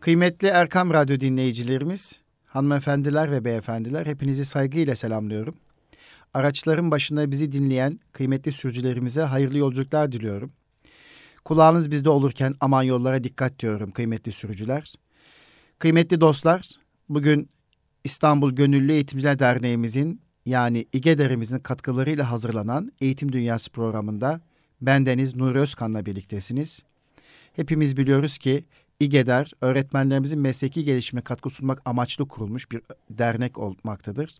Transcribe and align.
Kıymetli 0.00 0.48
Erkam 0.48 0.90
Radyo 0.90 1.20
dinleyicilerimiz, 1.20 2.20
hanımefendiler 2.46 3.30
ve 3.30 3.44
beyefendiler 3.44 4.06
hepinizi 4.06 4.44
saygıyla 4.44 4.96
selamlıyorum. 4.96 5.54
Araçların 6.34 6.90
başında 6.90 7.30
bizi 7.30 7.52
dinleyen 7.52 8.00
kıymetli 8.12 8.52
sürücülerimize 8.52 9.22
hayırlı 9.22 9.58
yolculuklar 9.58 10.12
diliyorum. 10.12 10.52
Kulağınız 11.44 11.90
bizde 11.90 12.10
olurken 12.10 12.54
aman 12.60 12.82
yollara 12.82 13.24
dikkat 13.24 13.58
diyorum 13.58 13.90
kıymetli 13.90 14.32
sürücüler. 14.32 14.94
Kıymetli 15.78 16.20
dostlar, 16.20 16.68
bugün 17.08 17.50
İstanbul 18.04 18.52
Gönüllü 18.52 18.92
Eğitimciler 18.92 19.38
Derneğimizin 19.38 20.20
yani 20.46 20.86
İGEDER'imizin 20.92 21.58
katkılarıyla 21.58 22.30
hazırlanan 22.30 22.92
Eğitim 23.00 23.32
Dünyası 23.32 23.70
programında 23.70 24.40
bendeniz 24.80 25.36
Nuri 25.36 25.58
Özkan'la 25.58 26.06
birliktesiniz. 26.06 26.82
Hepimiz 27.52 27.96
biliyoruz 27.96 28.38
ki 28.38 28.64
İGEDER, 29.00 29.52
öğretmenlerimizin 29.60 30.38
mesleki 30.38 30.84
gelişime 30.84 31.20
katkı 31.20 31.50
sunmak 31.50 31.82
amaçlı 31.84 32.28
kurulmuş 32.28 32.70
bir 32.70 32.82
dernek 33.10 33.58
olmaktadır. 33.58 34.34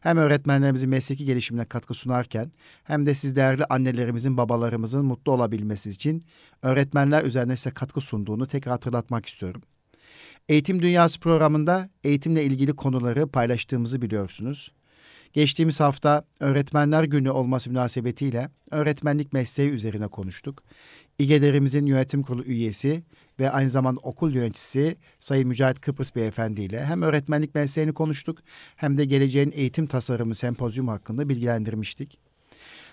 Hem 0.00 0.16
öğretmenlerimizin 0.16 0.90
mesleki 0.90 1.24
gelişimine 1.24 1.64
katkı 1.64 1.94
sunarken 1.94 2.52
hem 2.84 3.06
de 3.06 3.14
siz 3.14 3.36
değerli 3.36 3.64
annelerimizin, 3.64 4.36
babalarımızın 4.36 5.04
mutlu 5.04 5.32
olabilmesi 5.32 5.90
için 5.90 6.22
öğretmenler 6.62 7.24
üzerine 7.24 7.56
size 7.56 7.70
katkı 7.70 8.00
sunduğunu 8.00 8.46
tekrar 8.46 8.72
hatırlatmak 8.72 9.26
istiyorum. 9.26 9.62
Eğitim 10.48 10.82
Dünyası 10.82 11.20
programında 11.20 11.90
eğitimle 12.04 12.44
ilgili 12.44 12.72
konuları 12.72 13.28
paylaştığımızı 13.28 14.02
biliyorsunuz. 14.02 14.72
Geçtiğimiz 15.32 15.80
hafta 15.80 16.24
Öğretmenler 16.40 17.04
Günü 17.04 17.30
olması 17.30 17.70
münasebetiyle 17.70 18.50
öğretmenlik 18.70 19.32
mesleği 19.32 19.70
üzerine 19.70 20.08
konuştuk. 20.08 20.62
İGEDER'imizin 21.18 21.86
yönetim 21.86 22.22
kurulu 22.22 22.44
üyesi 22.44 23.02
ve 23.40 23.50
aynı 23.50 23.70
zamanda 23.70 24.00
okul 24.00 24.34
yöneticisi 24.34 24.96
Sayın 25.18 25.48
Mücahit 25.48 25.80
Kıbrıs 25.80 26.16
Beyefendi 26.16 26.62
ile 26.62 26.84
hem 26.84 27.02
öğretmenlik 27.02 27.54
mesleğini 27.54 27.92
konuştuk 27.92 28.38
hem 28.76 28.98
de 28.98 29.04
geleceğin 29.04 29.52
eğitim 29.54 29.86
tasarımı 29.86 30.34
sempozyum 30.34 30.88
hakkında 30.88 31.28
bilgilendirmiştik. 31.28 32.18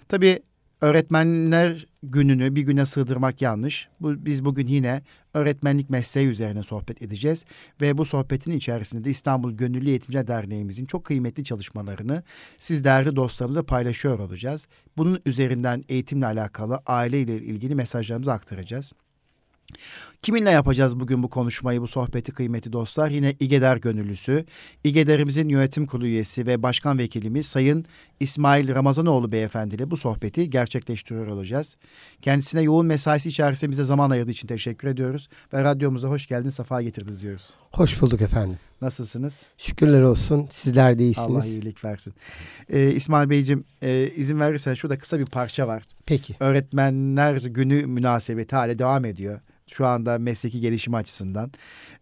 Tabii 0.08 0.40
Öğretmenler 0.82 1.86
gününü 2.04 2.56
bir 2.56 2.62
güne 2.62 2.86
sığdırmak 2.86 3.42
yanlış. 3.42 3.88
Bu, 4.00 4.26
biz 4.26 4.46
bugün 4.46 4.68
yine 4.68 5.02
öğretmenlik 5.34 5.90
mesleği 5.90 6.28
üzerine 6.28 6.64
sohbet 6.64 7.02
edeceğiz. 7.02 7.46
Ve 7.82 7.98
bu 7.98 8.06
sohbetin 8.06 8.52
içerisinde 8.52 9.04
de 9.04 9.10
İstanbul 9.10 9.52
Gönüllü 9.52 9.90
Eğitimciler 9.90 10.28
Derneğimizin 10.28 10.86
çok 10.86 11.06
kıymetli 11.06 11.44
çalışmalarını 11.44 12.23
siz 12.58 12.86
değerli 12.86 13.16
dostlarımıza 13.16 13.64
paylaşıyor 13.64 14.20
olacağız. 14.20 14.68
Bunun 14.98 15.20
üzerinden 15.26 15.84
eğitimle 15.90 16.26
alakalı, 16.26 16.80
aileyle 16.86 17.36
ilgili 17.36 17.76
mesajlarımızı 17.76 18.32
aktaracağız. 18.32 18.94
Kiminle 20.22 20.50
yapacağız 20.50 21.00
bugün 21.00 21.23
bu 21.23 21.30
konuşmayı, 21.30 21.81
bu 21.81 21.88
sohbeti 21.88 22.31
kıymeti 22.31 22.73
dostlar? 22.73 23.09
Yine 23.09 23.36
İGEDER 23.39 23.77
gönüllüsü, 23.77 24.45
İGEDER'imizin 24.83 25.50
yönetim 25.50 25.86
kurulu 25.86 26.08
üyesi 26.08 26.47
ve 26.47 26.64
başkan 26.64 26.97
vekilimiz 26.97 27.45
Sayın 27.45 27.86
İsmail 28.19 28.75
Ramazanoğlu 28.75 29.31
beyefendiyle 29.31 29.92
bu 29.92 29.97
sohbeti 29.97 30.49
gerçekleştiriyor 30.49 31.27
olacağız. 31.27 31.75
Kendisine 32.22 32.61
yoğun 32.61 32.86
mesaisi 32.86 33.30
içerisinde 33.30 33.72
bize 33.72 33.83
zaman 33.83 34.09
ayırdığı 34.09 34.31
için 34.31 34.47
teşekkür 34.47 34.88
ediyoruz. 34.88 35.30
Ve 35.53 35.64
radyomuza 35.64 36.08
hoş 36.08 36.27
geldiniz, 36.27 36.53
safa 36.53 36.81
getirdiniz 36.81 37.22
diyoruz. 37.22 37.49
Hoş 37.72 38.02
bulduk 38.02 38.22
efendim. 38.22 38.58
Nasılsınız? 38.81 39.45
Şükürler 39.58 40.02
olsun. 40.02 40.47
Sizler 40.52 40.99
de 40.99 41.03
iyisiniz. 41.03 41.30
Allah 41.30 41.45
iyilik 41.45 41.86
versin. 41.86 42.14
Ee, 42.69 42.92
İsmail 42.92 43.30
Beyciğim 43.30 43.64
e, 43.81 44.09
izin 44.16 44.39
verirsen 44.39 44.73
şurada 44.73 44.97
kısa 44.97 45.19
bir 45.19 45.25
parça 45.25 45.67
var. 45.67 45.83
Peki. 46.05 46.36
Öğretmenler 46.39 47.38
günü 47.38 47.86
münasebeti 47.86 48.55
hale 48.55 48.80
devam 48.80 49.05
ediyor 49.05 49.39
şu 49.73 49.88
anda 49.88 50.19
mesleki 50.19 50.61
gelişimi 50.61 50.95
açısından. 50.95 51.52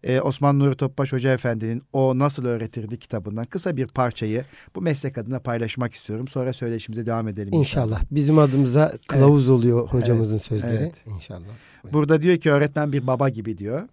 Ee, 0.04 0.20
Osman 0.20 0.58
Nuri 0.58 0.76
Topbaş 0.76 1.12
Hoca 1.12 1.32
Efendi'nin 1.32 1.82
O 1.92 2.18
Nasıl 2.18 2.44
Öğretirdi 2.44 2.98
kitabından 2.98 3.44
kısa 3.44 3.76
bir 3.76 3.86
parçayı 3.86 4.44
bu 4.74 4.82
meslek 4.82 5.18
adına 5.18 5.38
paylaşmak 5.38 5.94
istiyorum. 5.94 6.28
Sonra 6.28 6.52
söyleşimize 6.52 7.06
devam 7.06 7.28
edelim. 7.28 7.54
İnşallah. 7.54 7.86
inşallah. 7.86 8.04
Bizim 8.10 8.38
adımıza 8.38 8.92
kılavuz 9.08 9.42
evet. 9.42 9.50
oluyor 9.50 9.88
hocamızın 9.88 10.34
evet. 10.34 10.42
sözleri. 10.42 10.76
Evet. 10.76 11.04
İnşallah. 11.06 11.46
Burada 11.92 12.22
diyor 12.22 12.36
ki 12.36 12.50
öğretmen 12.50 12.92
bir 12.92 13.06
baba 13.06 13.28
gibi 13.28 13.58
diyor. 13.58 13.88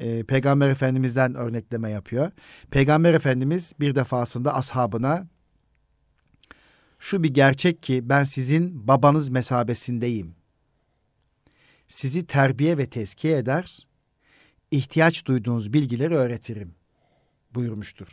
Ee, 0.00 0.24
Peygamber 0.24 0.68
Efendimiz'den 0.68 1.34
örnekleme 1.34 1.90
yapıyor. 1.90 2.30
Peygamber 2.70 3.14
Efendimiz 3.14 3.72
bir 3.80 3.94
defasında 3.94 4.54
ashabına 4.54 5.26
şu 6.98 7.22
bir 7.22 7.34
gerçek 7.34 7.82
ki 7.82 8.08
ben 8.08 8.24
sizin 8.24 8.88
babanız 8.88 9.28
mesabesindeyim 9.28 10.34
sizi 11.88 12.26
terbiye 12.26 12.78
ve 12.78 12.86
tezkiye 12.86 13.38
eder, 13.38 13.86
ihtiyaç 14.70 15.26
duyduğunuz 15.26 15.72
bilgileri 15.72 16.14
öğretirim 16.14 16.74
buyurmuştur. 17.54 18.08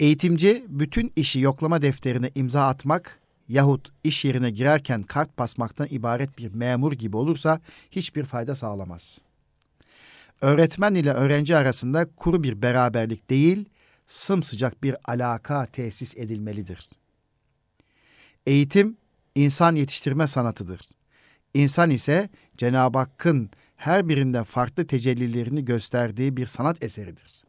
Eğitimci 0.00 0.64
bütün 0.68 1.12
işi 1.16 1.40
yoklama 1.40 1.82
defterine 1.82 2.30
imza 2.34 2.66
atmak 2.66 3.20
yahut 3.48 3.92
iş 4.04 4.24
yerine 4.24 4.50
girerken 4.50 5.02
kart 5.02 5.38
basmaktan 5.38 5.88
ibaret 5.90 6.38
bir 6.38 6.54
memur 6.54 6.92
gibi 6.92 7.16
olursa 7.16 7.60
hiçbir 7.90 8.24
fayda 8.24 8.56
sağlamaz. 8.56 9.18
Öğretmen 10.40 10.94
ile 10.94 11.12
öğrenci 11.12 11.56
arasında 11.56 12.06
kuru 12.16 12.42
bir 12.42 12.62
beraberlik 12.62 13.30
değil, 13.30 13.64
sımsıcak 14.06 14.82
bir 14.82 14.96
alaka 15.04 15.66
tesis 15.66 16.16
edilmelidir. 16.16 16.90
Eğitim, 18.46 18.96
insan 19.34 19.74
yetiştirme 19.74 20.26
sanatıdır. 20.26 20.80
İnsan 21.56 21.90
ise 21.90 22.28
Cenab-ı 22.56 22.98
Hakk'ın 22.98 23.50
her 23.76 24.08
birinde 24.08 24.44
farklı 24.44 24.86
tecellilerini 24.86 25.64
gösterdiği 25.64 26.36
bir 26.36 26.46
sanat 26.46 26.84
eseridir. 26.84 27.44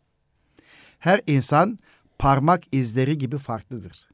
Her 1.00 1.22
insan 1.28 1.78
parmak 2.20 2.64
izleri 2.72 3.18
gibi 3.18 3.38
farklıdır. 3.38 4.10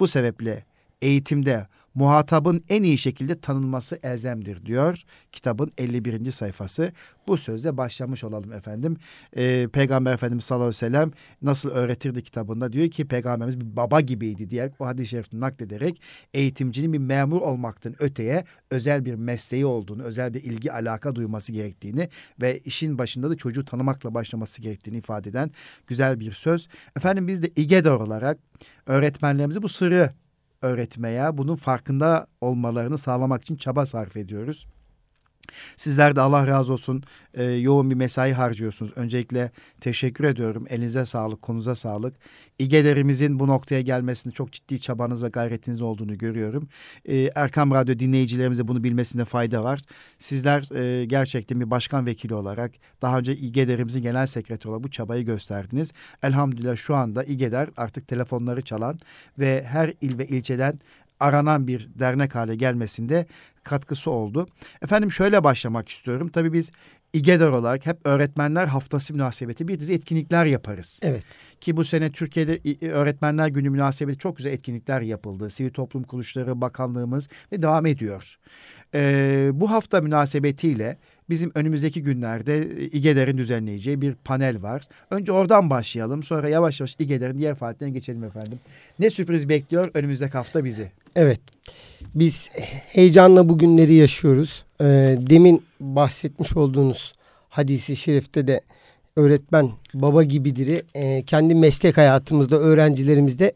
Bu 0.00 0.06
sebeple 0.06 0.64
eğitimde 1.02 1.66
muhatabın 1.94 2.64
en 2.68 2.82
iyi 2.82 2.98
şekilde 2.98 3.40
tanınması 3.40 3.98
elzemdir 4.02 4.66
diyor 4.66 5.02
kitabın 5.32 5.70
51. 5.78 6.30
sayfası. 6.30 6.92
Bu 7.28 7.38
sözle 7.38 7.76
başlamış 7.76 8.24
olalım 8.24 8.52
efendim. 8.52 8.96
Ee, 9.36 9.68
Peygamber 9.72 10.14
Efendimiz 10.14 10.44
sallallahu 10.44 10.68
aleyhi 10.68 10.76
ve 10.76 10.86
sellem 10.86 11.10
nasıl 11.42 11.70
öğretirdi 11.70 12.22
kitabında 12.22 12.72
diyor 12.72 12.90
ki 12.90 13.08
Peygamberimiz 13.08 13.60
bir 13.60 13.76
baba 13.76 14.00
gibiydi 14.00 14.50
diye 14.50 14.70
bu 14.78 14.86
hadis-i 14.86 15.08
şerifini 15.08 15.40
naklederek 15.40 16.00
eğitimcinin 16.34 16.92
bir 16.92 16.98
memur 16.98 17.40
olmaktan 17.40 18.02
öteye 18.02 18.44
özel 18.70 19.04
bir 19.04 19.14
mesleği 19.14 19.66
olduğunu, 19.66 20.02
özel 20.02 20.34
bir 20.34 20.42
ilgi 20.42 20.72
alaka 20.72 21.14
duyması 21.14 21.52
gerektiğini 21.52 22.08
ve 22.40 22.58
işin 22.58 22.98
başında 22.98 23.30
da 23.30 23.36
çocuğu 23.36 23.64
tanımakla 23.64 24.14
başlaması 24.14 24.62
gerektiğini 24.62 24.98
ifade 24.98 25.30
eden 25.30 25.50
güzel 25.86 26.20
bir 26.20 26.32
söz. 26.32 26.68
Efendim 26.96 27.28
biz 27.28 27.42
de 27.42 27.50
İGEDER 27.56 27.90
olarak 27.90 28.38
öğretmenlerimize 28.86 29.62
bu 29.62 29.68
sırrı 29.68 30.10
öğretmeye, 30.64 31.38
bunun 31.38 31.56
farkında 31.56 32.26
olmalarını 32.40 32.98
sağlamak 32.98 33.42
için 33.42 33.56
çaba 33.56 33.86
sarf 33.86 34.16
ediyoruz. 34.16 34.66
Sizler 35.76 36.16
de 36.16 36.20
Allah 36.20 36.46
razı 36.46 36.72
olsun 36.72 37.02
e, 37.34 37.44
yoğun 37.44 37.90
bir 37.90 37.94
mesai 37.94 38.32
harcıyorsunuz. 38.32 38.92
Öncelikle 38.96 39.50
teşekkür 39.80 40.24
ediyorum. 40.24 40.64
Elinize 40.68 41.04
sağlık, 41.04 41.42
konuza 41.42 41.74
sağlık. 41.74 42.14
İGE'lerimizin 42.58 43.38
bu 43.38 43.48
noktaya 43.48 43.80
gelmesinde 43.80 44.34
çok 44.34 44.52
ciddi 44.52 44.80
çabanız 44.80 45.22
ve 45.22 45.28
gayretiniz 45.28 45.82
olduğunu 45.82 46.18
görüyorum. 46.18 46.68
E, 47.04 47.30
Erkam 47.34 47.70
Radyo 47.70 47.98
dinleyicilerimize 47.98 48.68
bunu 48.68 48.84
bilmesinde 48.84 49.24
fayda 49.24 49.64
var. 49.64 49.80
Sizler 50.18 50.74
e, 50.74 51.04
gerçekten 51.04 51.60
bir 51.60 51.70
başkan 51.70 52.06
vekili 52.06 52.34
olarak 52.34 52.72
daha 53.02 53.18
önce 53.18 53.36
İGE'lerimizin 53.36 54.02
genel 54.02 54.26
sekreteri 54.26 54.68
olarak 54.68 54.84
bu 54.84 54.90
çabayı 54.90 55.24
gösterdiniz. 55.24 55.92
Elhamdülillah 56.22 56.76
şu 56.76 56.94
anda 56.94 57.24
İGE'ler 57.24 57.68
artık 57.76 58.08
telefonları 58.08 58.62
çalan 58.62 58.98
ve 59.38 59.62
her 59.62 59.92
il 60.00 60.18
ve 60.18 60.26
ilçeden 60.26 60.78
aranan 61.20 61.66
bir 61.66 61.88
dernek 61.94 62.34
hale 62.34 62.54
gelmesinde 62.54 63.26
katkısı 63.62 64.10
oldu. 64.10 64.48
Efendim 64.82 65.12
şöyle 65.12 65.44
başlamak 65.44 65.88
istiyorum. 65.88 66.28
Tabii 66.28 66.52
biz 66.52 66.70
İGEDER 67.14 67.48
olarak 67.48 67.86
hep 67.86 67.96
öğretmenler 68.04 68.66
haftası 68.66 69.14
münasebeti 69.14 69.68
bir 69.68 69.80
dizi 69.80 69.92
etkinlikler 69.92 70.44
yaparız. 70.44 71.00
Evet. 71.02 71.24
Ki 71.60 71.76
bu 71.76 71.84
sene 71.84 72.12
Türkiye'de 72.12 72.60
öğretmenler 72.90 73.48
günü 73.48 73.70
münasebeti 73.70 74.18
çok 74.18 74.36
güzel 74.36 74.52
etkinlikler 74.52 75.00
yapıldı. 75.00 75.50
Sivil 75.50 75.70
toplum 75.70 76.02
kuruluşları, 76.02 76.60
bakanlığımız 76.60 77.28
ve 77.52 77.62
devam 77.62 77.86
ediyor. 77.86 78.36
Ee, 78.94 79.50
bu 79.52 79.70
hafta 79.70 80.00
münasebetiyle 80.00 80.98
bizim 81.30 81.52
önümüzdeki 81.54 82.02
günlerde 82.02 82.68
İGEDER'in 82.86 83.38
düzenleyeceği 83.38 84.00
bir 84.00 84.14
panel 84.14 84.62
var. 84.62 84.88
Önce 85.10 85.32
oradan 85.32 85.70
başlayalım. 85.70 86.22
Sonra 86.22 86.48
yavaş 86.48 86.80
yavaş 86.80 86.96
İGEDER'in 86.98 87.38
diğer 87.38 87.54
faaliyetlerine 87.54 87.94
geçelim 87.94 88.24
efendim. 88.24 88.60
Ne 88.98 89.10
sürpriz 89.10 89.48
bekliyor 89.48 89.90
önümüzdeki 89.94 90.32
hafta 90.32 90.64
bizi? 90.64 90.90
Evet. 91.16 91.40
Biz 92.14 92.50
heyecanla 92.86 93.48
bu 93.48 93.58
günleri 93.58 93.94
yaşıyoruz. 93.94 94.64
Ee, 94.80 94.84
demin 95.20 95.62
bahsetmiş 95.80 96.56
olduğunuz 96.56 97.12
hadisi 97.48 97.96
şerifte 97.96 98.46
de 98.46 98.60
öğretmen 99.16 99.70
baba 99.94 100.22
gibidir. 100.22 100.82
E, 100.94 101.22
kendi 101.22 101.54
meslek 101.54 101.96
hayatımızda 101.96 102.58
öğrencilerimizde 102.58 103.52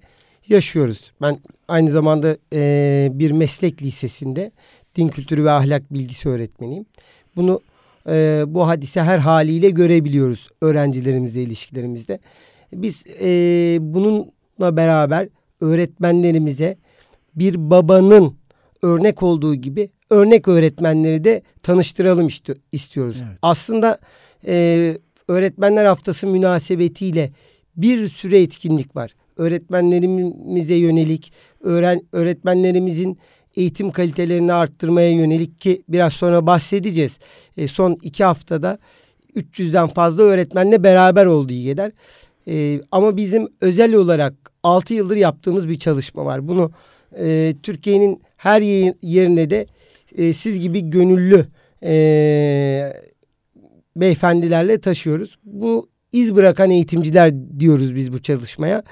yaşıyoruz. 0.48 1.12
Ben 1.22 1.38
aynı 1.68 1.90
zamanda 1.90 2.36
e, 2.52 3.08
bir 3.12 3.30
meslek 3.30 3.82
lisesinde 3.82 4.52
din 4.96 5.08
kültürü 5.08 5.44
ve 5.44 5.50
ahlak 5.50 5.94
bilgisi 5.94 6.28
öğretmeniyim. 6.28 6.86
Bunu 7.38 7.60
e, 8.08 8.44
bu 8.46 8.68
hadise 8.68 9.02
her 9.02 9.18
haliyle 9.18 9.70
görebiliyoruz 9.70 10.48
öğrencilerimizle 10.60 11.42
ilişkilerimizde. 11.42 12.18
Biz 12.72 13.04
e, 13.20 13.28
bununla 13.80 14.76
beraber 14.76 15.28
öğretmenlerimize 15.60 16.76
bir 17.34 17.70
babanın 17.70 18.34
örnek 18.82 19.22
olduğu 19.22 19.54
gibi 19.54 19.90
örnek 20.10 20.48
öğretmenleri 20.48 21.24
de 21.24 21.42
tanıştıralım 21.62 22.26
işte, 22.26 22.54
istiyoruz. 22.72 23.16
Evet. 23.28 23.38
Aslında 23.42 23.98
e, 24.46 24.96
öğretmenler 25.28 25.84
haftası 25.84 26.26
münasebetiyle 26.26 27.30
bir 27.76 28.08
süre 28.08 28.42
etkinlik 28.42 28.96
var. 28.96 29.14
Öğretmenlerimize 29.36 30.74
yönelik, 30.74 31.32
öğren, 31.60 32.00
öğretmenlerimizin 32.12 33.18
eğitim 33.58 33.90
kalitelerini 33.90 34.52
arttırmaya 34.52 35.10
yönelik 35.10 35.60
ki 35.60 35.82
biraz 35.88 36.12
sonra 36.12 36.46
bahsedeceğiz. 36.46 37.18
E, 37.56 37.68
son 37.68 37.96
iki 38.02 38.24
haftada 38.24 38.78
300'den 39.36 39.88
fazla 39.88 40.22
öğretmenle 40.22 40.82
beraber 40.82 41.26
oldu 41.26 41.52
İGEDER. 41.52 41.92
E, 42.48 42.80
ama 42.92 43.16
bizim 43.16 43.48
özel 43.60 43.94
olarak 43.94 44.34
6 44.62 44.94
yıldır 44.94 45.16
yaptığımız 45.16 45.68
bir 45.68 45.78
çalışma 45.78 46.24
var. 46.24 46.48
Bunu 46.48 46.70
e, 47.18 47.54
Türkiye'nin 47.62 48.22
her 48.36 48.62
yerine 49.02 49.50
de 49.50 49.66
e, 50.16 50.32
siz 50.32 50.60
gibi 50.60 50.90
gönüllü 50.90 51.46
e, 51.82 52.92
beyefendilerle 53.96 54.80
taşıyoruz. 54.80 55.38
Bu 55.44 55.88
iz 56.12 56.36
bırakan 56.36 56.70
eğitimciler 56.70 57.32
diyoruz 57.60 57.94
biz 57.94 58.12
bu 58.12 58.22
çalışmaya. 58.22 58.82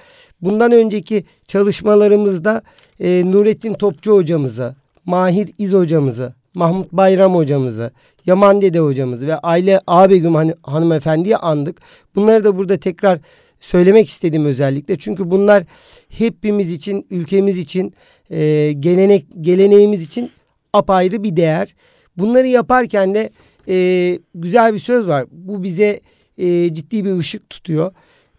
Bundan 0.40 0.72
önceki 0.72 1.24
çalışmalarımızda 1.46 2.62
e, 3.00 3.22
Nurettin 3.26 3.75
Topçu 3.75 4.12
hocamıza, 4.12 4.75
Mahir 5.04 5.50
İz 5.58 5.72
hocamıza, 5.72 6.34
Mahmut 6.54 6.93
Bayram 6.93 7.34
hocamızı, 7.34 7.90
Yaman 8.26 8.62
Dede 8.62 8.78
hocamızı 8.78 9.26
ve 9.26 9.37
Aile 9.37 9.81
Ağabegüm 9.87 10.34
han 10.34 10.54
hanımefendiyi 10.62 11.37
andık. 11.37 11.81
Bunları 12.14 12.44
da 12.44 12.58
burada 12.58 12.76
tekrar 12.76 13.19
söylemek 13.60 14.08
istedim 14.08 14.44
özellikle. 14.44 14.98
Çünkü 14.98 15.31
bunlar 15.31 15.64
hepimiz 16.08 16.72
için, 16.72 17.06
ülkemiz 17.10 17.58
için, 17.58 17.94
e, 18.31 18.72
gelenek 18.81 19.26
geleneğimiz 19.40 20.02
için 20.02 20.31
apayrı 20.72 21.22
bir 21.22 21.37
değer. 21.37 21.75
Bunları 22.16 22.46
yaparken 22.46 23.14
de 23.14 23.31
e, 23.69 24.19
güzel 24.34 24.75
bir 24.75 24.78
söz 24.78 25.08
var. 25.08 25.26
Bu 25.31 25.62
bize 25.62 26.00
e, 26.38 26.75
ciddi 26.75 27.04
bir 27.04 27.19
ışık 27.19 27.50
tutuyor. 27.50 27.92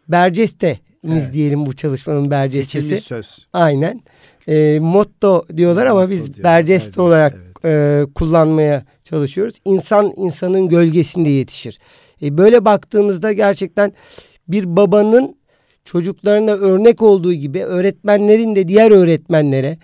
Berceste 0.08 0.80
evet. 1.08 1.34
diyelim 1.34 1.66
bu 1.66 1.76
çalışmanın 1.76 2.32
bercestesi. 2.32 2.88
Seçilmiş 2.88 3.04
söz. 3.04 3.48
Aynen. 3.54 4.02
E, 4.48 4.80
motto 4.80 5.46
diyorlar 5.58 5.86
ama 5.86 6.10
biz 6.10 6.34
diyor. 6.34 6.44
Bercest, 6.44 6.98
olarak 7.00 7.38
evet. 7.64 8.08
e, 8.10 8.14
kullanmaya 8.16 8.86
çalışıyoruz. 9.04 9.56
İnsan 9.66 10.14
insanın 10.18 10.70
gölgesinde 10.70 11.30
yetişir. 11.30 11.80
E, 12.22 12.38
böyle 12.38 12.66
baktığımızda 12.66 13.34
gerçekten 13.34 13.94
bir 14.48 14.76
babanın 14.76 15.36
çocuklarına 15.86 16.52
örnek 16.52 17.02
olduğu 17.02 17.34
gibi 17.34 17.64
öğretmenlerin 17.64 18.56
de 18.56 18.68
diğer 18.68 18.92
öğretmenlere 18.92 19.78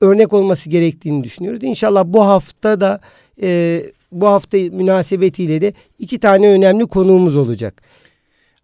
örnek 0.00 0.32
olması 0.32 0.70
gerektiğini 0.70 1.24
düşünüyoruz. 1.24 1.64
İnşallah 1.64 2.04
bu 2.06 2.24
hafta 2.24 2.80
da 2.80 3.00
e, 3.42 3.82
bu 4.12 4.26
hafta 4.26 4.58
münasebetiyle 4.58 5.60
de 5.60 5.72
iki 5.98 6.18
tane 6.18 6.48
önemli 6.48 6.86
konuğumuz 6.86 7.36
olacak. 7.36 7.82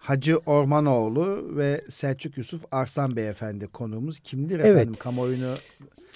Hacı 0.04 0.38
Ormanoğlu 0.46 1.44
ve 1.56 1.80
Selçuk 1.90 2.38
Yusuf 2.38 2.64
Arslan 2.72 3.16
Beyefendi 3.16 3.66
konuğumuz 3.66 4.20
kimdir 4.20 4.58
evet. 4.58 4.66
efendim? 4.66 4.94
Kamuoyunu 4.98 5.54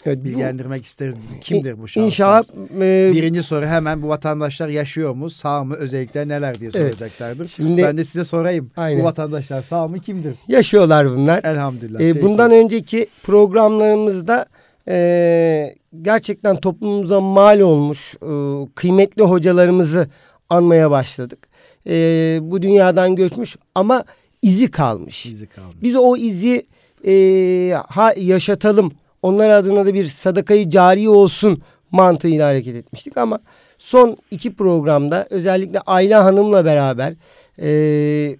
evet, 0.04 0.24
bilgilendirmek 0.24 0.80
bu, 0.80 0.84
isteriz. 0.84 1.14
Kimdir 1.40 1.78
bu 1.78 1.88
şahıslar? 1.88 2.06
İnşallah. 2.06 2.44
E, 2.80 3.12
Birinci 3.14 3.42
soru 3.42 3.66
hemen 3.66 4.02
bu 4.02 4.08
vatandaşlar 4.08 4.68
yaşıyor 4.68 5.14
mu? 5.14 5.30
Sağ 5.30 5.64
mı? 5.64 5.74
Özellikle 5.74 6.28
neler 6.28 6.60
diye 6.60 6.70
soracaklardır. 6.70 7.40
Evet. 7.40 7.50
Şimdi, 7.56 7.82
ben 7.82 7.98
de 7.98 8.04
size 8.04 8.24
sorayım. 8.24 8.70
Aynen. 8.76 9.00
Bu 9.00 9.04
vatandaşlar 9.04 9.62
sağ 9.62 9.88
mı? 9.88 10.00
Kimdir? 10.00 10.36
Yaşıyorlar 10.48 11.10
bunlar. 11.10 11.44
Elhamdülillah. 11.44 12.00
E, 12.00 12.22
bundan 12.22 12.50
önceki 12.50 13.06
programlarımızda 13.22 14.46
e, 14.88 15.74
gerçekten 16.02 16.56
toplumumuza 16.56 17.20
mal 17.20 17.60
olmuş 17.60 18.14
e, 18.14 18.28
kıymetli 18.74 19.22
hocalarımızı 19.22 20.08
anmaya 20.50 20.90
başladık. 20.90 21.47
E, 21.88 22.38
bu 22.42 22.62
dünyadan 22.62 23.16
göçmüş 23.16 23.56
ama 23.74 24.04
izi 24.42 24.70
kalmış. 24.70 25.26
İzi 25.26 25.46
kalmış. 25.46 25.76
Biz 25.82 25.96
o 25.96 26.16
izi 26.16 26.66
e, 27.06 27.74
ha, 27.88 28.12
yaşatalım. 28.16 28.92
Onlar 29.22 29.50
adına 29.50 29.86
da 29.86 29.94
bir 29.94 30.08
sadakayı 30.08 30.70
cari 30.70 31.08
olsun 31.08 31.62
mantığıyla 31.90 32.48
hareket 32.48 32.76
etmiştik 32.76 33.16
ama 33.16 33.40
son 33.78 34.16
iki 34.30 34.54
programda 34.54 35.26
özellikle 35.30 35.80
Ayla 35.80 36.24
Hanım'la 36.24 36.64
beraber 36.64 37.14
e, 37.62 38.36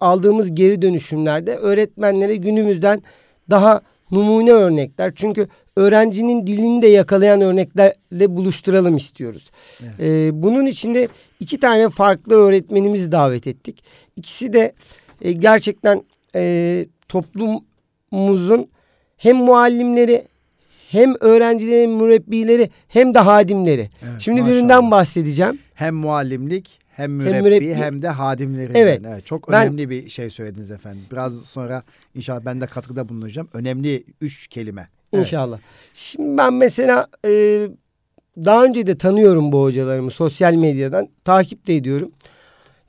aldığımız 0.00 0.54
geri 0.54 0.82
dönüşümlerde 0.82 1.56
öğretmenlere 1.56 2.36
günümüzden 2.36 3.02
daha 3.50 3.80
numune 4.10 4.52
örnekler. 4.52 5.12
Çünkü 5.16 5.48
öğrencinin 5.76 6.46
dilini 6.46 6.82
de 6.82 6.86
yakalayan 6.86 7.40
örneklerle 7.40 8.36
buluşturalım 8.36 8.96
istiyoruz. 8.96 9.50
Evet. 9.82 9.94
Ee, 10.00 10.42
bunun 10.42 10.66
içinde 10.66 11.08
iki 11.40 11.60
tane 11.60 11.90
farklı 11.90 12.34
öğretmenimizi 12.34 13.12
davet 13.12 13.46
ettik. 13.46 13.84
İkisi 14.16 14.52
de 14.52 14.72
e, 15.22 15.32
gerçekten 15.32 16.04
e, 16.34 16.86
toplumumuzun 17.08 18.68
hem 19.16 19.36
muallimleri 19.36 20.26
hem 20.90 21.14
öğrencilerin 21.20 21.90
mürebbileri 21.90 22.70
hem 22.88 23.14
de 23.14 23.18
hadimleri. 23.18 23.88
Evet, 24.02 24.20
Şimdi 24.20 24.40
maşallah. 24.40 24.56
birinden 24.56 24.90
bahsedeceğim. 24.90 25.58
Hem 25.74 25.94
muallimlik 25.94 26.78
hem 26.96 27.12
mürebbi 27.12 27.34
hem, 27.34 27.44
mürebbi, 27.44 27.74
hem 27.74 28.02
de 28.02 28.08
hadimleri. 28.08 28.72
Evet. 28.74 29.00
Yani. 29.04 29.14
evet. 29.14 29.26
Çok 29.26 29.50
ben, 29.52 29.66
önemli 29.66 29.90
bir 29.90 30.08
şey 30.08 30.30
söylediniz 30.30 30.70
efendim. 30.70 31.02
Biraz 31.12 31.34
sonra 31.34 31.82
inşallah 32.14 32.44
ben 32.44 32.60
de 32.60 32.66
katkıda 32.66 33.08
bulunacağım. 33.08 33.48
Önemli 33.52 34.04
üç 34.20 34.48
kelime. 34.48 34.88
İnşallah. 35.18 35.58
Şimdi 35.94 36.38
ben 36.38 36.54
mesela 36.54 37.06
e, 37.24 37.30
daha 38.36 38.64
önce 38.64 38.86
de 38.86 38.98
tanıyorum 38.98 39.52
bu 39.52 39.62
hocalarımı 39.62 40.10
sosyal 40.10 40.54
medyadan. 40.54 41.08
Takip 41.24 41.66
de 41.66 41.76
ediyorum. 41.76 42.10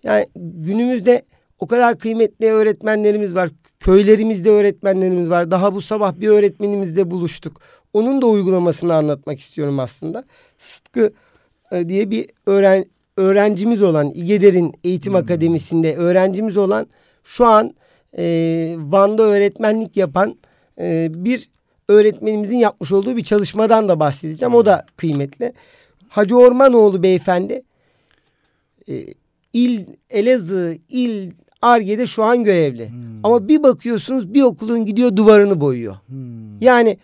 Yani 0.03 0.25
günümüzde 0.35 1.25
o 1.59 1.67
kadar 1.67 1.99
kıymetli 1.99 2.51
öğretmenlerimiz 2.51 3.35
var. 3.35 3.49
Köylerimizde 3.79 4.49
öğretmenlerimiz 4.49 5.29
var. 5.29 5.51
Daha 5.51 5.75
bu 5.75 5.81
sabah 5.81 6.19
bir 6.19 6.27
öğretmenimizle 6.27 7.11
buluştuk. 7.11 7.61
Onun 7.93 8.21
da 8.21 8.25
uygulamasını 8.25 8.93
anlatmak 8.93 9.39
istiyorum 9.39 9.79
aslında. 9.79 10.23
Sıtkı 10.57 11.13
e, 11.71 11.89
diye 11.89 12.09
bir 12.09 12.25
öğren 12.45 12.85
öğrencimiz 13.17 13.83
olan 13.83 14.11
İGEDER'in 14.11 14.73
eğitim 14.83 15.13
hmm. 15.13 15.19
akademisinde 15.19 15.95
öğrencimiz 15.95 16.57
olan 16.57 16.87
şu 17.23 17.45
an 17.45 17.75
e, 18.17 18.23
Van'da 18.77 19.23
öğretmenlik 19.23 19.97
yapan 19.97 20.35
e, 20.79 21.07
bir 21.11 21.49
öğretmenimizin 21.89 22.57
yapmış 22.57 22.91
olduğu 22.91 23.17
bir 23.17 23.23
çalışmadan 23.23 23.89
da 23.89 23.99
bahsedeceğim. 23.99 24.53
O 24.53 24.65
da 24.65 24.85
kıymetli. 24.97 25.53
Hacı 26.09 26.37
Ormanoğlu 26.37 27.03
beyefendi 27.03 27.61
e, 28.89 29.05
il 29.53 29.85
Elazığ 30.09 30.77
il 30.89 31.31
Arge'de 31.61 32.07
şu 32.07 32.23
an 32.23 32.43
görevli. 32.43 32.89
Hmm. 32.89 33.19
Ama 33.23 33.47
bir 33.47 33.63
bakıyorsunuz 33.63 34.33
bir 34.33 34.41
okulun 34.41 34.85
gidiyor 34.85 35.15
duvarını 35.15 35.61
boyuyor. 35.61 35.95
Hmm. 36.07 36.61
Yani 36.61 36.97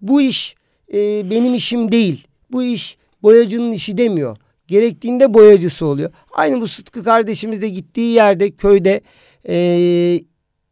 bu 0.00 0.20
iş 0.20 0.54
e, 0.92 1.30
benim 1.30 1.54
işim 1.54 1.92
değil. 1.92 2.26
Bu 2.52 2.62
iş 2.62 2.98
boyacının 3.22 3.72
işi 3.72 3.98
demiyor. 3.98 4.36
Gerektiğinde 4.66 5.34
boyacısı 5.34 5.86
oluyor. 5.86 6.12
Aynı 6.32 6.60
bu 6.60 6.68
Sıtkı 6.68 7.04
kardeşimiz 7.04 7.62
de 7.62 7.68
gittiği 7.68 8.14
yerde 8.14 8.50
köyde 8.50 9.00
e, 9.48 10.20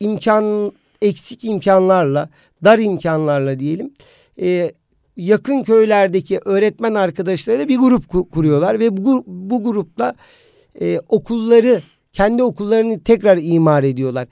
imkan 0.00 0.72
eksik 1.02 1.44
imkanlarla 1.44 2.28
dar 2.64 2.78
imkanlarla 2.78 3.58
diyelim 3.58 3.90
e, 4.40 4.72
yakın 5.16 5.62
köylerdeki 5.62 6.40
öğretmen 6.44 6.94
arkadaşları 6.94 7.68
bir 7.68 7.78
grup 7.78 8.32
kuruyorlar 8.32 8.80
ve 8.80 8.96
bu, 8.96 9.24
bu 9.26 9.64
grupla 9.64 10.14
e, 10.80 11.00
okulları 11.08 11.80
kendi 12.12 12.42
okullarını 12.42 13.02
tekrar 13.02 13.38
imar 13.42 13.82
ediyorlar. 13.82 14.28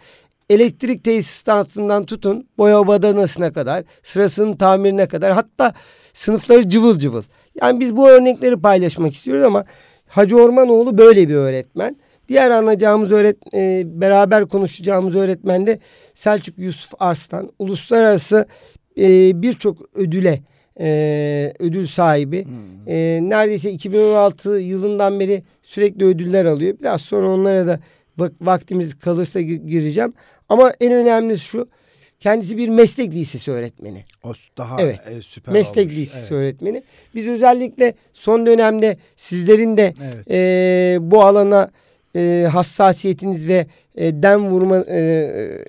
Elektrik 0.50 1.04
tesisatından 1.04 2.06
tutun 2.06 2.48
boya 2.58 2.86
badanasına 2.86 3.52
kadar 3.52 3.84
sırasının 4.02 4.52
tamirine 4.52 5.08
kadar 5.08 5.32
hatta 5.32 5.72
sınıfları 6.12 6.68
cıvıl 6.68 6.98
cıvıl. 6.98 7.22
Yani 7.62 7.80
biz 7.80 7.96
bu 7.96 8.08
örnekleri 8.08 8.60
paylaşmak 8.60 9.14
istiyoruz 9.14 9.44
ama 9.44 9.64
Hacı 10.06 10.36
Ormanoğlu 10.36 10.98
böyle 10.98 11.28
bir 11.28 11.34
öğretmen. 11.34 11.96
Diğer 12.28 12.50
anlayacağımız 12.50 13.12
öğret 13.12 13.36
e, 13.54 13.82
beraber 13.86 14.46
konuşacağımız 14.46 15.16
öğretmen 15.16 15.66
de 15.66 15.78
Selçuk 16.14 16.58
Yusuf 16.58 16.92
Arslan. 16.98 17.52
Uluslararası 17.58 18.46
e, 18.98 19.42
birçok 19.42 19.96
ödüle 19.96 20.42
e, 20.80 21.52
ödül 21.58 21.86
sahibi. 21.86 22.44
Hmm. 22.44 22.88
E, 22.88 23.18
neredeyse 23.22 23.70
2016 23.70 24.50
yılından 24.50 25.20
beri 25.20 25.42
sürekli 25.62 26.04
ödüller 26.04 26.44
alıyor. 26.44 26.76
Biraz 26.80 27.00
sonra 27.00 27.28
onlara 27.28 27.66
da 27.66 27.80
vak 28.18 28.32
vaktimiz 28.40 28.98
kalırsa 28.98 29.40
gireceğim. 29.40 30.12
Ama 30.48 30.72
en 30.80 30.92
önemlisi 30.92 31.44
şu. 31.44 31.68
Kendisi 32.20 32.56
bir 32.58 32.68
meslek 32.68 33.12
lisesi 33.12 33.50
öğretmeni. 33.50 34.04
O 34.22 34.32
daha 34.56 34.82
Evet. 34.82 35.00
e, 35.10 35.22
süper 35.22 35.52
meslek 35.52 35.86
olmuş. 35.86 35.96
lisesi 35.98 36.18
Evet. 36.18 36.32
öğretmeni. 36.32 36.82
Biz 37.14 37.26
özellikle 37.28 37.94
son 38.12 38.46
dönemde 38.46 38.96
sizlerin 39.16 39.76
de 39.76 39.94
Evet. 40.04 40.30
e, 40.30 40.98
bu 41.00 41.22
alana 41.24 41.70
e, 42.16 42.48
hassasiyetiniz 42.52 43.48
ve 43.48 43.66
e, 43.94 44.22
dem 44.22 44.48
vurma 44.48 44.76
e, 44.76 45.64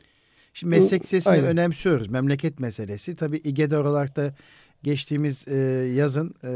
Şimdi 0.56 0.76
meslek 0.76 1.04
lisesini 1.04 1.34
Aynen. 1.34 1.46
önemsiyoruz. 1.46 2.08
Memleket 2.08 2.60
meselesi. 2.60 3.16
Tabii 3.16 3.38
İGE'de 3.38 3.78
olarak 3.78 4.16
da 4.16 4.34
geçtiğimiz 4.84 5.48
e, 5.48 5.56
yazın, 5.96 6.36
e, 6.44 6.52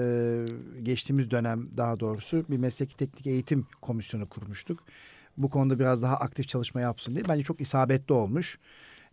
geçtiğimiz 0.84 1.32
dönem 1.32 1.70
daha 1.78 2.00
doğrusu 2.00 2.46
bir 2.50 2.58
mesleki 2.58 2.98
teknik 2.98 3.28
eğitim 3.28 3.68
komisyonu 3.82 4.30
kurmuştuk. 4.30 4.84
Bu 5.38 5.50
konuda 5.50 5.80
biraz 5.80 6.02
daha 6.02 6.16
aktif 6.16 6.48
çalışma 6.48 6.82
yapsın 6.82 7.16
diye. 7.16 7.28
Bence 7.30 7.44
çok 7.44 7.62
isabetli 7.62 8.14
olmuş. 8.14 8.60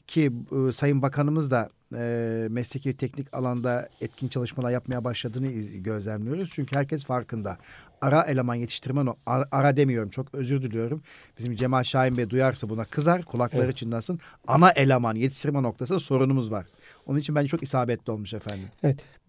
Ki 0.06 0.32
e, 0.68 0.72
Sayın 0.72 1.02
Bakanımız 1.02 1.50
da 1.50 1.70
e, 1.96 2.46
mesleki 2.50 2.96
teknik 2.96 3.34
alanda 3.36 3.88
etkin 4.00 4.28
çalışmalar 4.28 4.70
yapmaya 4.70 5.04
başladığını 5.04 5.46
iz- 5.46 5.82
gözlemliyoruz. 5.82 6.50
Çünkü 6.52 6.76
herkes 6.76 7.04
farkında. 7.04 7.58
Ara 8.00 8.22
eleman 8.22 8.54
yetiştirme, 8.54 9.04
no- 9.04 9.16
ara, 9.26 9.44
ara 9.52 9.76
demiyorum 9.76 10.10
çok 10.10 10.34
özür 10.34 10.62
diliyorum. 10.62 11.02
Bizim 11.38 11.56
Cemal 11.56 11.82
Şahin 11.82 12.16
Bey 12.16 12.30
duyarsa 12.30 12.68
buna 12.68 12.84
kızar, 12.84 13.22
kulakları 13.22 13.64
Evet. 13.64 13.76
çınlasın. 13.76 14.20
Ana 14.48 14.70
eleman 14.70 15.14
yetiştirme 15.14 15.62
noktasında 15.62 15.98
sorunumuz 16.00 16.50
var. 16.50 16.66
Onun 17.06 17.18
için 17.18 17.34
bence 17.34 17.48
çok 17.48 17.62
isabetli 17.62 18.12
olmuş 18.12 18.34
efendim. 18.34 18.68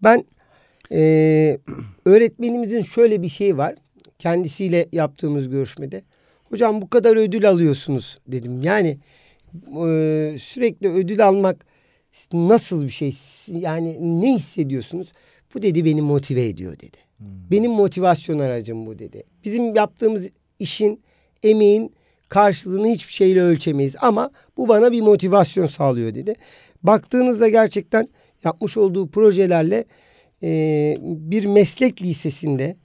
Ben 0.02 0.24
e, 0.92 1.58
öğretmenimizin 2.04 2.82
şöyle 2.82 3.22
bir 3.22 3.28
şeyi 3.28 3.56
var. 3.56 3.74
Kendisiyle 4.18 4.88
yaptığımız 4.92 5.48
görüşmede. 5.48 6.02
Hocam 6.50 6.82
bu 6.82 6.90
kadar 6.90 7.16
ödül 7.16 7.48
alıyorsunuz 7.50 8.18
dedim. 8.26 8.62
Yani 8.62 8.98
e, 9.86 10.36
sürekli 10.40 10.88
ödül 10.88 11.26
almak 11.26 11.66
nasıl 12.32 12.84
bir 12.84 12.90
şey? 12.90 13.14
Yani 13.48 14.20
ne 14.22 14.34
hissediyorsunuz? 14.34 15.12
Bu 15.54 15.62
dedi 15.62 15.84
beni 15.84 16.02
motive 16.02 16.48
ediyor 16.48 16.72
dedi. 16.72 16.96
Benim 17.50 17.72
motivasyon 17.72 18.38
aracım 18.38 18.86
bu 18.86 18.98
dedi. 18.98 19.22
Bizim 19.44 19.74
yaptığımız 19.74 20.28
işin, 20.58 21.00
emeğin 21.42 21.92
karşılığını 22.28 22.86
hiçbir 22.86 23.12
şeyle 23.12 23.42
ölçemeyiz. 23.42 23.96
Ama 24.00 24.30
bu 24.56 24.68
bana 24.68 24.92
bir 24.92 25.00
motivasyon 25.00 25.66
sağlıyor 25.66 26.14
dedi. 26.14 26.34
Baktığınızda 26.82 27.48
gerçekten 27.48 28.08
yapmış 28.44 28.76
olduğu 28.76 29.08
projelerle 29.08 29.84
e, 30.42 30.96
bir 31.00 31.44
meslek 31.44 32.02
lisesinde 32.02 32.76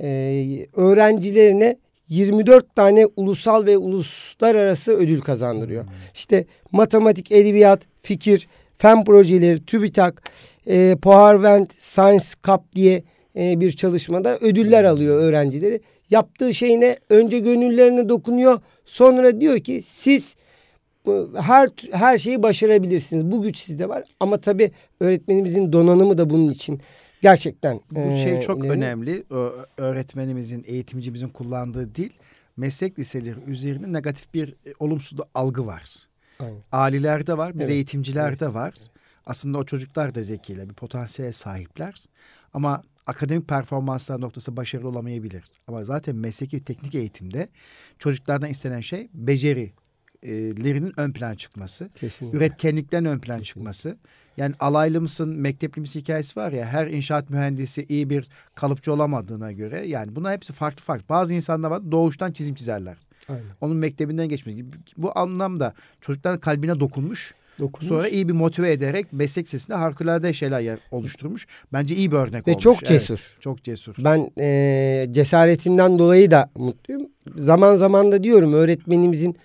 e, 0.00 0.66
öğrencilerine 0.74 1.76
24 2.08 2.76
tane 2.76 3.06
ulusal 3.16 3.66
ve 3.66 3.78
uluslararası 3.78 4.92
ödül 4.92 5.20
kazandırıyor. 5.20 5.84
İşte 6.14 6.46
matematik, 6.72 7.32
edebiyat, 7.32 7.80
fikir, 8.02 8.48
fen 8.80 9.04
projeleri, 9.04 9.64
TÜBİTAK, 9.64 10.22
e, 10.66 10.96
Powervent 11.02 11.72
Science 11.78 12.24
Cup 12.44 12.60
diye 12.74 13.02
e, 13.36 13.60
bir 13.60 13.70
çalışmada 13.72 14.38
ödüller 14.38 14.84
alıyor 14.84 15.16
öğrencileri. 15.18 15.80
Yaptığı 16.10 16.54
şey 16.54 16.80
ne? 16.80 16.96
Önce 17.10 17.38
gönüllerine 17.38 18.08
dokunuyor. 18.08 18.60
Sonra 18.84 19.40
diyor 19.40 19.58
ki 19.60 19.82
siz 19.82 20.36
bu- 21.06 21.30
her 21.40 21.68
her 21.92 22.18
şeyi 22.18 22.42
başarabilirsiniz. 22.42 23.24
Bu 23.32 23.42
güç 23.42 23.56
sizde 23.58 23.88
var. 23.88 24.04
Ama 24.20 24.38
tabii 24.40 24.70
öğretmenimizin 25.00 25.72
donanımı 25.72 26.18
da 26.18 26.30
bunun 26.30 26.50
için 26.50 26.80
gerçekten 27.22 27.80
Bu 27.90 27.98
e, 28.00 28.16
şey 28.18 28.40
çok 28.40 28.64
önemli. 28.64 29.24
O, 29.30 29.52
öğretmenimizin, 29.76 30.64
eğitimcimizin 30.66 31.28
kullandığı 31.28 31.94
dil 31.94 32.10
meslek 32.56 32.98
liseleri 32.98 33.36
üzerinde 33.46 33.92
negatif 33.92 34.34
bir 34.34 34.48
e, 34.48 34.72
olumsuz 34.80 35.18
algı 35.34 35.66
var. 35.66 35.84
Aynen. 36.40 36.60
Alilerde 36.72 37.38
var, 37.38 37.54
biz 37.54 37.60
Evet. 37.60 37.70
eğitimcilerde 37.70 38.54
var. 38.54 38.74
Aslında 39.26 39.58
o 39.58 39.64
çocuklar 39.64 40.14
da 40.14 40.22
zekiler, 40.22 40.68
bir 40.68 40.74
potansiyele 40.74 41.32
sahipler. 41.32 42.04
Ama 42.54 42.82
akademik 43.06 43.48
performanslar 43.48 44.20
noktası 44.20 44.56
başarılı 44.56 44.88
olamayabilir. 44.88 45.44
Ama 45.66 45.84
zaten 45.84 46.16
mesleki 46.16 46.64
teknik 46.64 46.94
eğitimde 46.94 47.48
çocuklardan 47.98 48.50
istenen 48.50 48.80
şey 48.80 49.08
becerilerinin 49.14 50.92
ön 50.96 51.12
plana 51.12 51.34
çıkması. 51.34 51.90
Kesinlikle. 51.94 52.38
Üretkenlikten 52.38 53.04
ön 53.04 53.18
plan 53.18 53.40
çıkması. 53.42 53.98
Yani 54.36 54.54
alaylı 54.60 55.00
mısın, 55.00 55.28
mektepli 55.28 55.80
misin 55.80 56.00
hikayesi 56.00 56.40
var 56.40 56.52
ya 56.52 56.66
her 56.66 56.86
inşaat 56.86 57.30
mühendisi 57.30 57.86
iyi 57.88 58.10
bir 58.10 58.28
kalıpçı 58.54 58.92
olamadığına 58.92 59.52
göre 59.52 59.86
yani 59.86 60.16
bunlar 60.16 60.32
hepsi 60.32 60.52
farklı 60.52 60.82
farklı. 60.82 61.08
Bazı 61.08 61.34
insanlar 61.34 61.70
var 61.70 61.92
doğuştan 61.92 62.32
çizim 62.32 62.54
çizerler. 62.54 62.96
Aynen. 63.30 63.42
Onun 63.60 63.76
mektebinden 63.76 64.28
geçmesi. 64.28 64.64
Bu 64.96 65.18
anlamda 65.18 65.74
çocukların 66.00 66.40
kalbine 66.40 66.80
dokunmuş. 66.80 67.34
Dokunmuş. 67.58 67.88
Sonra 67.88 68.08
iyi 68.08 68.28
bir 68.28 68.32
motive 68.32 68.72
ederek 68.72 69.12
meslek 69.12 69.48
sesinde 69.48 69.76
harikulade 69.76 70.32
şeyler 70.32 70.78
oluşturmuş. 70.90 71.46
Bence 71.72 71.94
iyi 71.94 72.10
bir 72.10 72.16
örnek 72.16 72.48
ve 72.48 72.50
olmuş. 72.50 72.62
çok 72.64 72.76
Evet, 72.76 72.88
cesur. 72.88 73.36
çok 73.40 73.64
cesur. 73.64 73.94
Ben 74.04 74.30
e, 74.38 75.06
cesaretinden 75.10 75.98
dolayı 75.98 76.30
da 76.30 76.50
mutluyum. 76.56 77.02
Zaman 77.36 77.76
zaman 77.76 78.12
da 78.12 78.24
diyorum 78.24 78.52
öğretmenimizin, 78.52 79.36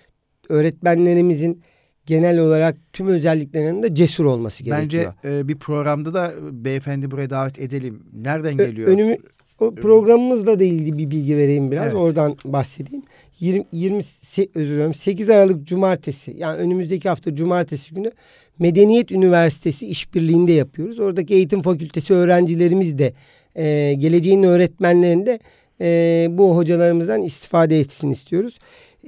öğretmenlerimizin 0.48 1.62
genel 2.06 2.38
olarak 2.38 2.76
tüm 2.92 3.08
özelliklerinin 3.08 3.82
de 3.82 3.94
cesur 3.94 4.24
olması 4.24 4.64
gerekiyor. 4.64 5.14
Bence 5.24 5.36
e, 5.38 5.48
bir 5.48 5.56
programda 5.58 6.14
da 6.14 6.32
beyefendi 6.64 7.10
buraya 7.10 7.30
davet 7.30 7.60
edelim. 7.60 8.02
Nereden 8.12 8.56
geliyor? 8.56 8.88
önümü- 8.88 9.16
O 9.60 9.74
programımızla 9.74 10.60
da 10.60 10.64
ilgili 10.64 10.98
bir 10.98 11.10
bilgi 11.10 11.36
vereyim 11.36 11.70
biraz. 11.70 11.84
Evet. 11.84 11.94
Oradan 11.94 12.36
bahsedeyim. 12.44 13.04
20, 13.40 13.64
20 13.72 14.02
se- 14.02 14.48
özür 14.54 14.74
dilerim 14.74 14.94
8 14.94 15.30
Aralık 15.30 15.66
Cumartesi 15.66 16.34
yani 16.38 16.58
önümüzdeki 16.58 17.08
hafta 17.08 17.34
Cumartesi 17.34 17.94
günü 17.94 18.10
Medeniyet 18.58 19.12
Üniversitesi 19.12 19.86
işbirliğinde 19.86 20.52
yapıyoruz. 20.52 20.98
Oradaki 20.98 21.34
eğitim 21.34 21.62
fakültesi 21.62 22.14
öğrencilerimiz 22.14 22.98
de 22.98 23.12
e, 23.54 23.94
geleceğin 23.94 24.42
öğretmenlerinde 24.42 25.38
e, 25.80 26.26
bu 26.30 26.56
hocalarımızdan 26.56 27.22
istifade 27.22 27.80
etsin 27.80 28.10
istiyoruz. 28.10 28.58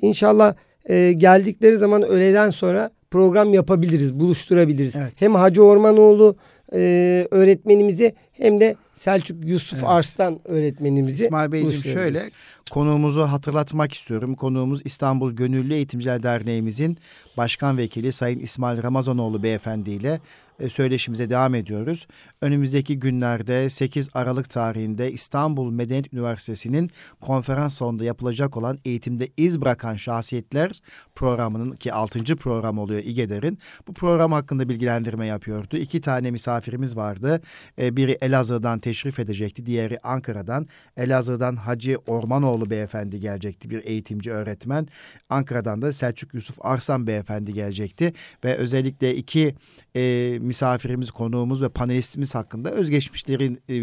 İnşallah 0.02 0.54
e, 0.88 1.12
geldikleri 1.12 1.76
zaman 1.76 2.02
öğleden 2.02 2.50
sonra 2.50 2.90
program 3.10 3.54
yapabiliriz, 3.54 4.14
buluşturabiliriz. 4.14 4.96
Evet. 4.96 5.12
Hem 5.16 5.34
Hacı 5.34 5.62
Ormanoğlu 5.64 6.36
e, 6.72 7.26
öğretmenimizi 7.30 8.14
hem 8.32 8.60
de 8.60 8.76
Selçuk 8.98 9.44
Yusuf 9.44 9.78
Evet. 9.78 9.88
Arslan 9.88 10.40
öğretmenimizi 10.44 11.24
İsmail 11.24 11.52
Beyciğim 11.52 11.84
şöyle 11.84 12.30
konuğumuzu 12.70 13.22
hatırlatmak 13.22 13.92
istiyorum. 13.92 14.34
Konuğumuz 14.34 14.82
İstanbul 14.84 15.32
Gönüllü 15.32 15.74
Eğitimciler 15.74 16.22
Derneğimizin 16.22 16.98
Başkan 17.36 17.78
Vekili 17.78 18.12
Sayın 18.12 18.38
İsmail 18.38 18.82
Ramazanoğlu 18.82 19.42
Beyefendi 19.42 19.90
ile 19.90 20.20
e, 20.60 20.68
söyleşimize 20.68 21.30
devam 21.30 21.54
ediyoruz. 21.54 22.06
Önümüzdeki 22.42 22.98
günlerde 22.98 23.68
8 23.68 24.08
Aralık 24.14 24.50
tarihinde 24.50 25.12
İstanbul 25.12 25.70
Medeniyet 25.70 26.12
Üniversitesi'nin 26.12 26.90
konferans 27.20 27.74
salonunda 27.74 28.04
yapılacak 28.04 28.56
olan 28.56 28.78
eğitimde 28.84 29.28
iz 29.36 29.60
bırakan 29.60 29.96
şahsiyetler 29.96 30.82
programının 31.18 31.72
ki 31.72 31.92
6. 31.92 32.36
program 32.36 32.78
oluyor 32.78 33.02
İGEDER'in. 33.04 33.58
Bu 33.88 33.94
program 33.94 34.32
hakkında 34.32 34.68
bilgilendirme 34.68 35.26
yapıyordu. 35.26 35.76
İki 35.76 36.00
tane 36.00 36.30
misafirimiz 36.30 36.96
vardı. 36.96 37.40
E, 37.78 37.96
biri 37.96 38.18
Elazığ'dan 38.20 38.78
teşrif 38.78 39.18
edecekti. 39.18 39.66
Diğeri 39.66 39.98
Ankara'dan. 40.02 40.66
Elazığ'dan 40.96 41.56
Hacı 41.56 41.98
Ormanoğlu 42.06 42.70
Beyefendi 42.70 43.20
gelecekti. 43.20 43.70
Bir 43.70 43.84
eğitimci 43.84 44.32
öğretmen. 44.32 44.88
Ankara'dan 45.28 45.82
da 45.82 45.92
Selçuk 45.92 46.34
Yusuf 46.34 46.56
Arslan 46.60 47.06
Beyefendi 47.06 47.52
gelecekti. 47.52 48.12
Ve 48.44 48.54
özellikle 48.54 49.16
iki 49.16 49.54
e, 49.96 50.38
misafirimiz, 50.40 51.10
konuğumuz 51.10 51.62
ve 51.62 51.68
panelistimiz 51.68 52.34
hakkında 52.34 52.70
özgeçmişlerin 52.70 53.60
e, 53.68 53.82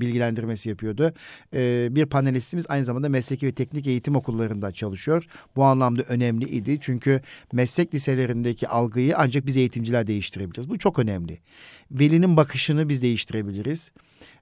bilgilendirmesi 0.00 0.68
yapıyordu. 0.68 1.12
E, 1.54 1.88
bir 1.90 2.06
panelistimiz 2.06 2.66
aynı 2.68 2.84
zamanda 2.84 3.08
mesleki 3.08 3.46
ve 3.46 3.52
teknik 3.52 3.86
eğitim 3.86 4.16
okullarında 4.16 4.72
çalışıyor. 4.72 5.26
Bu 5.56 5.64
anlamda 5.64 6.02
önemli 6.02 6.43
idi. 6.44 6.78
Çünkü 6.80 7.20
meslek 7.52 7.94
liselerindeki 7.94 8.68
algıyı 8.68 9.18
ancak 9.18 9.46
biz 9.46 9.56
eğitimciler 9.56 10.06
değiştirebiliriz. 10.06 10.68
Bu 10.68 10.78
çok 10.78 10.98
önemli. 10.98 11.38
Velinin 11.90 12.36
bakışını 12.36 12.88
biz 12.88 13.02
değiştirebiliriz. 13.02 13.92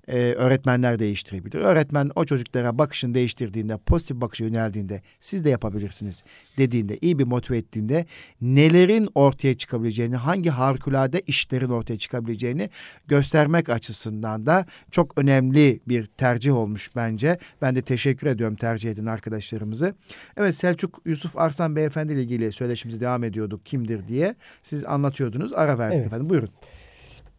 Ee, 0.09 0.19
öğretmenler 0.19 0.99
değiştirebilir. 0.99 1.59
Öğretmen 1.59 2.11
o 2.15 2.25
çocuklara 2.25 2.79
bakışını 2.79 3.15
değiştirdiğinde, 3.15 3.77
pozitif 3.77 4.21
bakışa 4.21 4.45
yöneldiğinde 4.45 5.03
siz 5.21 5.45
de 5.45 5.51
yapabilirsiniz 5.51 6.25
dediğinde, 6.59 6.99
iyi 7.01 7.19
bir 7.19 7.25
motive 7.25 7.57
ettiğinde 7.57 8.07
nelerin 8.41 9.09
ortaya 9.15 9.57
çıkabileceğini, 9.57 10.17
hangi 10.17 10.51
harikulade 10.51 11.21
işlerin 11.21 11.69
ortaya 11.69 11.99
çıkabileceğini 11.99 12.71
göstermek 13.07 13.69
açısından 13.69 14.47
da 14.47 14.67
çok 14.91 15.19
önemli 15.19 15.81
bir 15.89 16.05
tercih 16.05 16.57
olmuş 16.57 16.91
bence. 16.97 17.39
Ben 17.63 17.75
de 17.75 17.83
teşekkür 17.83 18.27
ediyorum 18.27 18.57
tercih 18.57 18.91
eden 18.91 19.07
arkadaşlarımızı. 19.07 19.95
Evet 20.37 20.55
Selçuk 20.55 21.01
Yusuf 21.05 21.39
Arslan 21.39 21.77
Beyefendi 21.77 22.13
ile 22.13 22.23
ilgili 22.23 22.53
söyleşimize 22.53 23.01
devam 23.01 23.25
ediyorduk 23.25 23.67
kimdir 23.67 24.09
diye. 24.09 24.35
Siz 24.63 24.85
anlatıyordunuz. 24.85 25.53
Ara 25.53 25.79
verdik 25.79 25.97
Evet. 25.97 26.07
efendim. 26.07 26.31
Buyurun. 26.31 26.51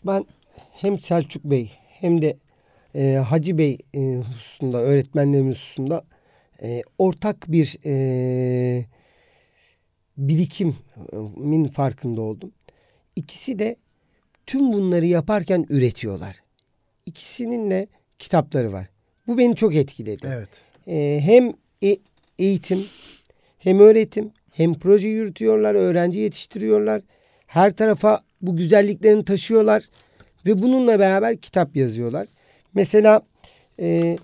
Ben 0.05 0.25
hem 0.72 1.00
Selçuk 1.00 1.43
Bey 1.43 1.72
hem 1.88 2.22
de 2.22 2.38
e, 2.96 3.14
Hacı 3.14 3.58
Bey 3.58 3.78
e, 3.94 4.16
hususunda, 4.16 4.78
öğretmenlerimiz 4.78 5.58
hususunda 5.58 6.06
e, 6.62 6.82
ortak 6.98 7.52
bir 7.52 7.78
e, 7.86 8.86
birikimin 10.18 11.68
farkında 11.68 12.22
oldum. 12.22 12.52
ikisi 13.16 13.60
de 13.60 13.76
tüm 14.46 14.74
bunları 14.74 15.06
yaparken 15.06 15.66
üretiyorlar. 15.70 16.36
İkisinin 17.06 17.72
de 17.72 17.88
kitapları 18.20 18.74
var. 18.74 18.90
Bu 19.28 19.38
beni 19.38 19.56
çok 19.56 19.76
etkiledi. 19.76 20.28
Evet. 20.28 20.50
Ee, 20.88 21.20
hem 21.24 21.54
e- 21.84 21.98
eğitim 22.40 22.86
hem 23.60 23.80
öğretim 23.80 24.32
hem 24.52 24.74
proje 24.74 25.08
yürütüyorlar, 25.08 25.76
öğrenci 25.76 26.20
yetiştiriyorlar. 26.20 27.02
Her 27.48 27.72
tarafa 27.72 28.24
bu 28.42 28.56
güzelliklerini 28.56 29.26
taşıyorlar 29.26 29.90
ve 30.46 30.62
bununla 30.62 31.00
beraber 31.00 31.38
kitap 31.38 31.76
yazıyorlar. 31.76 32.28
Mesela 32.74 33.22
e, 33.80 34.18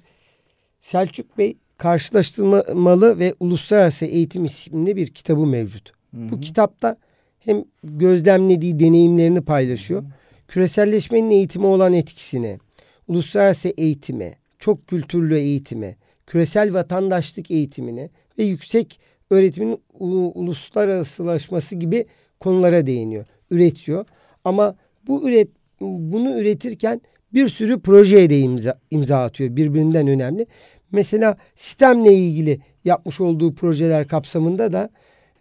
Selçuk 0.82 1.38
Bey 1.38 1.58
karşılaştırmalı 1.78 3.20
ve 3.20 3.34
uluslararası 3.40 4.06
eğitim 4.06 4.46
isimli 4.46 4.96
bir 4.96 5.08
kitabı 5.08 5.46
mevcut. 5.46 5.90
Hı 5.90 6.32
Bu 6.32 6.36
hı. 6.36 6.40
kitapta 6.40 6.98
hem 7.40 7.64
gözlemlediği 7.84 8.80
deneyimlerini 8.80 9.42
paylaşıyor. 9.42 10.04
Küreselleşmenin 10.48 11.32
eğitime 11.32 11.66
olan 11.66 11.94
etkisini, 11.94 12.60
uluslararası 13.08 13.70
eğitime, 13.70 14.34
çok 14.60 14.88
kültürlü 14.88 15.36
eğitime, 15.36 15.96
küresel 16.28 16.74
vatandaşlık 16.74 17.52
eğitimine 17.52 18.10
ve 18.38 18.44
yüksek 18.44 19.00
öğretimin 19.30 19.78
uluslararasılaşması 20.00 21.76
gibi 21.76 22.06
konulara 22.40 22.88
değiniyor, 22.88 23.26
üretiyor. 23.52 24.06
Ama 24.44 24.76
bu 25.08 25.30
üret 25.30 25.48
bunu 25.82 26.40
üretirken 26.40 27.02
bir 27.34 27.50
sürü 27.50 27.80
projeye 27.80 28.30
de 28.30 28.40
imza, 28.40 28.74
imza 28.92 29.24
atıyor 29.24 29.56
birbirinden 29.56 30.08
önemli. 30.08 30.48
Mesela 30.92 31.38
sistemle 31.56 32.14
ilgili 32.14 32.60
yapmış 32.86 33.22
olduğu 33.22 33.56
projeler 33.56 34.08
kapsamında 34.08 34.74
da 34.74 34.90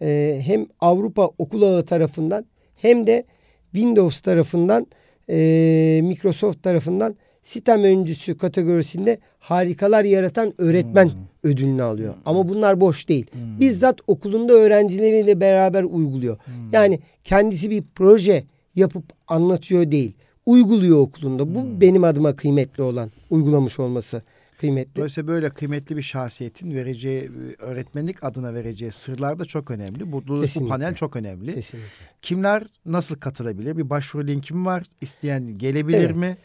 e, 0.03 0.41
hem 0.43 0.67
Avrupa 0.81 1.31
Okul 1.39 1.63
Ağı 1.63 1.85
tarafından 1.85 2.45
hem 2.77 3.07
de 3.07 3.25
Windows 3.73 4.21
tarafından 4.21 4.87
e, 5.31 6.01
Microsoft 6.05 6.63
tarafından 6.63 7.17
sistem 7.43 7.83
öncüsü 7.85 8.39
kategorisinde 8.39 9.19
harikalar 9.39 10.05
yaratan 10.05 10.55
öğretmen 10.59 11.11
ödülünü 11.43 11.83
alıyor. 11.83 12.15
Ama 12.27 12.49
bunlar 12.49 12.81
boş 12.81 13.09
değil. 13.09 13.27
Bizzat 13.61 14.01
okulunda 14.07 14.53
öğrencileriyle 14.53 15.41
beraber 15.41 15.83
uyguluyor. 15.83 16.39
Yani 16.73 17.01
kendisi 17.25 17.71
bir 17.71 17.85
proje 17.95 18.45
yapıp 18.75 19.05
anlatıyor 19.29 19.91
değil. 19.91 20.13
Uyguluyor 20.49 20.99
okulunda. 20.99 21.55
Bu 21.55 21.81
benim 21.81 22.05
adıma 22.05 22.37
kıymetli 22.37 22.83
olan 22.83 23.11
uygulamış 23.31 23.79
olması 23.79 24.23
kıymetli. 24.59 24.97
Dolayısıyla 24.97 25.29
böyle 25.29 25.51
kıymetli 25.51 25.97
bir 25.97 26.03
şahsiyetin 26.03 26.75
vereceği 26.75 27.31
öğretmenlik 27.59 28.25
adına 28.25 28.55
vereceği 28.55 28.91
sırlar 28.91 29.39
da 29.39 29.45
çok 29.45 29.71
önemli. 29.71 30.13
Bu, 30.13 30.23
bu 30.29 30.69
panel 30.69 30.95
çok 30.95 31.17
önemli. 31.17 31.55
Kesinlikle. 31.55 31.89
Kimler 32.23 32.63
nasıl 32.87 33.17
katılabilir? 33.17 33.77
Bir 33.77 33.91
başvuru 33.91 34.27
linki 34.27 34.55
mi 34.55 34.65
var? 34.67 34.83
İsteyen 35.01 35.55
gelebilir 35.55 35.99
Evet. 35.99 36.17
mi? 36.17 36.37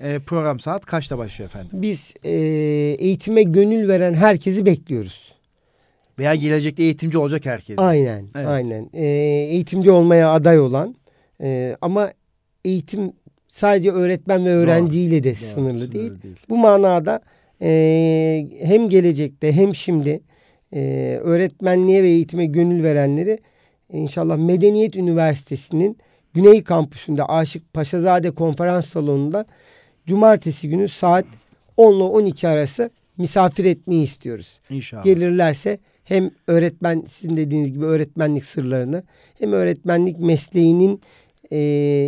Ee, 0.00 0.18
program 0.26 0.60
saat 0.60 0.86
kaçta 0.86 1.18
başlıyor 1.18 1.50
efendim? 1.50 1.70
Biz 1.72 2.14
e, 2.24 2.30
eğitime 2.98 3.42
gönül 3.42 3.88
veren 3.88 4.14
herkesi 4.14 4.66
bekliyoruz. 4.66 5.32
Veya 6.18 6.34
gelecekte 6.34 6.82
eğitimci 6.82 7.18
olacak 7.18 7.46
herkes. 7.46 7.78
Aynen, 7.78 8.24
Evet. 8.34 8.46
aynen. 8.46 8.90
E, 8.92 9.04
eğitimci 9.50 9.90
olmaya 9.90 10.32
aday 10.32 10.60
olan 10.60 10.94
e, 11.42 11.76
ama 11.80 12.12
eğitim 12.64 13.12
sadece 13.56 13.90
öğretmen 13.90 14.44
ve 14.46 14.50
öğrenciyle 14.50 15.24
de 15.24 15.30
Doğru, 15.30 15.38
sınırlı 15.38 15.92
değil. 15.92 16.12
Bu 16.48 16.56
manada 16.56 17.20
e, 17.62 18.48
hem 18.62 18.88
gelecekte 18.88 19.52
hem 19.52 19.74
şimdi 19.74 20.20
e, 20.72 20.80
öğretmenliğe 21.22 22.02
ve 22.02 22.08
eğitime 22.08 22.46
gönül 22.46 22.82
verenleri 22.82 23.38
inşallah 23.92 24.36
Medeniyet 24.36 24.96
Üniversitesi'nin 24.96 25.98
Güney 26.34 26.64
Kampüsü'nde 26.64 27.24
Aşık 27.24 27.72
Paşazade 27.74 28.30
Konferans 28.30 28.86
Salonu'nda 28.86 29.46
cumartesi 30.06 30.68
günü 30.68 30.88
saat 30.88 31.24
10 31.76 31.94
ile 31.94 32.02
12 32.02 32.48
arası 32.48 32.90
misafir 33.18 33.64
etmeyi 33.64 34.04
istiyoruz. 34.04 34.60
İnşallah. 34.70 35.04
Gelirlerse 35.04 35.78
hem 36.04 36.30
öğretmen 36.46 37.04
sizin 37.08 37.36
dediğiniz 37.36 37.72
gibi 37.72 37.84
öğretmenlik 37.84 38.44
sırlarını 38.44 39.02
hem 39.38 39.52
öğretmenlik 39.52 40.18
mesleğinin 40.20 41.00
e, 41.52 41.58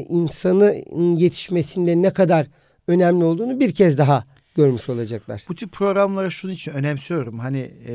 insanın 0.09 1.17
yetişmesinde 1.17 2.03
ne 2.03 2.13
kadar 2.13 2.47
önemli 2.87 3.25
olduğunu 3.25 3.61
bir 3.61 3.75
kez 3.75 3.99
daha 3.99 4.25
görmüş 4.55 4.89
olacaklar. 4.89 5.45
Bu 5.49 5.55
tür 5.55 5.69
programları 5.69 6.31
şunun 6.31 6.53
için 6.53 6.73
önemsiyorum. 6.73 7.39
Hani 7.39 7.71
e, 7.89 7.95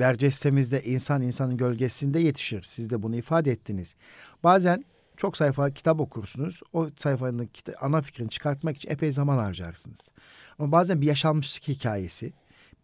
Berceste'mizde 0.00 0.82
insan 0.82 1.22
insanın 1.22 1.56
gölgesinde 1.56 2.20
yetişir. 2.20 2.62
Siz 2.62 2.90
de 2.90 3.02
bunu 3.02 3.16
ifade 3.16 3.50
ettiniz. 3.50 3.96
Bazen 4.44 4.84
çok 5.16 5.36
sayfa 5.36 5.70
kitap 5.70 6.00
okursunuz. 6.00 6.60
O 6.72 6.88
sayfanın 6.96 7.46
kita- 7.46 7.76
ana 7.80 8.02
fikrini 8.02 8.30
çıkartmak 8.30 8.76
için 8.76 8.90
epey 8.90 9.12
zaman 9.12 9.38
harcarsınız. 9.38 10.10
Ama 10.58 10.72
bazen 10.72 11.00
bir 11.00 11.06
yaşanmışlık 11.06 11.68
hikayesi, 11.68 12.32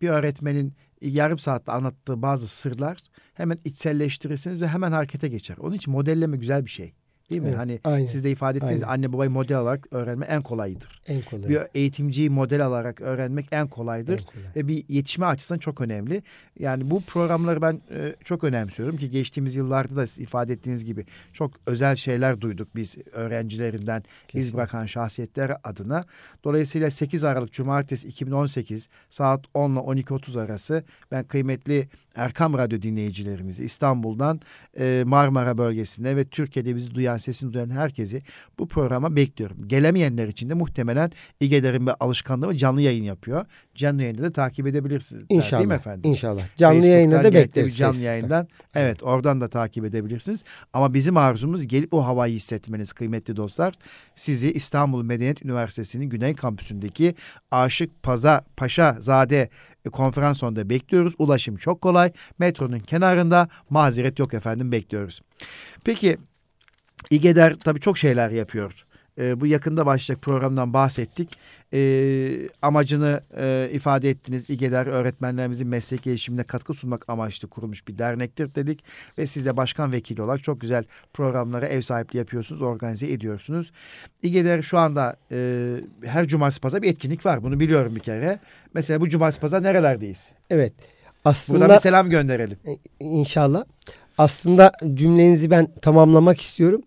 bir 0.00 0.08
öğretmenin 0.08 0.72
yarım 1.00 1.38
saatte 1.38 1.72
anlattığı 1.72 2.22
bazı 2.22 2.48
sırlar 2.48 2.98
hemen 3.34 3.58
içselleştirirsiniz 3.64 4.62
ve 4.62 4.68
hemen 4.68 4.92
harekete 4.92 5.28
geçer. 5.28 5.56
Onun 5.60 5.74
için 5.74 5.92
modelleme 5.92 6.36
güzel 6.36 6.64
bir 6.64 6.70
şey. 6.70 6.92
Değil 7.30 7.42
mi? 7.42 7.48
Evet, 7.48 7.58
hani 7.58 7.80
aynen, 7.84 8.06
siz 8.06 8.24
de 8.24 8.30
ifade 8.30 8.58
ettiniz 8.58 8.82
aynen. 8.82 8.92
anne 8.92 9.12
babayı 9.12 9.30
model 9.30 9.58
olarak 9.58 9.86
öğrenme 9.90 10.26
en 10.26 10.42
kolayıdır. 10.42 11.02
En 11.06 11.22
kolay. 11.22 11.48
Bir 11.48 11.58
eğitimciyi 11.74 12.30
model 12.30 12.66
alarak 12.66 13.00
öğrenmek 13.00 13.46
en 13.52 13.68
kolaydır 13.68 14.12
En 14.18 14.24
kolay. 14.24 14.44
ve 14.56 14.68
bir 14.68 14.84
yetişme 14.88 15.26
açısından 15.26 15.58
çok 15.58 15.80
önemli. 15.80 16.22
Yani 16.58 16.90
bu 16.90 17.00
programları 17.00 17.62
ben 17.62 17.80
e, 17.90 18.14
çok 18.24 18.44
önemsiyorum 18.44 18.96
ki 18.96 19.10
geçtiğimiz 19.10 19.56
yıllarda 19.56 19.96
da 19.96 20.06
siz 20.06 20.20
ifade 20.20 20.52
ettiğiniz 20.52 20.84
gibi 20.84 21.04
çok 21.32 21.50
özel 21.66 21.96
şeyler 21.96 22.40
duyduk 22.40 22.68
biz 22.76 22.96
öğrencilerinden 23.12 24.00
iz 24.00 24.28
Kesinlikle. 24.28 24.56
bırakan 24.58 24.86
şahsiyetler 24.86 25.52
adına. 25.64 26.04
Dolayısıyla 26.44 26.90
8 26.90 27.24
Aralık 27.24 27.52
Cumartesi 27.52 28.08
2018 28.08 28.88
saat 29.10 29.44
10 29.54 29.72
ile 29.72 29.78
12.30 29.80 30.40
arası 30.40 30.84
ben 31.10 31.24
kıymetli 31.24 31.88
Erkam 32.14 32.58
Radyo 32.58 32.82
dinleyicilerimizi 32.82 33.64
İstanbul'dan 33.64 34.40
e, 34.78 35.02
Marmara 35.06 35.58
bölgesinde 35.58 36.16
ve 36.16 36.24
Türkiye'de 36.24 36.76
bizi 36.76 36.94
duyan, 36.94 37.18
sesini 37.18 37.52
duyan 37.52 37.70
herkesi 37.70 38.22
bu 38.58 38.68
programa 38.68 39.16
bekliyorum. 39.16 39.68
Gelemeyenler 39.68 40.28
için 40.28 40.50
de 40.50 40.54
muhtemelen 40.54 41.12
İGEDER'in 41.40 41.86
bir 41.86 41.92
alışkanlığı 42.00 42.56
canlı 42.56 42.80
yayın 42.80 43.04
yapıyor. 43.04 43.46
Canlı 43.74 44.02
yayında 44.02 44.22
da 44.22 44.32
takip 44.32 44.66
edebilirsiniz. 44.66 45.24
İnşallah. 45.28 45.60
Değil 45.60 45.68
mi 45.68 45.74
efendim? 45.74 46.10
İnşallah. 46.10 46.56
Canlı 46.56 46.86
yayında 46.86 47.24
da 47.24 47.34
bekleriz. 47.34 47.76
Canlı 47.76 47.92
Facebook'tan. 47.92 48.12
yayından. 48.12 48.48
Evet 48.74 49.02
oradan 49.02 49.40
da 49.40 49.48
takip 49.48 49.84
edebilirsiniz. 49.84 50.44
Ama 50.72 50.94
bizim 50.94 51.16
arzumuz 51.16 51.66
gelip 51.66 51.94
o 51.94 52.06
havayı 52.06 52.34
hissetmeniz 52.34 52.92
kıymetli 52.92 53.36
dostlar. 53.36 53.74
Sizi 54.14 54.52
İstanbul 54.52 55.02
Medeniyet 55.02 55.44
Üniversitesi'nin 55.44 56.06
Güney 56.10 56.34
Kampüsü'ndeki 56.34 57.14
Aşık 57.50 58.02
Paza 58.02 58.44
Paşa 58.56 58.96
Zade 59.00 59.48
konferans 59.92 60.38
salonunda 60.38 60.68
bekliyoruz. 60.68 61.14
Ulaşım 61.18 61.56
çok 61.56 61.80
kolay. 61.80 62.03
Metronun 62.38 62.78
kenarında 62.78 63.48
mazeret 63.70 64.18
yok 64.18 64.34
efendim 64.34 64.72
bekliyoruz. 64.72 65.20
Peki 65.84 66.18
İGEDER 67.10 67.54
tabii 67.54 67.80
çok 67.80 67.98
şeyler 67.98 68.30
yapıyor. 68.30 68.84
Ee, 69.18 69.40
bu 69.40 69.46
yakında 69.46 69.86
başlayacak 69.86 70.22
programdan 70.22 70.72
bahsettik. 70.72 71.38
Ee, 71.72 72.48
amacını 72.62 73.20
e, 73.36 73.68
ifade 73.72 74.10
ettiniz. 74.10 74.50
İGEDER 74.50 74.86
öğretmenlerimizin 74.86 75.68
meslek 75.68 76.02
gelişimine 76.02 76.42
katkı 76.42 76.74
sunmak 76.74 77.08
amaçlı 77.08 77.48
kurulmuş 77.48 77.88
bir 77.88 77.98
dernektir 77.98 78.54
dedik. 78.54 78.84
Ve 79.18 79.26
siz 79.26 79.46
de 79.46 79.56
başkan 79.56 79.92
vekili 79.92 80.22
olarak 80.22 80.42
çok 80.42 80.60
güzel 80.60 80.84
programlara 81.12 81.66
ev 81.66 81.80
sahipliği 81.80 82.18
yapıyorsunuz, 82.18 82.62
organize 82.62 83.12
ediyorsunuz. 83.12 83.72
İGEDER 84.22 84.62
şu 84.62 84.78
anda 84.78 85.16
e, 85.32 85.70
her 86.04 86.28
cumartesi 86.28 86.60
pazar 86.60 86.82
bir 86.82 86.90
etkinlik 86.90 87.26
var. 87.26 87.42
Bunu 87.42 87.60
biliyorum 87.60 87.96
bir 87.96 88.00
kere. 88.00 88.38
Mesela 88.74 89.00
bu 89.00 89.08
cumartesi 89.08 89.40
pazar 89.40 89.62
nerelerdeyiz? 89.62 90.32
Evet. 90.50 90.72
Buradan 91.24 91.30
Aslında 91.30 91.74
bir 91.74 91.80
selam 91.80 92.10
gönderelim. 92.10 92.58
İnşallah. 93.00 93.64
Aslında 94.18 94.72
cümlenizi 94.94 95.50
ben 95.50 95.72
tamamlamak 95.82 96.40
istiyorum. 96.40 96.82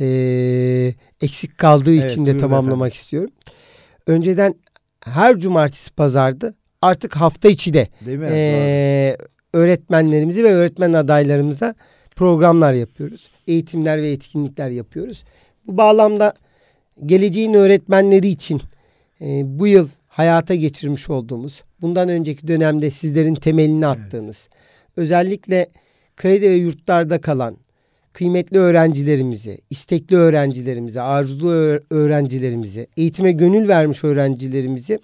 Ee, 0.00 0.94
eksik 1.20 1.58
kaldığı 1.58 1.94
Evet, 1.94 2.10
için 2.10 2.26
de 2.26 2.36
tamamlamak 2.36 2.94
istiyorum. 2.94 3.30
Önceden 4.06 4.54
her 5.04 5.38
cumartesi 5.38 5.92
pazardı. 5.92 6.54
Artık 6.82 7.16
hafta 7.16 7.48
içi 7.48 7.74
de 7.74 7.88
Değil 8.06 8.18
mi? 8.18 8.28
ee, 8.30 9.16
öğretmenlerimizi 9.52 10.44
ve 10.44 10.54
öğretmen 10.54 10.92
adaylarımıza 10.92 11.74
programlar 12.16 12.72
yapıyoruz. 12.72 13.30
Eğitimler 13.46 14.02
ve 14.02 14.10
etkinlikler 14.10 14.70
yapıyoruz. 14.70 15.24
Bu 15.66 15.76
bağlamda 15.76 16.34
geleceğin 17.06 17.54
öğretmenleri 17.54 18.28
için 18.28 18.62
ee, 19.20 19.42
bu 19.44 19.66
yıl 19.66 19.88
hayata 20.08 20.54
geçirmiş 20.54 21.10
olduğumuz, 21.10 21.62
bundan 21.80 22.08
önceki 22.08 22.48
dönemde 22.48 22.90
sizlerin 22.90 23.34
temelini 23.34 23.86
attığınız, 23.86 24.48
özellikle 24.96 25.68
kredi 26.16 26.50
ve 26.50 26.54
yurtlarda 26.54 27.20
kalan 27.20 27.56
kıymetli 28.12 28.58
öğrencilerimizi, 28.58 29.58
istekli 29.70 30.16
öğrencilerimizi, 30.16 31.00
arzulu 31.00 31.50
öğ- 31.52 31.82
öğrencilerimizi, 31.90 32.86
eğitime 32.96 33.32
gönül 33.32 33.68
vermiş 33.68 34.04
öğrencilerimizi 34.04 34.98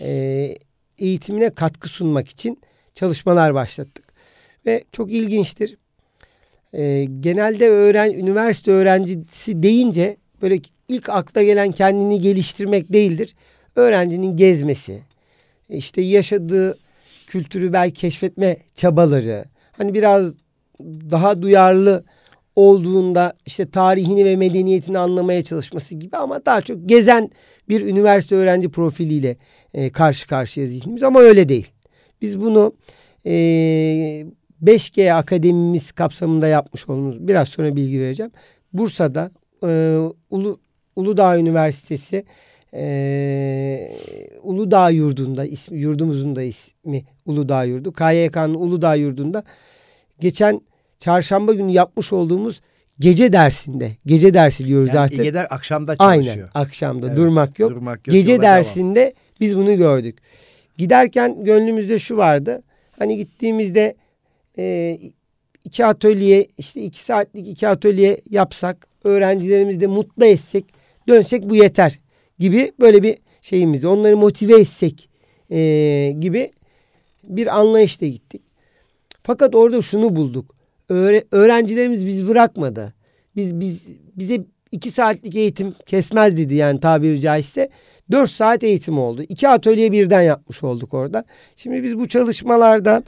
e, 0.00 0.54
eğitimine 0.98 1.50
katkı 1.50 1.88
sunmak 1.88 2.28
için 2.28 2.58
çalışmalar 2.94 3.54
başlattık. 3.54 4.04
Ve 4.66 4.84
çok 4.92 5.12
ilginçtir. 5.12 5.76
e, 6.72 7.04
genelde 7.20 7.68
öğren 7.68 8.10
üniversite 8.12 8.70
öğrencisi 8.70 9.62
deyince 9.62 10.16
böyle 10.42 10.60
ilk 10.88 11.08
akla 11.08 11.42
gelen 11.42 11.72
kendini 11.72 12.20
geliştirmek 12.20 12.92
değildir. 12.92 13.34
Öğrencinin 13.76 14.36
gezmesi, 14.36 15.00
işte 15.70 16.02
yaşadığı 16.02 16.78
kültürü 17.26 17.72
belki 17.72 18.00
keşfetme 18.00 18.56
çabaları, 18.74 19.44
hani 19.72 19.94
biraz 19.94 20.34
daha 21.10 21.42
duyarlı 21.42 22.04
olduğunda 22.56 23.32
işte 23.46 23.70
tarihini 23.70 24.24
ve 24.24 24.36
medeniyetini 24.36 24.98
anlamaya 24.98 25.42
çalışması 25.42 25.94
gibi 25.94 26.16
ama 26.16 26.46
daha 26.46 26.60
çok 26.60 26.88
gezen 26.88 27.30
bir 27.68 27.80
üniversite 27.86 28.36
öğrenci 28.36 28.68
profiliyle 28.68 29.36
e, 29.74 29.90
karşı 29.90 30.26
karşıya 30.26 30.66
zihnimiz 30.66 31.02
ama 31.02 31.20
öyle 31.20 31.48
değil. 31.48 31.66
Biz 32.22 32.40
bunu 32.40 32.74
e, 33.26 33.32
5G 34.62 35.12
akademimiz 35.12 35.92
kapsamında 35.92 36.46
yapmış 36.46 36.88
olduğumuz 36.88 37.28
biraz 37.28 37.48
sonra 37.48 37.76
bilgi 37.76 38.00
vereceğim. 38.00 38.32
Bursa'da 38.72 39.30
e, 39.64 39.98
Ulu, 40.30 40.60
Uludağ 40.96 41.38
Üniversitesi 41.38 42.24
e, 42.74 43.92
Uludağ 44.42 44.90
Yurdu'nda 44.90 45.44
ismi, 45.44 45.78
yurdumuzun 45.78 46.36
da 46.36 46.42
ismi 46.42 47.04
Uludağ 47.26 47.64
Yurdu. 47.64 47.92
KYK'nın 47.92 48.54
Uludağ 48.54 48.94
Yurdu'nda 48.94 49.44
geçen 50.20 50.60
çarşamba 50.98 51.52
günü 51.52 51.72
yapmış 51.72 52.12
olduğumuz 52.12 52.60
gece 52.98 53.32
dersinde. 53.32 53.96
Gece 54.06 54.34
dersi 54.34 54.66
diyoruz 54.66 54.88
Yani 54.88 54.96
zaten. 54.96 55.22
İGEDER 55.22 55.46
akşamda 55.50 55.96
çalışıyor. 55.96 56.36
Aynen 56.36 56.48
akşamda 56.54 57.06
Evet, 57.06 57.16
durmak 57.16 57.58
yok. 57.58 57.70
Durmak 57.70 58.06
yok. 58.06 58.12
Gece 58.12 58.32
yola 58.32 58.42
devam. 58.42 58.56
dersinde 58.56 59.14
biz 59.40 59.56
bunu 59.56 59.76
gördük. 59.76 60.18
Giderken 60.78 61.44
gönlümüzde 61.44 61.98
şu 61.98 62.16
vardı. 62.16 62.62
Hani 62.98 63.16
gittiğimizde 63.16 63.94
e, 64.58 64.98
iki 65.64 65.86
atölye 65.86 66.46
işte 66.58 66.82
iki 66.82 66.98
saatlik 66.98 67.48
iki 67.48 67.68
atölye 67.68 68.20
yapsak 68.30 68.86
öğrencilerimizi 69.04 69.80
de 69.80 69.86
mutlu 69.86 70.24
etsek 70.24 70.64
dönsek 71.08 71.50
bu 71.50 71.56
yeter 71.56 71.98
gibi 72.40 72.72
böyle 72.80 73.02
bir 73.02 73.18
şeyimiz 73.42 73.84
onları 73.84 74.16
motive 74.16 74.60
etsek 74.60 75.08
e, 75.50 76.14
gibi 76.20 76.50
bir 77.24 77.58
anlayışla 77.58 78.06
gittik. 78.06 78.42
Fakat 79.22 79.54
orada 79.54 79.82
şunu 79.82 80.16
bulduk. 80.16 80.54
Öğre- 80.90 81.24
öğrencilerimiz 81.30 82.06
biz 82.06 82.28
bırakmadı. 82.28 82.94
Biz 83.36 83.60
biz 83.60 83.86
bize 84.16 84.44
iki 84.72 84.90
saatlik 84.90 85.36
eğitim 85.36 85.74
kesmez 85.86 86.36
dedi 86.36 86.54
yani 86.54 86.80
tabiri 86.80 87.20
caizse. 87.20 87.68
Dört 88.10 88.30
saat 88.30 88.64
eğitim 88.64 88.98
oldu. 88.98 89.22
İki 89.28 89.48
atölye 89.48 89.92
birden 89.92 90.22
yapmış 90.22 90.62
olduk 90.62 90.94
orada. 90.94 91.24
Şimdi 91.56 91.82
biz 91.82 91.98
bu 91.98 92.08
çalışmalarda 92.08 93.02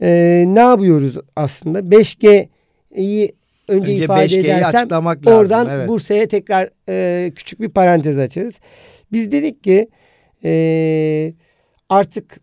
e, 0.00 0.44
ne 0.46 0.60
yapıyoruz 0.60 1.18
aslında? 1.36 1.78
5G'yi 1.80 3.32
önce, 3.68 3.92
Önce 3.92 4.04
ifade 4.04 4.26
5G'yi 4.26 4.40
edersem 4.40 4.74
açıklamak 4.74 5.26
lazım. 5.26 5.38
oradan 5.40 5.68
evet. 5.70 5.88
Bursa'ya 5.88 6.28
tekrar 6.28 6.70
e, 6.88 7.30
küçük 7.36 7.60
bir 7.60 7.68
parantez 7.68 8.18
açarız. 8.18 8.60
Biz 9.12 9.32
dedik 9.32 9.64
ki 9.64 9.88
e, 10.44 11.32
artık 11.88 12.40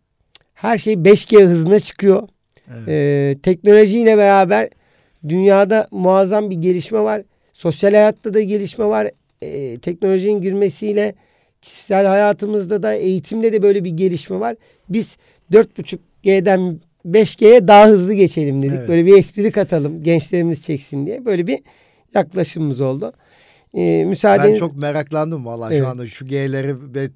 her 0.53 0.77
şey 0.77 0.93
5G 0.93 1.43
hızına 1.43 1.79
çıkıyor. 1.79 2.27
Evet. 2.69 2.87
Ee, 2.87 3.37
teknolojiyle 3.43 4.17
beraber 4.17 4.69
dünyada 5.27 5.87
muazzam 5.91 6.49
bir 6.49 6.55
gelişme 6.55 6.99
var. 6.99 7.21
Sosyal 7.53 7.91
hayatta 7.91 8.33
da 8.33 8.41
gelişme 8.41 8.85
var. 8.85 9.11
Ee, 9.41 9.79
teknolojinin 9.79 10.41
girmesiyle 10.41 11.15
kişisel 11.61 12.05
hayatımızda 12.05 12.83
da 12.83 12.93
eğitimde 12.93 13.53
de 13.53 13.61
böyle 13.61 13.83
bir 13.83 13.89
gelişme 13.89 14.39
var. 14.39 14.55
Biz 14.89 15.17
4.5G'den 15.51 16.79
5G'ye 17.05 17.67
daha 17.67 17.87
hızlı 17.87 18.13
geçelim 18.13 18.61
dedik. 18.61 18.77
Evet. 18.77 18.89
Böyle 18.89 19.05
bir 19.05 19.17
espri 19.17 19.51
katalım 19.51 20.03
gençlerimiz 20.03 20.61
çeksin 20.61 21.05
diye. 21.05 21.25
Böyle 21.25 21.47
bir 21.47 21.59
yaklaşımımız 22.13 22.81
oldu. 22.81 23.13
Ee, 23.73 24.03
müsaadeniz... 24.07 24.53
Ben 24.53 24.59
çok 24.59 24.77
meraklandım 24.77 25.45
vallahi 25.45 25.73
Evet. 25.73 25.83
şu 25.83 25.89
anda 25.89 26.07
şu 26.07 26.25
G'leri 26.25 26.75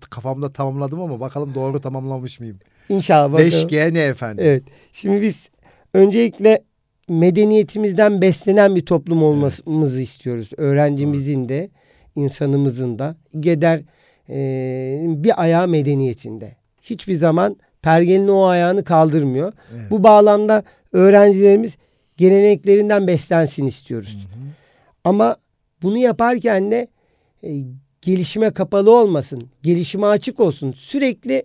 kafamda 0.10 0.52
tamamladım 0.54 1.02
ama 1.02 1.20
bakalım 1.20 1.56
doğru 1.56 1.82
tamamlamış 1.82 2.40
mıyım? 2.40 2.60
İnşallah. 2.90 3.34
bakalım. 3.34 3.50
5G 3.50 3.94
ne 3.94 4.00
efendim? 4.00 4.46
Evet. 4.48 4.64
Şimdi 4.94 5.22
biz 5.22 5.50
öncelikle 5.94 6.64
medeniyetimizden 7.10 8.22
beslenen 8.22 8.76
bir 8.76 8.86
toplum 8.86 9.24
olmamızı 9.24 10.02
istiyoruz. 10.02 10.50
Öğrencimizin 10.58 11.50
de, 11.50 11.70
insanımızın 12.16 13.00
da. 13.00 13.16
Geder 13.40 13.82
e, 14.30 15.06
bir 15.08 15.42
ayağı 15.42 15.68
medeniyetinde. 15.68 16.56
Hiçbir 16.82 17.16
zaman 17.16 17.58
pergelin 17.86 18.28
o 18.28 18.46
ayağını 18.46 18.84
kaldırmıyor. 18.84 19.54
Evet. 19.74 19.92
Bu 19.92 20.04
bağlamda 20.04 20.64
öğrencilerimiz 20.94 21.78
geleneklerinden 22.18 23.08
beslensin 23.08 23.66
istiyoruz. 23.66 24.28
Ama 25.04 25.38
bunu 25.82 25.98
yaparken 25.98 26.72
de 26.72 26.88
e, 27.44 27.50
gelişime 28.02 28.52
kapalı 28.52 28.92
olmasın. 28.92 29.44
Gelişime 29.64 30.08
açık 30.08 30.40
olsun. 30.40 30.72
Sürekli 30.72 31.44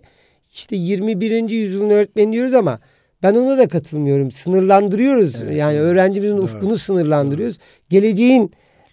işte 0.53 0.75
21. 0.75 1.49
yüzyılın 1.49 1.89
öğretmeni 1.89 2.33
diyoruz 2.33 2.53
ama 2.53 2.79
ben 3.23 3.35
ona 3.35 3.57
da 3.57 3.67
katılmıyorum. 3.67 4.31
Sınırlandırıyoruz. 4.31 5.35
Evet, 5.43 5.57
yani 5.57 5.79
öğrencimizin 5.79 6.37
Doğru. 6.37 6.43
ufkunu 6.43 6.77
sınırlandırıyoruz. 6.77 7.57
Geleceğin 7.89 8.51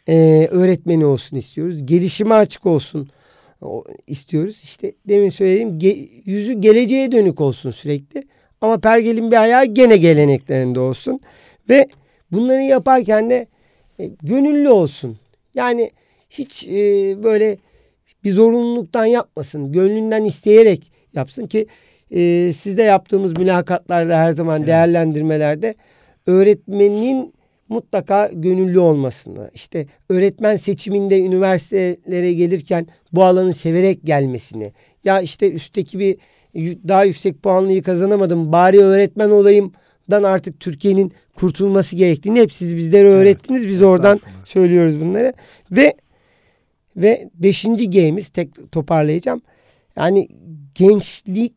e, 0.08 0.48
öğretmeni 0.50 1.04
olsun 1.04 1.36
istiyoruz. 1.36 1.86
Gelişime 1.86 2.34
açık 2.34 2.66
olsun 2.66 3.10
o- 3.62 3.84
istiyoruz. 4.06 4.60
İşte 4.64 4.92
demin 5.08 5.30
söylediğim 5.30 5.78
ge- 5.78 6.08
yüzü 6.24 6.52
geleceğe 6.60 7.12
dönük 7.12 7.40
olsun 7.40 7.70
sürekli. 7.70 8.22
Ama 8.60 8.78
pergelin 8.78 9.30
bir 9.30 9.36
ayağı 9.36 9.64
gene 9.64 9.96
geleneklerinde 9.96 10.80
olsun. 10.80 11.20
Ve 11.68 11.86
bunları 12.32 12.62
yaparken 12.62 13.30
de 13.30 13.46
e, 14.00 14.10
gönüllü 14.22 14.68
olsun. 14.68 15.18
Yani 15.54 15.90
hiç 16.30 16.66
e, 16.68 16.72
böyle 17.22 17.56
bir 18.24 18.32
zorunluluktan 18.32 19.04
yapmasın. 19.06 19.72
Gönlünden 19.72 20.24
isteyerek 20.24 20.92
yapsın 21.14 21.46
ki 21.46 21.66
e, 22.10 22.52
sizde 22.52 22.82
yaptığımız 22.82 23.38
mülakatlarda 23.38 24.18
her 24.18 24.32
zaman 24.32 24.56
Evet. 24.58 24.66
değerlendirmelerde 24.66 25.74
öğretmenin 26.26 27.34
mutlaka 27.68 28.30
gönüllü 28.32 28.78
olmasını, 28.78 29.50
işte 29.54 29.86
öğretmen 30.08 30.56
seçiminde 30.56 31.20
üniversitelere 31.20 32.32
gelirken 32.32 32.86
bu 33.12 33.24
alanı 33.24 33.54
severek 33.54 34.04
gelmesini, 34.04 34.72
ya 35.04 35.20
işte 35.20 35.52
üstteki 35.52 35.98
bir 35.98 36.16
daha 36.88 37.04
yüksek 37.04 37.42
puanlıyı 37.42 37.82
kazanamadım, 37.82 38.52
bari 38.52 38.78
öğretmen 38.78 39.30
olayımdan 39.30 40.22
artık 40.22 40.60
Türkiye'nin 40.60 41.12
kurtulması 41.34 41.96
gerektiğini 41.96 42.40
hep 42.40 42.52
siz 42.52 42.76
bizlere 42.76 43.08
öğrettiniz. 43.08 43.68
Biz 43.68 43.82
oradan 43.82 44.20
söylüyoruz 44.44 45.00
bunları 45.00 45.32
ve 45.70 45.94
ve 46.96 47.30
beşinci 47.34 47.90
G'miz 47.90 48.28
tek 48.28 48.72
toparlayacağım. 48.72 49.42
Yani 49.96 50.28
gençlik 50.74 51.52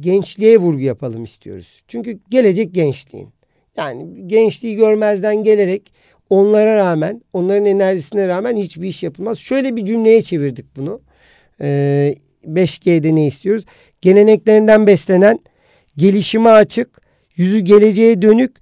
gençliğe 0.00 0.58
vurgu 0.58 0.80
yapalım 0.80 1.24
istiyoruz. 1.24 1.82
Çünkü 1.88 2.18
gelecek 2.30 2.74
gençliğin. 2.74 3.28
Yani 3.76 4.28
gençliği 4.28 4.76
görmezden 4.76 5.44
gelerek 5.44 5.92
onlara 6.30 6.76
rağmen, 6.76 7.22
onların 7.32 7.66
enerjisine 7.66 8.28
rağmen 8.28 8.56
hiçbir 8.56 8.88
iş 8.88 9.02
yapılmaz. 9.02 9.38
Şöyle 9.38 9.76
bir 9.76 9.84
cümleye 9.84 10.22
çevirdik 10.22 10.76
bunu. 10.76 11.00
Ee, 11.60 12.14
5G'de 12.46 13.14
ne 13.14 13.26
istiyoruz? 13.26 13.64
Geleneklerinden 14.00 14.86
beslenen, 14.86 15.38
gelişime 15.96 16.50
açık, 16.50 17.00
yüzü 17.36 17.58
geleceğe 17.58 18.22
dönük 18.22 18.56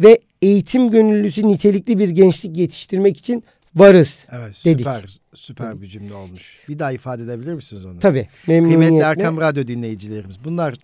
ve 0.00 0.18
eğitim 0.42 0.90
gönüllüsü 0.90 1.48
nitelikli 1.48 1.98
bir 1.98 2.10
gençlik 2.10 2.56
yetiştirmek 2.56 3.16
için 3.16 3.44
varız. 3.74 4.26
Evet 4.32 4.64
dedik. 4.64 4.78
süper 4.80 5.20
süper 5.34 5.82
bir 5.82 5.86
cümle 5.86 6.14
olmuş. 6.14 6.56
Bir 6.68 6.78
daha 6.78 6.92
ifade 6.92 7.22
edebilir 7.22 7.54
misiniz 7.54 7.86
onu? 7.86 7.98
Tabii. 7.98 8.28
Kıymetli. 8.44 8.98
Erkam 8.98 9.40
Radyo 9.40 9.66
dinleyicilerimiz. 9.66 10.44
Bunlar 10.44 10.74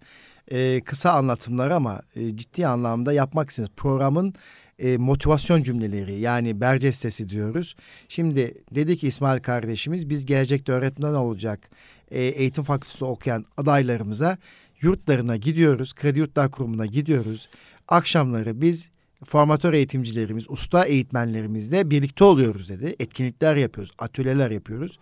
e, 0.51 0.81
kısa 0.81 1.13
anlatımlar 1.13 1.71
ama 1.71 2.03
e, 2.17 2.37
ciddi 2.37 2.67
anlamda 2.67 3.13
yapmak 3.13 3.51
istediğiniz 3.51 3.77
programın 3.77 4.35
e, 4.79 4.97
motivasyon 4.97 5.63
cümleleri 5.63 6.13
yani 6.13 6.61
Berces 6.61 6.97
sesi 6.97 7.29
diyoruz. 7.29 7.77
Şimdi 8.09 8.55
dedi 8.75 8.97
ki 8.97 9.07
İsmail 9.07 9.41
kardeşimiz 9.43 10.09
biz 10.09 10.27
gelecekte 10.27 10.73
öğretmen 10.73 11.15
olacak 11.15 11.71
e, 12.11 12.23
eğitim 12.23 12.65
fakültesi 12.65 13.05
okuyan 13.05 13.45
adaylarımıza 13.57 14.39
yurtlarına 14.81 15.37
gidiyoruz. 15.37 15.95
Kredi 15.95 16.19
Yurtlar 16.19 16.51
Kurumu'na 16.51 16.87
gidiyoruz. 16.87 17.49
Akşamları 17.89 18.61
biz 18.61 18.91
formatör 19.25 19.75
eğitimcilerimiz, 19.75 20.45
usta 20.49 20.85
eğitmenlerimizle 20.85 21.91
birlikte 21.91 22.25
oluyoruz 22.25 22.69
dedi. 22.69 22.97
Etkinlikler 22.99 23.57
yapıyoruz, 23.57 23.93
atölyeler 23.99 24.51
yapıyoruz. 24.51 24.99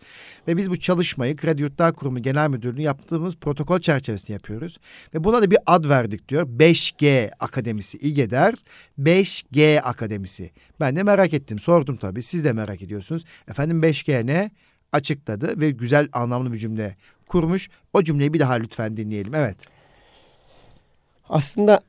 Ve 0.48 0.56
biz 0.56 0.70
bu 0.70 0.76
çalışmayı 0.80 1.36
Kredi 1.36 1.62
Yurtlar 1.62 1.92
Kurumu 1.92 2.22
Genel 2.22 2.50
Müdürlüğü 2.50 2.82
yaptığımız 2.82 3.36
protokol 3.36 3.80
çerçevesinde 3.80 4.32
yapıyoruz. 4.32 4.78
Ve 5.14 5.24
buna 5.24 5.42
da 5.42 5.50
bir 5.50 5.58
ad 5.66 5.88
verdik 5.88 6.28
diyor. 6.28 6.48
5G 6.48 7.30
Akademisi 7.40 7.98
İGEDER 7.98 8.54
5G 9.00 9.80
Akademisi. 9.80 10.50
Ben 10.80 10.96
de 10.96 11.02
merak 11.02 11.34
ettim, 11.34 11.58
sordum 11.58 11.96
tabii. 11.96 12.22
Siz 12.22 12.44
de 12.44 12.52
merak 12.52 12.82
ediyorsunuz. 12.82 13.24
Efendim 13.48 13.82
5G 13.82 14.26
ne? 14.26 14.50
Açıkladı 14.92 15.60
ve 15.60 15.70
güzel 15.70 16.08
anlamlı 16.12 16.52
bir 16.52 16.58
cümle 16.58 16.96
kurmuş. 17.26 17.68
O 17.92 18.02
cümleyi 18.02 18.32
bir 18.32 18.40
daha 18.40 18.52
lütfen 18.52 18.96
dinleyelim. 18.96 19.34
Evet. 19.34 19.56
Aslında 21.28 21.80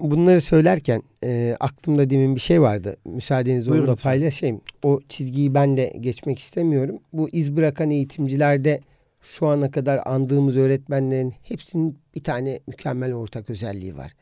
bunları 0.00 0.40
söylerken 0.40 1.02
e, 1.24 1.56
aklımda 1.60 2.10
demin 2.10 2.34
bir 2.34 2.40
şey 2.40 2.60
vardı. 2.60 2.96
Müsaadeniz 3.04 3.68
onu 3.68 3.86
da 3.86 3.94
paylaşayım. 3.94 4.60
O 4.82 5.00
çizgiyi 5.08 5.54
ben 5.54 5.76
de 5.76 5.92
geçmek 6.00 6.38
istemiyorum. 6.38 6.98
Bu 7.12 7.28
iz 7.30 7.56
bırakan 7.56 7.90
eğitimcilerde 7.90 8.80
şu 9.22 9.46
ana 9.46 9.70
kadar 9.70 10.00
andığımız 10.04 10.56
öğretmenlerin 10.56 11.34
hepsinin 11.42 11.98
bir 12.14 12.22
tane 12.24 12.60
mükemmel 12.66 13.12
ortak 13.14 13.50
özelliği 13.50 13.96
var. 13.96 14.12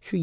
Şu 0.00 0.16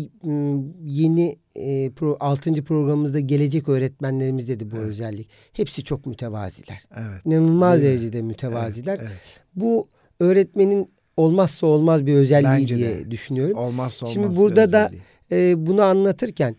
yeni 0.83 1.37
e, 1.55 1.89
pro, 1.89 2.17
6. 2.19 2.63
programımızda 2.63 3.19
gelecek 3.19 3.69
öğretmenlerimizde 3.69 4.59
de 4.59 4.71
bu 4.71 4.75
Evet. 4.75 4.85
özellik. 4.85 5.29
Hepsi 5.53 5.83
çok 5.83 6.05
mütevaziler. 6.05 6.83
Evet. 6.95 7.25
İnanılmaz 7.25 7.81
derecede 7.81 8.21
mütevaziler. 8.21 8.99
Evet, 9.01 9.11
Bu 9.55 9.87
öğretmenin 10.19 10.91
olmazsa 11.17 11.67
olmaz 11.67 12.05
bir 12.05 12.13
özelliği 12.13 12.61
Bence 12.61 12.75
diye 12.75 12.89
de. 12.91 13.11
düşünüyorum. 13.11 13.57
Olmazsa 13.57 14.05
olmaz. 14.05 14.13
Şimdi 14.13 14.37
burada 14.37 14.71
da 14.71 14.89
e, 15.31 15.65
bunu 15.67 15.81
anlatırken 15.81 16.55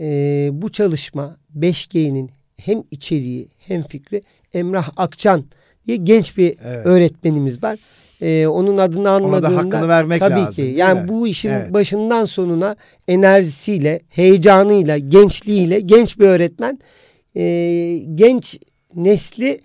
e, 0.00 0.48
bu 0.52 0.72
çalışma 0.72 1.36
5G'nin 1.58 2.30
hem 2.56 2.82
içeriği 2.90 3.48
hem 3.58 3.82
fikri 3.82 4.22
Emrah 4.54 4.90
Akçan 4.96 5.44
diye 5.86 5.96
genç 5.96 6.36
bir 6.36 6.56
Evet. 6.64 6.86
öğretmenimiz 6.86 7.62
var. 7.62 7.78
E, 8.22 8.46
onun 8.46 8.78
adını 8.78 9.00
Ona 9.00 9.10
anmadığında 9.10 9.50
da 9.52 9.56
hakkını 9.56 9.88
vermek 9.88 10.20
tabii 10.20 10.34
lazım. 10.34 10.64
ki 10.64 10.70
yani 10.72 11.00
mi? 11.02 11.08
bu 11.08 11.28
işin 11.28 11.50
Evet. 11.50 11.72
başından 11.72 12.24
sonuna 12.24 12.76
enerjisiyle, 13.08 14.00
heyecanıyla, 14.08 14.98
gençliğiyle 14.98 15.80
genç 15.80 16.18
bir 16.18 16.24
öğretmen 16.26 16.78
e, 17.36 17.42
genç 18.14 18.58
nesli 18.94 19.60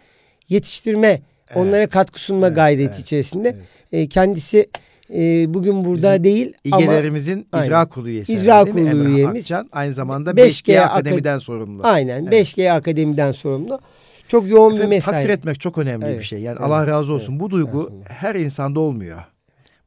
yetiştirme, 0.49 1.21
onlara 1.56 1.88
katkı 1.88 2.19
sunma 2.19 2.47
Evet, 2.47 2.56
gayreti 2.56 2.84
evet, 2.95 2.99
içerisinde. 2.99 3.49
evet. 3.49 3.63
E, 3.93 4.08
kendisi 4.08 4.69
e, 5.13 5.53
bugün 5.53 5.86
burada 5.86 6.12
Bizim 6.12 6.23
değil 6.23 6.53
ama 6.71 6.82
İGE'lerimizin 6.82 7.47
icra 7.63 7.86
kurulu 7.86 8.10
üyesi. 8.10 8.34
İcra 8.34 8.65
kurulu 8.65 8.88
Emrah 8.88 9.10
üyemiz. 9.10 9.41
Akçan 9.43 9.69
aynı 9.71 9.93
zamanda 9.93 10.32
5G 10.32 10.47
5G, 10.73 10.79
Akademi'den 10.82 11.38
sorumlu. 11.38 11.82
aynen 11.86 12.25
Evet. 12.25 12.47
5G 12.58 12.71
Akademi'den 12.71 13.32
sorumlu. 13.32 13.79
Çok 14.27 14.47
yoğun 14.49 14.71
bir 14.71 14.75
Efendim, 14.77 14.89
mesai. 14.89 15.13
takdir 15.13 15.29
etmek 15.29 15.60
çok 15.60 15.77
önemli 15.77 16.06
Evet, 16.06 16.19
bir 16.19 16.23
şey. 16.23 16.39
Yani 16.39 16.58
evet, 16.60 16.67
Allah 16.71 16.88
razı 16.88 17.13
olsun. 17.13 17.32
evet. 17.34 17.41
Bu 17.41 17.49
duygu 17.49 17.79
Estağfurullah. 17.82 18.06
her 18.10 18.36
insanda 18.36 18.79
olmuyor. 18.79 19.17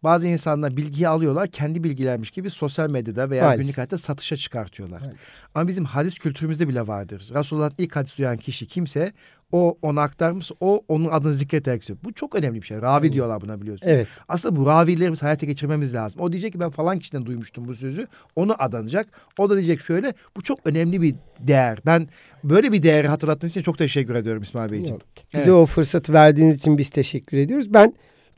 Bazı 0.02 0.28
insanlar 0.28 0.76
bilgiyi 0.76 1.08
alıyorlar, 1.08 1.48
kendi 1.48 1.84
bilgilermiş 1.84 2.30
gibi 2.30 2.50
sosyal 2.50 2.90
medyada 2.90 3.30
veya 3.30 3.44
Maalesef. 3.44 3.62
günlük 3.64 3.76
hayatta 3.76 3.98
satışa 3.98 4.36
çıkartıyorlar. 4.36 5.00
Maalesef. 5.00 5.20
Ama 5.54 5.68
bizim 5.68 5.84
hadis 5.84 6.18
kültürümüzde 6.18 6.68
bile 6.68 6.86
vardır. 6.86 7.30
Resulullah'ın 7.34 7.72
ilk 7.78 7.96
hadis 7.96 8.18
duyan 8.18 8.36
kişi 8.36 8.66
kimse 8.66 9.12
o 9.52 9.78
ona 9.82 10.02
aktarmış, 10.02 10.52
o 10.60 10.84
onun 10.88 11.08
adını 11.08 11.34
zikrederek 11.34 11.84
söylüyor. 11.84 12.04
Bu 12.04 12.12
çok 12.12 12.34
önemli 12.34 12.60
bir 12.62 12.66
şey. 12.66 12.76
Ravi 12.82 13.12
diyorlar 13.12 13.40
buna 13.40 13.60
biliyorsun. 13.60 13.86
Evet. 13.88 14.06
Aslında 14.28 14.56
bu 14.56 14.66
ravilerimiz 14.66 15.22
hayata 15.22 15.46
geçirmemiz 15.46 15.94
lazım. 15.94 16.20
O 16.20 16.32
diyecek 16.32 16.52
ki 16.52 16.60
ben 16.60 16.70
falan 16.70 16.98
kişiden 16.98 17.26
duymuştum 17.26 17.68
bu 17.68 17.74
sözü. 17.74 18.06
Onu 18.36 18.54
adanacak. 18.62 19.06
O 19.38 19.50
da 19.50 19.54
diyecek 19.56 19.80
şöyle. 19.80 20.14
Bu 20.36 20.42
çok 20.42 20.58
önemli 20.64 21.02
bir 21.02 21.14
değer. 21.40 21.78
Ben 21.86 22.08
böyle 22.44 22.72
bir 22.72 22.82
değeri 22.82 23.08
hatırlattığınız 23.08 23.50
için 23.50 23.62
çok 23.62 23.78
teşekkür 23.78 24.14
ediyorum 24.14 24.42
İsmail 24.42 24.72
Beyciğim. 24.72 24.94
Yok. 24.94 25.02
Bize 25.34 25.42
Evet. 25.42 25.48
o 25.52 25.66
fırsatı 25.66 26.12
verdiğiniz 26.12 26.56
için 26.58 26.78
biz 26.78 26.90
teşekkür 26.90 27.36
ediyoruz. 27.36 27.74
Ben 27.74 27.94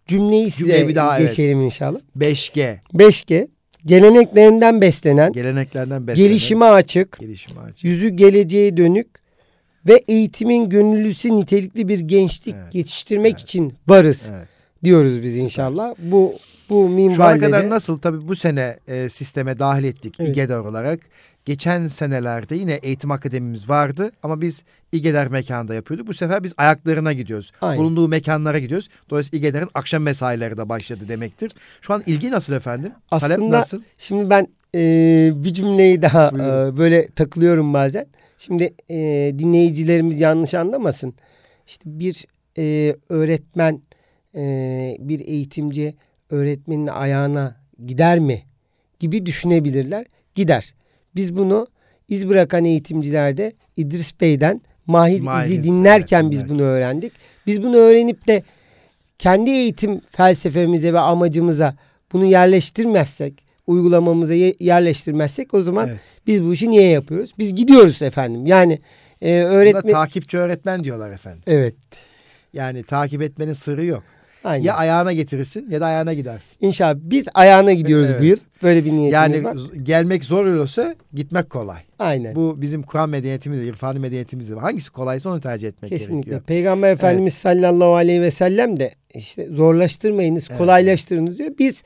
cümleyi 0.07 0.51
size 0.51 0.65
Cümleyi 0.71 0.89
bir 0.89 0.95
daha, 0.95 1.19
evet. 1.19 1.31
geçelim 1.31 1.61
inşallah. 1.63 1.99
5G. 2.19 2.77
5G 2.95 3.49
geleneklerinden 3.87 4.81
beslenen, 4.81 5.33
Geleneklerden 5.33 6.07
beslenen. 6.07 6.29
gelişime 6.29 6.65
açık, 6.65 7.19
Gelişime 7.21 7.61
açık. 7.61 7.85
yüzü 7.85 8.09
geleceğe 8.09 8.77
dönük 8.77 9.09
ve 9.89 10.03
eğitimin 10.09 10.69
gönüllüsü 10.69 11.37
nitelikli 11.37 11.89
bir 11.89 12.01
gençlik 12.01 12.55
Evet, 12.63 12.75
yetiştirmek 12.75 13.33
evet. 13.33 13.43
için 13.43 13.75
varız 13.89 14.31
Evet. 14.37 14.49
diyoruz 14.85 15.23
biz 15.23 15.31
Süper. 15.33 15.45
inşallah. 15.45 15.95
Bu 15.99 16.35
bu 16.71 16.75
Şu 16.75 16.85
ana 16.85 16.89
minvalde 16.95 17.41
kadar 17.41 17.71
nasıl 17.71 17.99
tabii 17.99 18.29
bu 18.29 18.37
sene 18.37 18.79
e, 18.89 19.09
sisteme 19.09 19.59
dahil 19.59 19.85
ettik 19.85 20.15
Evet. 20.19 20.31
İGEDER 20.31 20.59
olarak. 20.59 21.01
Geçen 21.49 21.87
senelerde 21.87 22.57
yine 22.57 22.75
eğitim 22.75 23.11
akademimiz 23.11 23.69
vardı 23.69 24.13
ama 24.23 24.41
biz 24.41 24.65
İGEDER 24.93 25.29
mekanda 25.29 25.75
yapıyorduk. 25.75 26.07
Bu 26.07 26.15
sefer 26.15 26.43
biz 26.43 26.55
ayaklarına 26.57 27.13
gidiyoruz. 27.13 27.53
Aynen. 27.61 27.85
Bulunduğu 27.85 28.09
mekanlara 28.09 28.59
gidiyoruz. 28.59 28.89
Dolayısıyla 29.11 29.39
İGEDER'in 29.39 29.69
akşam 29.75 30.03
mesaileri 30.03 30.57
de 30.57 30.69
başladı 30.69 31.09
demektir. 31.09 31.53
Şu 31.81 31.95
an 31.95 32.03
ilgi 32.07 32.31
nasıl 32.31 32.55
efendim? 32.55 32.93
Talep 33.11 33.39
Aslında 33.39 33.59
nasıl? 33.59 33.83
Şimdi 33.99 34.31
ben 34.31 34.47
e, 34.75 34.81
bir 35.35 35.55
cümleyi 35.55 36.03
daha 36.03 36.33
Buyurun. 36.33 36.75
e, 36.75 36.77
böyle 36.77 37.09
takılıyorum 37.09 37.75
bazen. 37.75 38.07
Şimdi 38.39 38.75
e, 38.89 38.97
dinleyicilerimiz 39.39 40.21
yanlış 40.21 40.55
anlamasın. 40.55 41.15
İşte 41.67 41.85
bir 41.87 42.27
e, 42.59 42.97
öğretmen, 43.09 43.83
e, 44.35 44.97
bir 45.01 45.21
eğitimci 45.21 45.97
öğretmenin 46.31 46.87
ayağına 46.87 47.57
gider 47.87 48.19
mi 48.19 48.43
gibi 49.01 49.27
düşünebilirler. 49.27 50.07
Gider. 50.35 50.78
Biz 51.17 51.37
bunu 51.37 51.67
iz 52.09 52.29
bırakan 52.29 52.65
eğitimcilerde 52.65 53.53
İdris 53.77 54.21
Bey'den 54.21 54.61
Mahir, 54.87 55.21
Mahir 55.21 55.45
İz'i 55.47 55.55
İz, 55.55 55.65
dinlerken 55.65 56.23
evet, 56.23 56.31
biz 56.31 56.39
dinlerken. 56.39 56.59
bunu 56.59 56.67
öğrendik. 56.67 57.13
Biz 57.47 57.63
bunu 57.63 57.77
öğrenip 57.77 58.27
de 58.29 58.43
kendi 59.19 59.51
eğitim 59.51 60.01
felsefemize 60.11 60.93
ve 60.93 60.99
amacımıza 61.01 61.77
bunu 62.13 62.25
yerleştirmezsek, 62.25 63.45
uygulamamıza 63.67 64.35
ye- 64.35 64.55
yerleştirmezsek 64.61 65.55
o 65.55 65.63
zaman 65.63 65.89
Evet. 65.89 66.01
biz 66.27 66.43
bu 66.45 66.55
işi 66.55 66.71
niye 66.71 66.89
yapıyoruz? 66.89 67.33
Biz 67.39 67.55
gidiyoruz 67.55 68.03
efendim. 68.03 68.47
Yani 68.47 68.79
e, 69.23 69.43
Buna 69.43 69.51
öğretmen 69.51 69.93
takipçi 69.93 70.39
öğretmen 70.39 70.85
diyorlar 70.85 71.11
efendim. 71.11 71.43
Evet. 71.47 71.75
Yani 72.53 72.83
takip 72.83 73.23
etmenin 73.23 73.53
sırrı 73.53 73.85
yok. 73.85 74.03
Aynen. 74.45 74.65
Ya 74.65 74.75
ayağına 74.75 75.13
getirirsin 75.13 75.71
ya 75.71 75.81
da 75.81 75.87
ayağına 75.87 76.15
gidersin. 76.15 76.57
İnşallah 76.61 76.95
biz 77.03 77.25
ayağına 77.35 77.73
gidiyoruz 77.73 78.09
Evet. 78.11 78.21
bu 78.21 78.25
yıl. 78.25 78.37
Böyle 78.63 78.85
bir 78.85 78.93
niyetimiz 78.93 79.13
Yani 79.13 79.45
var. 79.45 79.55
z- 79.55 79.83
gelmek 79.85 80.25
zor 80.25 80.47
olursa 80.47 80.95
gitmek 81.15 81.51
kolay. 81.51 81.79
Aynen. 81.99 82.35
Bu 82.35 82.55
bizim 82.61 82.83
Kur'an 82.83 83.11
medeniyetimizde, 83.11 83.67
irfani 83.67 83.99
medeniyetimizde. 83.99 84.55
Hangisi 84.55 84.91
kolaysa 84.91 85.31
onu 85.31 85.41
tercih 85.41 85.69
etmek 85.69 85.89
Kesinlikle. 85.91 86.15
gerekiyor. 86.31 86.41
Peygamber 86.43 86.93
Efendimiz 86.93 87.35
sallallahu 87.35 87.95
aleyhi 87.95 88.23
ve 88.23 88.31
sellem 88.31 88.81
de 88.81 88.95
işte 89.15 89.47
zorlaştırmayınız, 89.51 90.47
Evet, 90.49 90.59
kolaylaştırınız 90.59 91.39
diyor. 91.39 91.51
Biz 91.59 91.83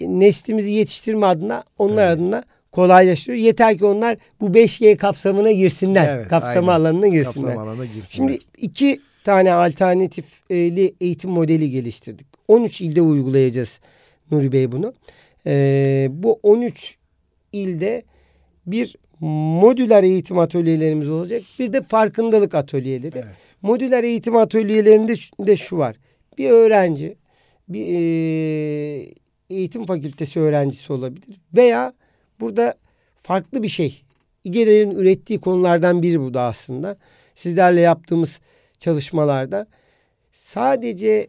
neslimizi 0.00 0.70
yetiştirme 0.70 1.26
adına, 1.26 1.64
onlar 1.78 2.06
Evet. 2.08 2.18
adına 2.18 2.42
kolaylaştırıyor. 2.72 3.42
Yeter 3.44 3.78
ki 3.78 3.84
onlar 3.84 4.16
bu 4.40 4.54
5G 4.54 4.96
kapsamına 4.96 5.52
girsinler. 5.52 6.16
Evet, 6.16 6.28
Kapsama 6.28 6.72
aynen. 6.72 6.82
alanına 6.84 7.06
girsinler. 7.06 7.34
Kapsam 7.54 7.68
alanına 7.68 7.84
girsinler. 7.84 8.04
Şimdi 8.10 8.38
iki 8.58 9.00
tane 9.28 9.52
alternatifli 9.52 10.94
eğitim 11.00 11.30
modeli 11.30 11.70
geliştirdik. 11.70 12.26
13 12.48 12.80
ilde 12.80 13.02
uygulayacağız 13.02 13.80
Nuri 14.30 14.52
Bey 14.52 14.72
bunu. 14.72 14.94
Ee, 15.46 16.08
bu 16.10 16.40
13 16.42 16.96
ilde 17.52 18.02
bir 18.66 18.96
modüler 19.20 20.02
eğitim 20.02 20.38
atölyelerimiz 20.38 21.08
olacak. 21.08 21.42
Bir 21.58 21.72
de 21.72 21.82
farkındalık 21.82 22.54
atölyeleri. 22.54 23.16
Evet. 23.16 23.36
Modüler 23.62 24.04
eğitim 24.04 24.36
atölyelerinde 24.36 25.14
de 25.46 25.56
şu 25.56 25.78
var. 25.78 25.96
Bir 26.38 26.50
öğrenci 26.50 27.16
bir 27.68 27.84
eee, 27.84 29.14
eğitim 29.50 29.86
fakültesi 29.86 30.40
öğrencisi 30.40 30.92
olabilir 30.92 31.40
veya 31.56 31.92
burada 32.40 32.74
farklı 33.22 33.62
bir 33.62 33.68
şey. 33.68 34.02
İGEDER'in 34.44 34.90
ürettiği 34.90 35.40
konulardan 35.40 36.02
biri 36.02 36.20
bu 36.20 36.34
da 36.34 36.42
aslında. 36.42 36.96
Sizlerle 37.34 37.80
yaptığımız 37.80 38.40
çalışmalarda 38.78 39.66
sadece 40.32 41.28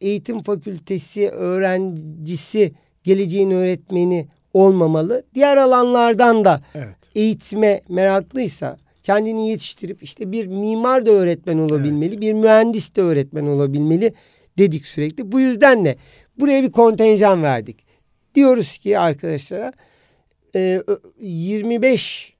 eğitim 0.00 0.42
fakültesi 0.42 1.28
öğrencisi 1.30 2.72
geleceğin 3.04 3.50
öğretmeni 3.50 4.28
olmamalı. 4.54 5.24
Diğer 5.34 5.56
alanlardan 5.56 6.44
da 6.44 6.60
Evet. 6.74 6.96
eğitime 7.14 7.80
meraklıysa 7.88 8.76
kendini 9.02 9.48
yetiştirip 9.48 10.02
işte 10.02 10.32
bir 10.32 10.46
mimar 10.46 11.06
da 11.06 11.10
öğretmen 11.10 11.58
olabilmeli, 11.58 12.20
bir 12.20 12.32
mühendis 12.32 12.96
de 12.96 13.02
öğretmen 13.02 13.46
olabilmeli 13.46 14.12
dedik 14.58 14.86
sürekli. 14.86 15.32
Bu 15.32 15.40
yüzden 15.40 15.84
de 15.84 15.96
buraya 16.38 16.62
bir 16.62 16.72
kontenjan 16.72 17.42
verdik. 17.42 17.86
Diyoruz 18.34 18.78
ki 18.78 18.98
arkadaşlara 18.98 19.72
e, 20.54 20.82
ö- 20.86 20.98
25 21.20 22.34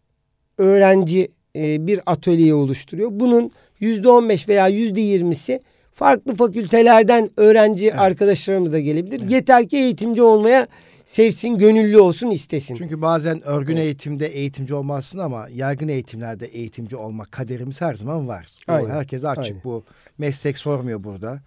öğrenci 0.59 1.29
e, 1.57 1.87
bir 1.87 2.01
atölye 2.07 2.55
oluşturuyor. 2.55 3.09
Bunun 3.13 3.51
%15 3.81 4.49
veya 4.49 4.71
%20'si 4.71 5.61
farklı 5.95 6.35
fakültelerden 6.35 7.31
öğrenci 7.37 7.87
Evet. 7.87 7.99
arkadaşlarımız 7.99 8.73
da 8.73 8.81
gelebilir. 8.81 9.31
Yeter 9.31 9.69
ki 9.69 9.77
eğitimci 9.77 10.23
olmaya 10.23 10.67
sevsin, 11.05 11.59
gönüllü 11.59 11.99
olsun, 11.99 12.31
istesin. 12.31 12.75
Çünkü 12.77 13.03
bazen 13.03 13.47
örgün 13.47 13.77
eğitimde 13.77 14.27
eğitimci 14.27 14.75
olmazsın 14.75 15.19
ama 15.19 15.47
yaygın 15.55 15.89
eğitimlerde 15.89 16.47
eğitimci 16.47 16.97
olmak 16.97 17.33
kaderimiz 17.33 17.81
her 17.81 17.95
zaman 17.95 18.29
var. 18.29 18.47
Aynen, 18.69 18.91
herkese 18.91 19.29
açık. 19.29 19.45
aynen. 19.53 19.65
Bu 19.65 19.85
meslek 20.19 20.59
sormuyor 20.59 21.05
burada. 21.05 21.41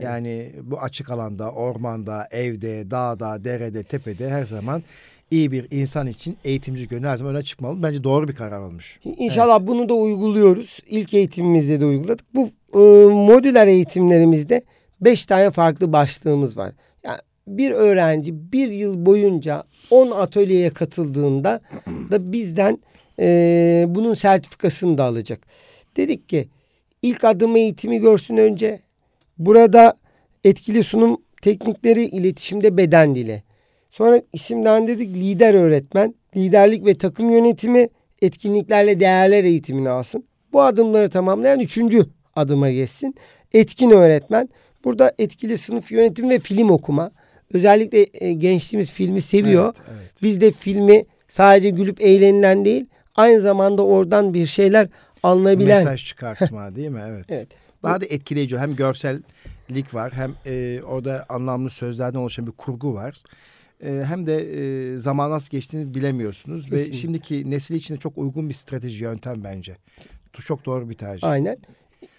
Yani 0.00 0.52
bu 0.62 0.80
açık 0.80 1.10
alanda, 1.10 1.52
ormanda, 1.52 2.28
evde, 2.30 2.90
dağda, 2.90 3.44
derede, 3.44 3.82
tepede 3.82 4.30
her 4.30 4.44
zaman 4.44 4.82
iyi 5.30 5.52
bir 5.52 5.66
insan 5.70 6.06
için 6.06 6.36
eğitimci 6.44 6.88
gönlü 6.88 7.06
her 7.06 7.16
zaman 7.16 7.34
öne 7.34 7.42
çıkmalı. 7.42 7.82
Bence 7.82 8.04
doğru 8.04 8.28
bir 8.28 8.34
karar 8.34 8.60
olmuş. 8.60 9.00
İnşallah 9.04 9.66
bunu 9.66 9.88
da 9.88 9.94
uyguluyoruz. 9.94 10.78
İlk 10.86 11.14
eğitimimizde 11.14 11.80
de 11.80 11.84
uyguladık. 11.84 12.26
Bu 12.34 12.50
e, 12.74 12.78
modüler 13.12 13.66
eğitimlerimizde 13.66 14.62
beş 15.00 15.26
tane 15.26 15.50
farklı 15.50 15.92
başlığımız 15.92 16.56
var. 16.56 16.72
Yani 17.04 17.18
bir 17.46 17.70
öğrenci 17.70 18.52
bir 18.52 18.70
yıl 18.70 19.06
boyunca 19.06 19.64
10 19.90 20.10
atölyeye 20.10 20.70
katıldığında 20.70 21.60
da 22.10 22.32
bizden 22.32 22.78
e, 23.18 23.84
bunun 23.88 24.14
sertifikasını 24.14 24.98
da 24.98 25.04
alacak. 25.04 25.40
Dedik 25.96 26.28
ki 26.28 26.48
ilk 27.02 27.24
adım 27.24 27.56
eğitimi 27.56 27.98
görsün 27.98 28.36
önce. 28.36 28.80
Burada 29.46 29.94
etkili 30.44 30.84
sunum 30.84 31.16
teknikleri, 31.42 32.04
iletişimde 32.04 32.76
beden 32.76 33.14
dili. 33.14 33.42
Sonra 33.90 34.22
isimlendirdik 34.32 35.14
lider 35.14 35.54
öğretmen, 35.54 36.14
liderlik 36.36 36.86
ve 36.86 36.94
takım 36.94 37.30
yönetimi, 37.30 37.88
etkinliklerle 38.22 39.00
değerler 39.00 39.44
eğitimini 39.44 39.88
alsın. 39.88 40.24
Bu 40.52 40.62
adımları 40.62 41.10
tamamlayan 41.10 41.60
üçüncü 41.60 42.06
adıma 42.36 42.70
geçsin. 42.70 43.14
Etkin 43.52 43.90
öğretmen. 43.90 44.48
Burada 44.84 45.12
etkili 45.18 45.58
sınıf 45.58 45.92
yönetimi 45.92 46.30
ve 46.30 46.38
film 46.38 46.70
okuma. 46.70 47.10
Özellikle 47.52 48.06
e, 48.14 48.32
gençliğimiz 48.32 48.90
filmi 48.90 49.20
seviyor. 49.20 49.74
Evet, 49.76 49.88
evet. 50.00 50.10
Biz 50.22 50.40
de 50.40 50.50
filmi 50.52 51.04
sadece 51.28 51.70
gülüp 51.70 52.00
eğlenilen 52.00 52.64
değil, 52.64 52.86
aynı 53.14 53.40
zamanda 53.40 53.84
oradan 53.84 54.34
bir 54.34 54.46
şeyler 54.46 54.88
alınabilen. 55.22 55.78
Mesaj 55.78 56.04
çıkartma 56.04 56.74
değil 56.74 56.88
mi? 56.88 57.02
Evet. 57.08 57.24
Evet. 57.28 57.48
Daha 57.82 58.00
da 58.00 58.06
etkileyici. 58.06 58.58
Hem 58.58 58.76
görsellik 59.68 59.94
var 59.94 60.12
hem 60.12 60.34
e, 60.46 60.80
orada 60.82 61.26
anlamlı 61.28 61.70
sözlerden 61.70 62.18
oluşan 62.18 62.46
bir 62.46 62.52
kurgu 62.52 62.94
var. 62.94 63.14
E, 63.84 64.02
hem 64.06 64.26
de 64.26 64.36
e, 64.94 64.96
zaman 64.98 65.30
nasıl 65.30 65.50
geçtiğini 65.50 65.94
bilemiyorsunuz. 65.94 66.72
Ve 66.72 66.76
Kesinlikle. 66.76 66.98
şimdiki 66.98 67.50
nesil 67.50 67.74
için 67.74 67.94
de 67.94 67.98
çok 67.98 68.18
uygun 68.18 68.48
bir 68.48 68.54
strateji 68.54 69.04
yöntem 69.04 69.44
bence. 69.44 69.74
Çok 70.32 70.66
doğru 70.66 70.88
bir 70.90 70.94
tercih. 70.94 71.28
Aynen. 71.28 71.56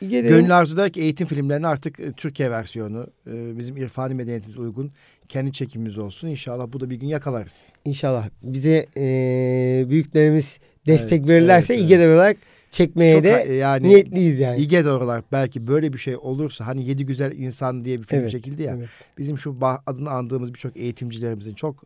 İGEDER'in- 0.01 0.27
Gönül 0.29 0.57
arzu 0.57 0.91
ki 0.91 1.01
eğitim 1.01 1.27
filmlerinin 1.27 1.63
artık 1.63 1.99
e, 1.99 2.11
Türkiye 2.11 2.51
versiyonu 2.51 3.07
e, 3.27 3.57
bizim 3.57 3.77
irfani 3.77 4.13
medeniyetimize 4.13 4.61
uygun 4.61 4.91
kendi 5.29 5.51
çekimimiz 5.53 5.97
olsun. 5.97 6.27
İnşallah 6.27 6.67
bu 6.73 6.79
da 6.79 6.89
bir 6.89 6.95
gün 6.95 7.07
yakalarız. 7.07 7.69
İnşallah 7.85 8.29
bize 8.43 8.85
e, 8.97 9.85
büyüklerimiz 9.89 10.59
destek 10.87 11.19
Evet, 11.19 11.29
verirlerse 11.29 11.73
evet, 11.73 11.81
evet. 11.83 11.91
İGEDER 11.91 12.15
olarak 12.15 12.37
çekmeye 12.73 13.15
Çok 13.15 13.23
de 13.23 13.53
yani 13.53 13.87
niyetliyiz 13.87 14.39
yani. 14.39 14.59
İGED 14.59 14.85
olarak 14.85 15.31
belki 15.31 15.67
böyle 15.67 15.93
bir 15.93 15.97
şey 15.97 16.17
olursa 16.17 16.67
hani 16.67 16.85
Yedi 16.87 17.05
Güzel 17.05 17.31
İnsan 17.31 17.85
diye 17.85 17.99
bir 17.99 18.05
film 18.05 18.19
Evet, 18.19 18.31
çekildi 18.31 18.63
ya. 18.63 18.75
evet. 18.77 18.89
Bizim 19.17 19.37
şu 19.37 19.55
adını 19.85 20.09
andığımız 20.09 20.53
birçok 20.53 20.77
eğitimcilerimizin 20.77 21.53
çok 21.53 21.83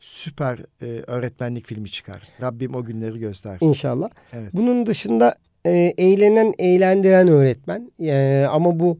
süper 0.00 0.58
e, 0.82 0.86
öğretmenlik 1.06 1.66
filmi 1.66 1.90
çıkar. 1.90 2.22
Rabbim 2.42 2.74
o 2.74 2.84
günleri 2.84 3.18
göstersin. 3.18 3.66
İnşallah. 3.66 4.08
Evet. 4.32 4.50
Bunun 4.54 4.86
dışında 4.86 5.34
e, 5.66 5.94
eğlenen, 5.98 6.54
eğlendiren 6.58 7.28
öğretmen. 7.28 7.92
E, 8.00 8.46
ama 8.50 8.80
bu 8.80 8.98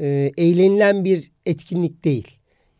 e, 0.00 0.32
eğlenilen 0.36 1.04
bir 1.04 1.30
etkinlik 1.46 2.04
değil. 2.04 2.38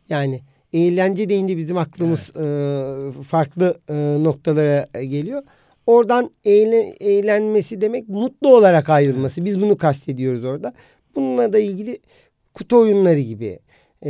Yani 0.09 0.41
eğlence 0.73 1.29
deyince 1.29 1.57
bizim 1.57 1.77
aklımız 1.77 2.35
e, 2.35 3.23
farklı 3.27 3.79
e, 3.89 3.93
noktalara 4.23 4.85
geliyor. 4.93 5.43
Oradan 5.89 6.31
eğle- 6.45 6.95
eğlenmesi 6.99 7.81
demek 7.81 8.09
mutlu 8.09 8.55
olarak 8.55 8.89
ayrılması. 8.89 9.45
Biz 9.45 9.61
bunu 9.61 9.77
kastediyoruz 9.77 10.43
orada. 10.43 10.73
Bununla 11.15 11.53
da 11.53 11.59
ilgili 11.59 11.99
kutu 12.53 12.77
oyunları 12.77 13.19
gibi, 13.19 13.59
e, 14.05 14.09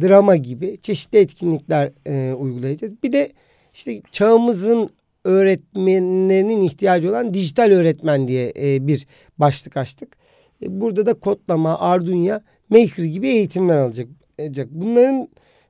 drama 0.00 0.36
gibi 0.36 0.78
çeşitli 0.82 1.18
etkinlikler 1.18 1.92
e, 2.06 2.34
uygulayacağız. 2.34 2.92
Bir 3.02 3.12
de 3.12 3.32
işte 3.74 4.02
çağımızın 4.12 4.90
öğretmenlerinin 5.24 6.60
ihtiyacı 6.60 7.10
olan 7.10 7.34
dijital 7.34 7.70
öğretmen 7.70 8.28
diye 8.28 8.52
e, 8.56 8.86
bir 8.86 9.06
başlık 9.38 9.76
açtık. 9.76 10.16
E, 10.62 10.80
burada 10.80 11.06
da 11.06 11.14
kodlama, 11.14 11.78
Arduino, 11.78 12.40
Maker 12.68 13.04
gibi 13.04 13.28
eğitimler 13.28 13.76
alacak. 13.76 14.08
alacak. 14.40 14.68
Bunların 14.70 15.28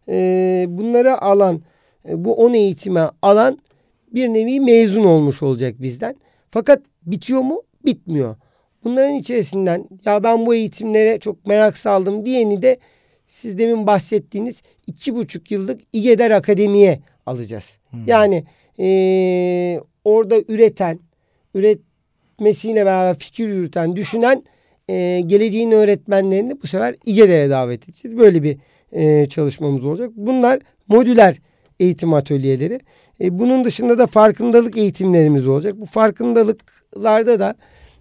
e, 0.08 0.66
bunları 0.68 1.22
alan, 1.22 1.62
e, 2.08 2.24
bu 2.24 2.34
10 2.34 2.54
eğitime 2.54 3.10
alan 3.22 3.58
bir 4.16 4.28
nevi 4.28 4.60
mezun 4.60 5.04
olmuş 5.04 5.42
olacak 5.42 5.74
bizden. 5.82 6.16
Fakat 6.50 6.82
bitiyor 7.02 7.40
mu? 7.40 7.62
Bitmiyor. 7.84 8.36
Bunların 8.84 9.14
içerisinden 9.14 9.88
ya 10.04 10.22
ben 10.22 10.46
bu 10.46 10.54
eğitimlere 10.54 11.18
çok 11.18 11.46
merak 11.46 11.78
saldım 11.78 12.26
diyeni 12.26 12.62
de 12.62 12.78
siz 13.26 13.58
demin 13.58 13.86
bahsettiğiniz 13.86 14.62
iki 14.86 15.14
buçuk 15.16 15.50
yıllık 15.50 15.80
İGEDER 15.92 16.30
Akademi'ye 16.30 17.00
alacağız. 17.26 17.78
Yani 18.06 18.44
eee, 18.78 19.80
orada 20.04 20.36
üreten, 20.48 20.98
üretmesiyle 21.54 22.86
beraber 22.86 23.18
fikir 23.18 23.48
yürüten, 23.48 23.96
düşünen 23.96 24.44
eee, 24.88 25.20
geleceğin 25.20 25.70
öğretmenlerini 25.70 26.62
bu 26.62 26.66
sefer 26.66 26.94
İGEDER'e 27.06 27.50
davet 27.50 27.88
edeceğiz. 27.88 28.18
Böyle 28.18 28.42
bir 28.42 28.56
eee, 28.92 29.28
çalışmamız 29.28 29.84
olacak. 29.84 30.10
Bunlar 30.16 30.60
modüler 30.88 31.36
eğitim 31.80 32.14
atölyeleri. 32.14 32.80
E, 33.20 33.38
bunun 33.38 33.64
dışında 33.64 33.98
da 33.98 34.06
farkındalık 34.06 34.76
eğitimlerimiz 34.76 35.46
olacak. 35.46 35.74
Bu 35.76 35.86
farkındalıklarda 35.86 37.38
da 37.38 37.54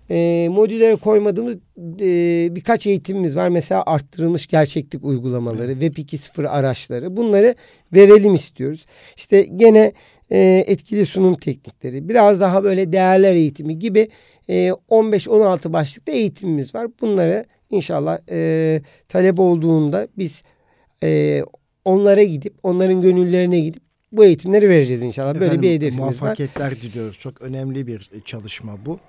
e, 0.10 0.48
modüllere 0.52 0.96
koymadığımız 0.96 1.56
e, 2.02 2.56
birkaç 2.56 2.88
eğitimimiz 2.88 3.36
var. 3.36 3.50
Mesela 3.50 3.84
arttırılmış 3.86 4.48
gerçeklik 4.48 5.06
uygulamaları, 5.06 5.72
Web 5.72 5.98
2.0 5.98 6.48
araçları 6.48 7.18
bunları 7.18 7.56
verelim 7.94 8.34
istiyoruz. 8.34 8.86
İşte 9.18 9.42
gene 9.42 9.94
e, 10.30 10.64
etkili 10.68 11.06
sunum 11.06 11.36
teknikleri, 11.36 12.10
biraz 12.10 12.40
daha 12.40 12.64
böyle 12.64 12.92
değerler 12.94 13.34
eğitimi 13.34 13.80
gibi 13.80 14.10
e, 14.50 14.70
15-16 14.70 15.74
başlıkta 15.74 16.12
eğitimimiz 16.12 16.76
var. 16.76 16.88
Bunları 17.02 17.46
inşallah 17.70 18.20
e, 18.30 18.82
talep 19.10 19.40
olduğunda 19.40 20.08
biz 20.18 20.44
e, 21.04 21.42
onlara 21.86 22.24
gidip, 22.24 22.54
onların 22.64 23.02
gönüllerine 23.02 23.60
gidip 23.60 23.84
bu 24.18 24.26
eğitimleri 24.26 24.70
vereceğiz 24.70 25.02
inşallah. 25.02 25.34
Böyle 25.34 25.46
Efendim, 25.46 25.62
bir 25.62 25.70
hedefimiz 25.76 26.00
var. 26.00 26.04
muvaffakiyetler 26.06 26.82
diliyoruz. 26.82 27.18
Çok 27.20 27.42
önemli 27.42 27.88
bir 27.88 28.10
e, 28.14 28.22
çalışma 28.22 28.86
bu. 28.86 29.00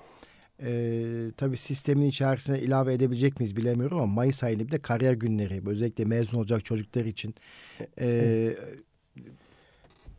Ee, 0.63 1.31
tabii 1.37 1.57
sistemin 1.57 2.07
içerisine 2.07 2.61
ilave 2.61 2.95
edebilecek 2.95 3.41
miyiz 3.41 3.57
bilemiyorum 3.57 3.99
ama 3.99 4.07
Mayıs 4.07 4.43
ayında 4.45 4.67
bir 4.67 4.71
de 4.71 4.79
kariyer 4.79 5.13
günleri. 5.13 5.63
Özellikle 5.67 6.05
mezun 6.05 6.39
olacak 6.39 6.65
çocuklar 6.65 7.05
için 7.05 7.35
e, 8.01 8.57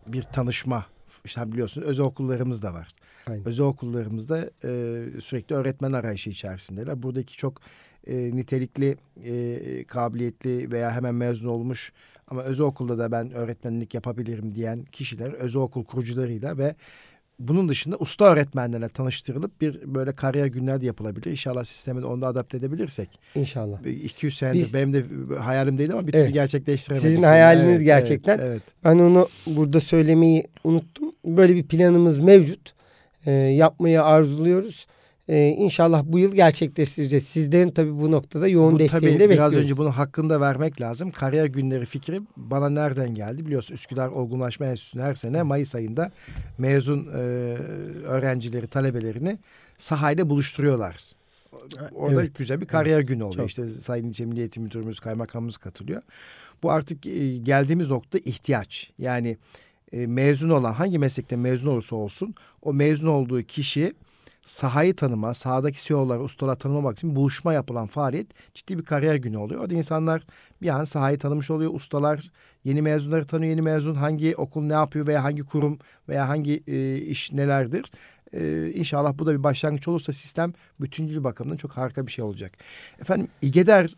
bir 0.08 0.22
tanışma. 0.24 0.86
İşte 1.26 1.52
biliyorsunuz 1.52 1.88
özel 1.88 2.06
okullarımız 2.06 2.64
da 2.64 2.74
var. 2.74 2.88
Aynen. 3.28 3.48
Özel 3.48 3.66
okullarımızda 3.66 4.50
e, 4.64 5.04
sürekli 5.22 5.56
öğretmen 5.56 5.92
arayışı 5.92 6.30
içerisindeler. 6.30 7.04
Buradaki 7.04 7.38
çok 7.38 7.62
e, 8.08 8.16
nitelikli, 8.16 8.98
e, 9.26 9.84
kabiliyetli 9.84 10.72
veya 10.72 10.92
hemen 10.92 11.16
mezun 11.16 11.50
olmuş 11.50 11.92
ama 12.28 12.44
özel 12.44 12.66
okulda 12.66 12.98
da 12.98 13.12
ben 13.12 13.32
öğretmenlik 13.32 13.94
yapabilirim 13.94 14.56
diyen 14.56 14.84
kişiler 14.92 15.32
özel 15.32 15.62
okul 15.62 15.84
kurucularıyla 15.84 16.58
ve 16.58 16.76
bunun 17.40 17.70
dışında 17.70 17.96
usta 18.00 18.26
öğretmenlerle 18.26 18.90
tanıştırılıp 18.90 19.62
bir 19.62 19.96
böyle 19.96 20.12
kariyer 20.12 20.46
günler 20.46 20.82
de 20.82 20.86
yapılabilir. 20.86 21.26
İnşallah 21.32 21.64
sistemi 21.64 22.02
de 22.02 22.06
onda 22.06 22.28
adapte 22.28 22.58
edebilirsek. 22.58 23.10
İnşallah. 23.36 23.86
200 23.86 24.38
senedir 24.38 24.60
Biz- 24.60 24.74
benim 24.74 24.94
de 24.94 25.04
hayalimdeydi 25.40 25.94
ama 25.94 26.08
bir 26.08 26.12
türlü 26.12 26.22
Evet. 26.24 26.34
gerçekleştiremedik. 26.34 27.08
Sizin 27.10 27.24
hayaliniz 27.24 27.70
Evet, 27.76 27.84
gerçekten. 27.84 28.38
Evet, 28.40 28.48
evet. 28.48 28.62
Ben 28.84 29.00
onu 29.00 29.28
burada 29.48 29.80
söylemeyi 29.80 30.48
unuttum. 30.64 31.12
Böyle 31.26 31.56
bir 31.56 31.64
planımız 31.68 32.18
mevcut. 32.20 32.74
Ee, 33.26 33.32
yapmayı 33.32 34.04
arzuluyoruz. 34.04 34.88
Ee, 35.28 35.48
inşallah 35.48 36.04
bu 36.06 36.20
yıl 36.20 36.36
gerçekleştireceğiz. 36.36 37.28
Sizlerin 37.28 37.70
tabii 37.72 38.00
bu 38.00 38.12
noktada 38.12 38.48
yoğun 38.48 38.76
Bu 38.76 38.80
desteğini 38.80 39.02
tabii 39.10 39.20
de 39.20 39.30
biraz 39.30 39.30
bekliyoruz. 39.30 39.58
önce 39.58 39.78
bunun 39.78 39.90
hakkında 39.90 40.42
vermek 40.42 40.82
lazım. 40.82 41.12
Kariyer 41.12 41.46
günleri 41.46 41.86
fikri 41.86 42.22
bana 42.38 42.70
nereden 42.70 43.14
geldi? 43.14 43.46
Biliyorsun 43.46 43.74
Üsküdar 43.74 44.08
Olgunlaşma 44.08 44.66
Enstitüsü'nde 44.66 45.04
her 45.04 45.16
sene 45.16 45.44
Mayıs 45.44 45.76
ayında 45.76 46.12
mezun 46.58 47.08
e, 47.08 47.18
öğrencileri, 48.06 48.68
talebelerini 48.68 49.38
sahayla 49.78 50.30
buluşturuyorlar. 50.30 50.96
Orada 51.96 52.22
Evet. 52.22 52.38
güzel 52.38 52.62
bir 52.62 52.66
kariyer 52.66 53.00
günü 53.00 53.24
oluyor. 53.24 53.38
Çok. 53.38 53.50
İşte 53.50 53.68
Sayın 53.68 54.36
Eğitim 54.38 54.64
Müdürümüz, 54.64 55.00
kaymakamımız 55.00 55.58
katılıyor. 55.58 56.02
Bu 56.64 56.72
artık 56.72 57.06
e, 57.06 57.38
geldiğimiz 57.38 57.90
nokta 57.90 58.18
ihtiyaç. 58.18 58.92
Yani 59.00 59.38
e, 59.92 60.08
mezun 60.08 60.50
olan 60.50 60.74
hangi 60.74 61.00
meslekte 61.00 61.36
mezun 61.36 61.72
olursa 61.72 61.96
olsun 61.96 62.36
o 62.62 62.74
mezun 62.74 63.08
olduğu 63.08 63.44
kişi 63.44 63.94
sahayı 64.48 64.96
tanıma, 64.96 65.34
sahadaki 65.34 65.84
CEO'ları, 65.84 66.22
ustalar 66.22 66.56
tanımamak 66.56 66.98
için 66.98 67.16
buluşma 67.16 67.54
yapılan 67.54 67.88
faaliyet 67.88 68.28
ciddi 68.54 68.78
bir 68.78 68.86
kariyer 68.86 69.16
günü 69.16 69.38
oluyor. 69.38 69.62
Orada 69.62 69.74
insanlar 69.74 70.24
bir 70.62 70.68
an 70.68 70.84
sahayı 70.84 71.18
tanımış 71.18 71.52
oluyor. 71.52 71.74
Ustalar 71.74 72.32
yeni 72.64 72.82
mezunları 72.82 73.28
tanıyor. 73.28 73.50
Yeni 73.50 73.62
mezun 73.62 73.96
hangi 73.96 74.36
okul 74.36 74.62
ne 74.62 74.74
yapıyor 74.74 75.08
veya 75.08 75.24
hangi 75.24 75.44
kurum 75.44 75.80
veya 76.10 76.30
hangi 76.30 76.64
e, 76.68 76.98
iş 76.98 77.32
nelerdir. 77.32 77.92
E, 78.34 78.72
inşallah 78.74 79.18
bu 79.18 79.26
da 79.26 79.34
bir 79.34 79.44
başlangıç 79.44 79.88
olursa 79.88 80.14
sistem 80.14 80.54
bütüncül 80.80 81.24
bakımdan 81.24 81.58
çok 81.58 81.72
harika 81.72 82.08
bir 82.08 82.12
şey 82.12 82.26
olacak. 82.26 82.58
Efendim 83.02 83.28
İGEDER 83.42 83.96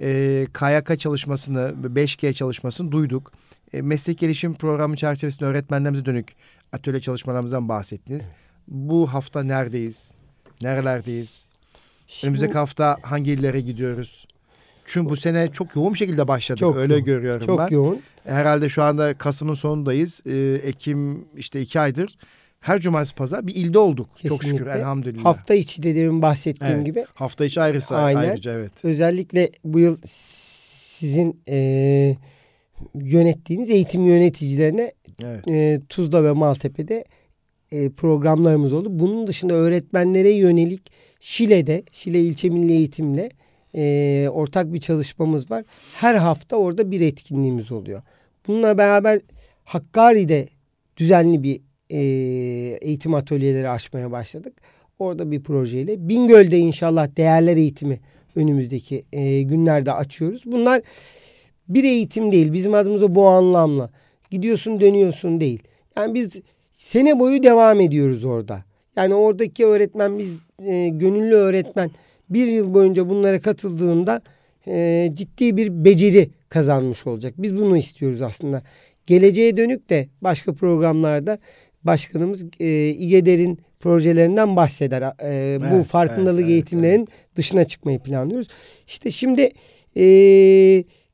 e, 0.00 0.46
KYK 0.54 1.00
çalışmasını, 1.00 1.74
5G 1.82 2.34
çalışmasını 2.34 2.92
duyduk. 2.92 3.32
E, 3.72 3.82
meslek 3.82 4.18
gelişim 4.18 4.54
programı 4.54 4.96
çerçevesinde 4.96 5.44
öğretmenlerimize 5.44 6.04
dönük 6.04 6.36
atölye 6.72 7.00
çalışmalarımızdan 7.00 7.68
bahsettiniz. 7.68 8.28
Bu 8.68 9.06
hafta 9.06 9.42
neredeyiz? 9.42 10.14
Nerelerdeyiz? 10.62 11.46
Şimdi 12.06 12.26
Önümüzdeki 12.28 12.58
hafta 12.58 12.96
hangi 13.02 13.30
illere 13.30 13.60
gidiyoruz? 13.60 14.26
Çünkü 14.86 15.10
bu 15.10 15.16
sene 15.16 15.48
çok 15.52 15.76
yoğun 15.76 15.92
bir 15.92 15.98
şekilde 15.98 16.28
başladık. 16.28 16.60
Çok 16.60 16.76
Öyle 16.76 16.92
yoğun, 16.92 17.04
görüyorum 17.04 17.46
Çok 17.46 17.58
ben. 17.58 17.68
yoğun. 17.68 18.00
Herhalde 18.24 18.68
şu 18.68 18.82
anda 18.82 19.14
Kasım'ın 19.18 19.52
sonundayız. 19.52 20.22
Ee, 20.26 20.60
Ekim 20.64 21.24
işte 21.36 21.60
iki 21.60 21.80
aydır. 21.80 22.18
Her 22.60 22.80
cumartesi 22.80 23.14
pazar 23.14 23.46
bir 23.46 23.54
ilde 23.54 23.78
olduk. 23.78 24.08
Çok 24.16 24.42
şükür 24.42 24.56
Kesinlikle. 24.56 24.70
elhamdülillah. 24.78 25.24
Hafta 25.24 25.54
içi 25.54 25.82
de 25.82 25.94
demin 25.94 26.22
bahsettiğim 26.22 26.74
Evet. 26.74 26.86
gibi 26.86 27.04
Hafta 27.14 27.44
içi 27.44 27.60
ayrısı 27.60 27.96
Aynen. 27.96 28.20
ayrıca 28.20 28.52
evet. 28.52 28.72
özellikle 28.82 29.50
bu 29.64 29.78
yıl 29.80 29.96
sizin 30.04 31.40
e, 31.48 32.16
yönettiğiniz 32.94 33.70
eğitim 33.70 34.06
yöneticilerine 34.06 34.92
Evet. 35.22 35.48
e, 35.48 35.80
Tuzla 35.88 36.24
ve 36.24 36.32
Maltepe'de 36.32 37.04
e, 37.72 37.90
programlarımız 37.90 38.72
oldu. 38.72 38.88
Bunun 38.90 39.26
dışında 39.26 39.54
öğretmenlere 39.54 40.30
yönelik 40.30 40.92
Şile'de, 41.20 41.82
Şile 41.92 42.22
İlçe 42.22 42.48
Milli 42.48 42.72
Eğitim'le 42.72 43.28
e, 43.74 44.28
ortak 44.32 44.72
bir 44.72 44.80
çalışmamız 44.80 45.50
var. 45.50 45.64
Her 45.94 46.14
hafta 46.14 46.56
orada 46.56 46.90
bir 46.90 47.00
etkinliğimiz 47.00 47.72
oluyor. 47.72 48.02
Bununla 48.46 48.78
beraber 48.78 49.20
Hakkari'de 49.64 50.48
düzenli 50.96 51.42
bir 51.42 51.60
e, 51.90 51.98
eğitim 52.80 53.14
atölyeleri 53.14 53.68
açmaya 53.68 54.10
başladık. 54.10 54.52
Orada 54.98 55.30
bir 55.30 55.42
projeyle. 55.42 56.08
Bingöl'de 56.08 56.58
inşallah 56.58 57.16
değerler 57.16 57.56
eğitimi 57.56 58.00
önümüzdeki 58.36 59.04
e, 59.12 59.42
günlerde 59.42 59.92
açıyoruz. 59.92 60.42
Bunlar 60.46 60.82
bir 61.68 61.84
eğitim 61.84 62.32
değil. 62.32 62.52
Bizim 62.52 62.74
adımıza 62.74 63.14
bu 63.14 63.26
anlamla. 63.26 63.90
Gidiyorsun 64.30 64.80
dönüyorsun 64.80 65.40
değil. 65.40 65.62
Yani 65.96 66.14
biz 66.14 66.40
sene 66.78 67.18
boyu 67.18 67.42
devam 67.42 67.80
ediyoruz 67.80 68.24
orada. 68.24 68.64
Yani 68.96 69.14
oradaki 69.14 69.66
öğretmen 69.66 70.18
biz 70.18 70.38
e, 70.64 70.88
gönüllü 70.88 71.34
öğretmen 71.34 71.90
bir 72.30 72.46
yıl 72.46 72.74
boyunca 72.74 73.08
bunlara 73.08 73.40
katıldığında 73.40 74.22
e, 74.66 75.10
ciddi 75.14 75.56
bir 75.56 75.84
beceri 75.84 76.30
kazanmış 76.48 77.06
olacak. 77.06 77.34
Biz 77.38 77.56
bunu 77.56 77.76
istiyoruz 77.76 78.22
aslında. 78.22 78.62
Geleceğe 79.06 79.56
dönük 79.56 79.90
de 79.90 80.08
başka 80.20 80.52
programlarda 80.52 81.38
başkanımız 81.84 82.44
e, 82.60 82.88
İGEDER'in 82.88 83.58
projelerinden 83.80 84.56
bahseder. 84.56 85.02
E, 85.02 85.60
bu 85.60 85.74
Evet, 85.74 85.86
farkındalık 85.86 86.40
evet, 86.40 86.40
evet, 86.40 86.50
eğitimlerin 86.50 87.08
dışına 87.36 87.64
çıkmayı 87.64 87.98
planlıyoruz. 87.98 88.48
İşte 88.86 89.10
şimdi 89.10 89.50
e, 89.96 90.04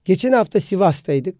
geçen 0.05 0.33
hafta 0.33 0.61
Sivas'taydık. 0.61 1.37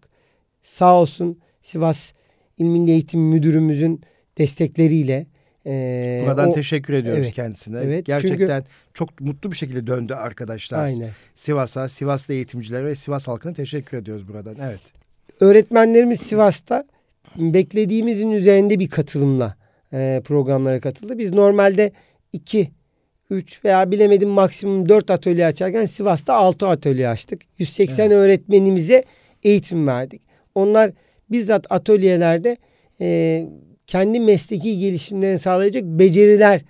Sağ 0.63 1.01
olsun 1.01 1.39
Sivas 1.61 2.13
İl 2.57 2.65
Milli 2.65 2.91
Eğitim 2.91 3.21
Müdürümüzün 3.21 4.01
destekleriyle 4.37 5.25
e, 5.65 6.23
Buradan 6.25 6.49
o- 6.49 6.53
teşekkür 6.53 6.93
ediyoruz 6.93 7.23
evet, 7.23 7.33
kendisine. 7.33 7.79
evet. 7.83 8.05
Gerçekten 8.05 8.63
çok 8.93 9.21
mutlu 9.21 9.51
bir 9.51 9.55
şekilde 9.57 9.87
döndü 9.87 10.13
arkadaşlar. 10.13 10.85
Aynen. 10.85 11.09
Sivas'a, 11.35 11.89
Sivaslı 11.89 12.33
eğitimcilere 12.33 12.85
ve 12.85 12.95
Sivas 12.95 13.27
halkına 13.27 13.53
teşekkür 13.53 13.97
ediyoruz 13.97 14.27
buradan. 14.27 14.55
Evet. 14.63 14.79
Öğretmenlerimiz 15.39 16.19
Sivas'ta 16.21 16.83
beklediğimizin 17.37 18.31
üzerinde 18.31 18.79
bir 18.79 18.89
katılımla 18.89 19.55
e, 19.93 20.21
programlara 20.25 20.79
katıldı. 20.79 21.17
Biz 21.17 21.31
normalde 21.31 21.91
2, 22.33 22.71
3 23.29 23.65
veya 23.65 23.91
bilemedim 23.91 24.29
maksimum 24.29 24.89
4 24.89 25.11
atölye 25.11 25.45
açarken 25.45 25.85
Sivas'ta 25.85 26.33
6 26.33 26.67
atölye 26.67 27.07
açtık. 27.07 27.41
180 27.57 28.11
öğretmenimize 28.11 29.03
eğitim 29.43 29.87
verdik. 29.87 30.21
Onlar 30.55 30.91
bizzat 31.31 31.65
atölyelerde 31.69 32.57
e, 33.01 33.45
kendi 33.87 34.19
mesleki 34.19 34.79
gelişimlerini 34.79 35.39
sağlayacak 35.39 35.83
becerileri 35.83 36.61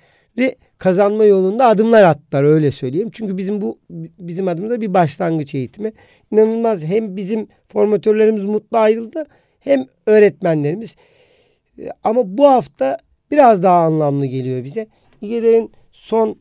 kazanma 0.78 1.26
yolunda 1.26 1.68
adımlar 1.68 2.04
attılar 2.04 2.44
öyle 2.44 2.72
söyleyeyim. 2.72 3.10
Çünkü 3.12 3.38
bizim 3.38 3.62
bu 3.62 3.80
bizim 4.20 4.48
adımıza 4.48 4.82
bir 4.82 4.94
başlangıç 4.94 5.56
eğitimi. 5.56 5.92
İnanılmaz 6.32 6.84
hem 6.84 7.16
bizim 7.16 7.48
formatörlerimiz 7.68 8.44
mutlu 8.44 8.78
ayrıldı 8.78 9.26
hem 9.60 9.86
öğretmenlerimiz. 10.06 10.96
E, 11.80 11.90
Ama 12.04 12.38
bu 12.38 12.48
hafta 12.48 12.98
biraz 13.32 13.64
daha 13.64 13.78
anlamlı 13.78 14.26
geliyor 14.26 14.64
bize. 14.64 14.88
İGEDER'in 15.22 15.72
son 15.92 16.38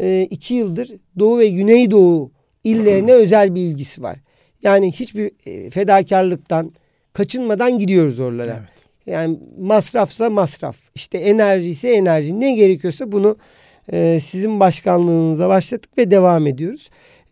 e, 0.00 0.26
iki 0.30 0.54
yıldır 0.54 0.90
Doğu 1.18 1.38
ve 1.38 1.48
Güneydoğu 1.48 2.30
illerine 2.64 3.12
özel 3.22 3.54
bir 3.54 3.60
ilgisi 3.60 4.02
var. 4.02 4.18
Yani 4.62 4.92
hiçbir 4.92 5.30
e, 5.46 5.70
fedakarlıktan 5.70 6.72
kaçınmadan 7.12 7.78
gidiyoruz 7.78 8.20
oralara. 8.20 8.56
Evet. 8.60 8.77
Yani 9.08 9.38
masrafsa 9.58 10.30
masraf. 10.30 10.76
İşte 10.94 11.18
enerji 11.18 11.68
ise 11.68 11.90
enerji. 11.90 12.40
Ne 12.40 12.54
gerekiyorsa 12.54 13.12
bunu 13.12 13.36
e, 13.92 14.20
sizin 14.20 14.60
başkanlığınıza 14.60 15.48
başlattık 15.48 15.98
ve 15.98 16.10
devam 16.10 16.46
ediyoruz. 16.46 16.90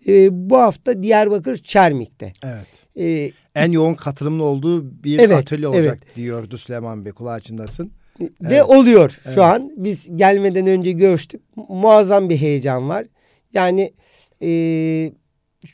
E, 0.09 0.29
bu 0.51 0.59
hafta 0.59 1.03
Diyarbakır 1.03 1.57
Çermik'te. 1.57 2.33
Evet. 2.45 2.67
E, 2.99 3.31
En 3.55 3.71
yoğun 3.71 3.95
katılımlı 3.95 4.43
olduğu 4.45 5.05
bir 5.05 5.19
Evet, 5.19 5.37
atölye 5.37 5.69
olacak 5.69 5.99
diyordu 6.17 6.59
Süleyman 6.59 7.05
Bey. 7.05 7.13
Kulağı 7.13 7.41
çınlasın. 7.41 7.93
Ve 8.21 8.27
Evet. 8.41 8.63
oluyor 8.65 9.11
şu 9.25 9.29
Evet. 9.31 9.39
an. 9.39 9.73
Biz 9.77 10.17
gelmeden 10.17 10.67
önce 10.67 10.93
görüştük. 10.93 11.41
Muazzam 11.69 12.29
bir 12.31 12.37
heyecan 12.37 12.89
var. 12.89 13.07
Yani 13.53 13.93
e, 14.43 15.13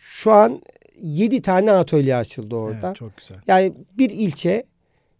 şu 0.01 0.33
an 0.33 0.63
yedi 1.01 1.43
tane 1.43 1.73
atölye 1.73 2.17
açıldı 2.17 2.55
orada. 2.57 2.87
Evet, 2.87 2.97
çok 2.97 3.17
güzel. 3.17 3.37
Yani 3.47 3.73
bir 3.99 4.11
ilçe 4.11 4.65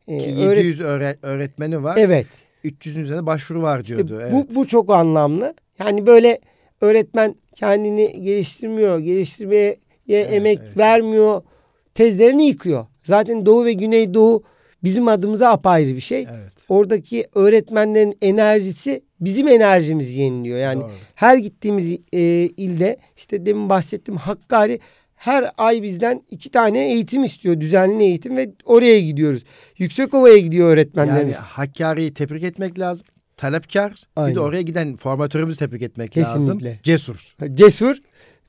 Ki 0.09 0.35
öğret- 0.39 0.59
700 0.59 0.81
öğre- 0.81 1.17
öğretmeni 1.23 1.83
var. 1.83 1.97
Evet. 1.97 2.27
300'ün 2.65 3.03
üzerinde 3.03 3.27
başvuru 3.27 3.63
var 3.63 3.81
İşte 3.81 3.97
diyordu. 3.97 4.19
evet. 4.23 4.33
bu, 4.33 4.55
bu 4.55 4.67
çok 4.67 4.91
anlamlı. 4.91 5.55
Yani 5.79 6.07
böyle 6.07 6.39
öğretmen 6.81 7.35
kendini 7.55 8.23
geliştirmiyor, 8.23 8.99
geliştirmeye 8.99 9.77
emek 10.09 10.59
evet. 10.63 10.77
vermiyor, 10.77 11.43
tezlerini 11.95 12.47
yıkıyor. 12.47 12.87
Zaten 13.05 13.47
Doğu 13.47 13.65
ve 13.65 13.73
Güneydoğu 13.73 14.43
bizim 14.85 15.09
adımıza 15.09 15.49
apayrı 15.49 15.95
bir 15.95 16.01
şey. 16.01 16.21
Evet. 16.21 16.53
Oradaki 16.69 17.27
öğretmenlerin 17.35 18.19
enerjisi 18.23 19.03
bizim 19.21 19.49
enerjimizi 19.49 20.21
yeniliyor. 20.21 20.59
Yani 20.59 20.81
Doğru. 20.81 20.91
her 21.15 21.37
gittiğimiz 21.37 21.99
e, 22.13 22.21
ilde 22.57 22.97
işte 23.17 23.47
demin 23.47 23.69
bahsettim 23.69 24.17
Hakkari 24.17 24.81
her 25.23 25.51
ay 25.59 25.83
bizden 25.83 26.21
iki 26.31 26.51
tane 26.51 26.93
eğitim 26.93 27.25
istiyor. 27.25 27.61
Düzenli 27.61 28.05
eğitim 28.05 28.37
ve 28.37 28.51
oraya 28.65 29.01
gidiyoruz. 29.01 29.45
Yüksekova'ya 29.79 30.39
gidiyor 30.39 30.65
Yani 30.69 30.73
öğretmenlerimiz. 30.75 31.37
Hakkari'yi 31.37 32.15
tebrik 32.15 32.43
etmek 32.43 32.79
lazım. 32.79 33.07
Talepkar. 33.37 33.91
Bir 33.91 34.23
Aynen. 34.23 34.35
de 34.37 34.41
oraya 34.41 34.63
giden 34.63 34.97
formatörümüzü 34.97 35.59
tebrik 35.59 35.83
etmek 35.83 36.19
lazım. 36.19 36.41
Kesinlikle. 36.41 36.79
Cesur. 36.83 37.35
Cesur 37.55 37.97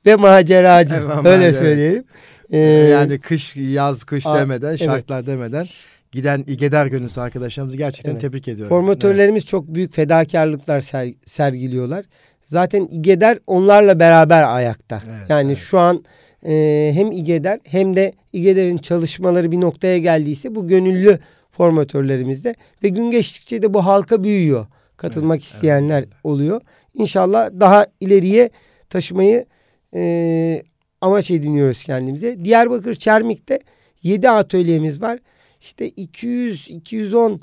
ve 0.06 0.16
maceracı. 0.16 0.94
Evet, 1.14 1.26
Öyle 1.26 1.44
evet. 1.44 1.56
söyleyelim. 1.56 2.04
Ee, 2.50 2.58
yani 2.58 3.18
kış, 3.20 3.56
yaz, 3.56 4.04
kış 4.04 4.26
a- 4.26 4.38
demeden, 4.38 4.68
evet. 4.68 4.78
şartlar 4.84 5.26
demeden 5.26 5.66
giden 6.12 6.44
İgeder 6.46 6.86
gönüllüsü 6.86 7.20
arkadaşlarımızı 7.20 7.76
gerçekten 7.76 8.12
Evet. 8.12 8.20
tebrik 8.20 8.48
ediyorum. 8.48 8.68
formatörlerimiz 8.68 9.46
çok 9.46 9.66
büyük 9.74 9.94
fedakarlıklar 9.94 10.80
ser- 10.80 11.14
sergiliyorlar. 11.26 12.04
Zaten 12.46 12.88
İGEDER 12.90 13.38
onlarla 13.46 13.98
beraber 13.98 14.42
ayakta. 14.42 15.02
Evet, 15.06 15.30
yani 15.30 15.52
evet. 15.52 15.58
şu 15.58 15.78
an 15.78 16.04
e, 16.46 16.90
hem 16.94 17.12
İGEDER 17.12 17.60
hem 17.64 17.96
de 17.96 18.12
İGEDER'in 18.32 18.78
çalışmaları 18.78 19.52
bir 19.52 19.60
noktaya 19.60 19.98
geldiyse 19.98 20.54
bu 20.54 20.68
gönüllü 20.68 21.18
formatörlerimizde 21.50 22.54
ve 22.82 22.88
gün 22.88 23.10
geçtikçe 23.10 23.62
de 23.62 23.74
bu 23.74 23.86
halka 23.86 24.24
büyüyor. 24.24 24.66
Katılmak 24.96 25.36
Evet, 25.36 25.44
isteyenler 25.44 25.98
evet. 25.98 26.08
oluyor. 26.24 26.60
İnşallah 26.94 27.50
daha 27.60 27.86
ileriye 28.00 28.50
taşımayı 28.90 29.46
e, 29.94 30.62
amaç 31.00 31.30
ediniyoruz 31.30 31.84
kendimize. 31.84 32.44
Diyarbakır 32.44 32.94
Çermik'te 32.94 33.58
7 34.02 34.30
atölyemiz 34.30 35.02
var. 35.02 35.18
İşte 35.60 35.88
200-210 35.88 37.40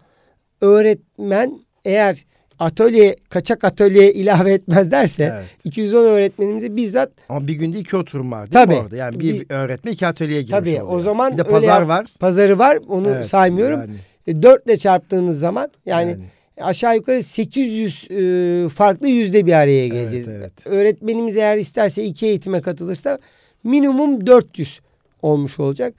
öğretmen 0.61 1.59
eğer 1.85 2.25
atölye 2.61 3.15
kaçak 3.29 3.63
atölye 3.63 4.13
ilave 4.13 4.53
etmezlerse 4.53 5.23
Evet. 5.35 5.45
210 5.63 6.03
öğretmenimize 6.05 6.75
bizzat 6.75 7.09
Ama 7.29 7.47
bir 7.47 7.53
günde 7.53 7.79
iki 7.79 7.97
oturum 7.97 8.31
var 8.31 8.41
değil 8.41 8.53
Tabii. 8.65 8.73
mi 8.75 8.79
orada? 8.81 8.95
Yani 8.95 9.19
bir 9.19 9.33
Biz- 9.33 9.43
öğretmen 9.51 9.91
iki 9.91 10.07
atölyeye 10.07 10.41
girmiş 10.41 10.59
Tabii, 10.59 10.81
o 10.81 10.85
oluyor. 10.85 11.01
zaman 11.01 11.33
Bir 11.33 11.37
de 11.37 11.43
pazar 11.43 11.81
var. 11.81 12.05
pazarı 12.19 12.59
var 12.59 12.79
onu 12.87 13.09
Evet, 13.09 13.27
saymıyorum. 13.27 13.79
yani. 13.79 13.93
E, 14.27 14.43
Dörtle 14.43 14.77
çarptığınız 14.77 15.39
zaman 15.39 15.71
yani, 15.85 16.09
Yani. 16.11 16.23
aşağı 16.61 16.95
yukarı 16.95 17.23
800 17.23 18.07
e, 18.11 18.69
farklı 18.69 19.07
yüzde 19.07 19.45
bir 19.45 19.53
araya 19.53 19.87
geleceğiz. 19.87 20.27
evet. 20.27 20.53
Öğretmenimiz 20.65 21.37
eğer 21.37 21.57
isterse 21.57 22.03
iki 22.03 22.25
eğitime 22.25 22.61
katılırsa 22.61 23.19
minimum 23.63 24.27
400 24.27 24.79
olmuş 25.21 25.59
olacak. 25.59 25.93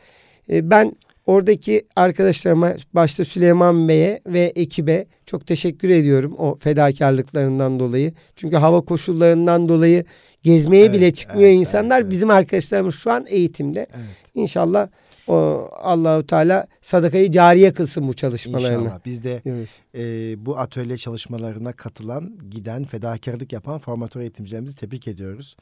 E, 0.53 0.71
ben 0.71 0.93
oradaki 1.33 1.87
arkadaşlarıma 1.97 2.75
başta 2.95 3.25
Süleyman 3.25 3.89
Bey'e 3.89 4.21
ve 4.27 4.53
ekibe 4.57 5.07
çok 5.27 5.47
teşekkür 5.47 5.89
ediyorum 5.89 6.35
o 6.39 6.59
fedakarlıklarından 6.59 7.81
dolayı. 7.81 8.13
Çünkü 8.37 8.57
hava 8.57 8.81
koşullarından 8.81 9.69
dolayı 9.69 10.05
gezmeye 10.43 10.85
Evet, 10.85 10.95
bile 10.95 11.13
çıkmıyor 11.13 11.49
evet, 11.49 11.61
insanlar. 11.61 12.01
evet. 12.01 12.11
Bizim 12.11 12.31
arkadaşlarımız 12.31 12.95
şu 12.95 13.11
an 13.13 13.25
eğitimde. 13.29 13.87
Evet. 13.95 14.07
İnşallah 14.35 14.89
O 15.27 15.69
Allahu 15.83 16.27
Teala 16.27 16.67
sadakayı 16.81 17.31
cariye 17.31 17.73
kılsın 17.73 18.09
bu 18.09 18.15
çalışmalarını. 18.15 18.83
İnşallah. 18.83 19.01
Biz 19.05 19.25
de 19.25 19.43
e, 19.95 20.03
bu 20.47 20.59
atölye 20.59 20.97
çalışmalarına 20.97 21.73
katılan, 21.73 22.39
giden, 22.51 22.85
fedakarlık 22.85 23.53
yapan 23.53 23.79
formatör 23.79 24.21
eğitimcilerimizi 24.21 24.77
tebrik 24.77 25.09
ediyoruz. 25.09 25.57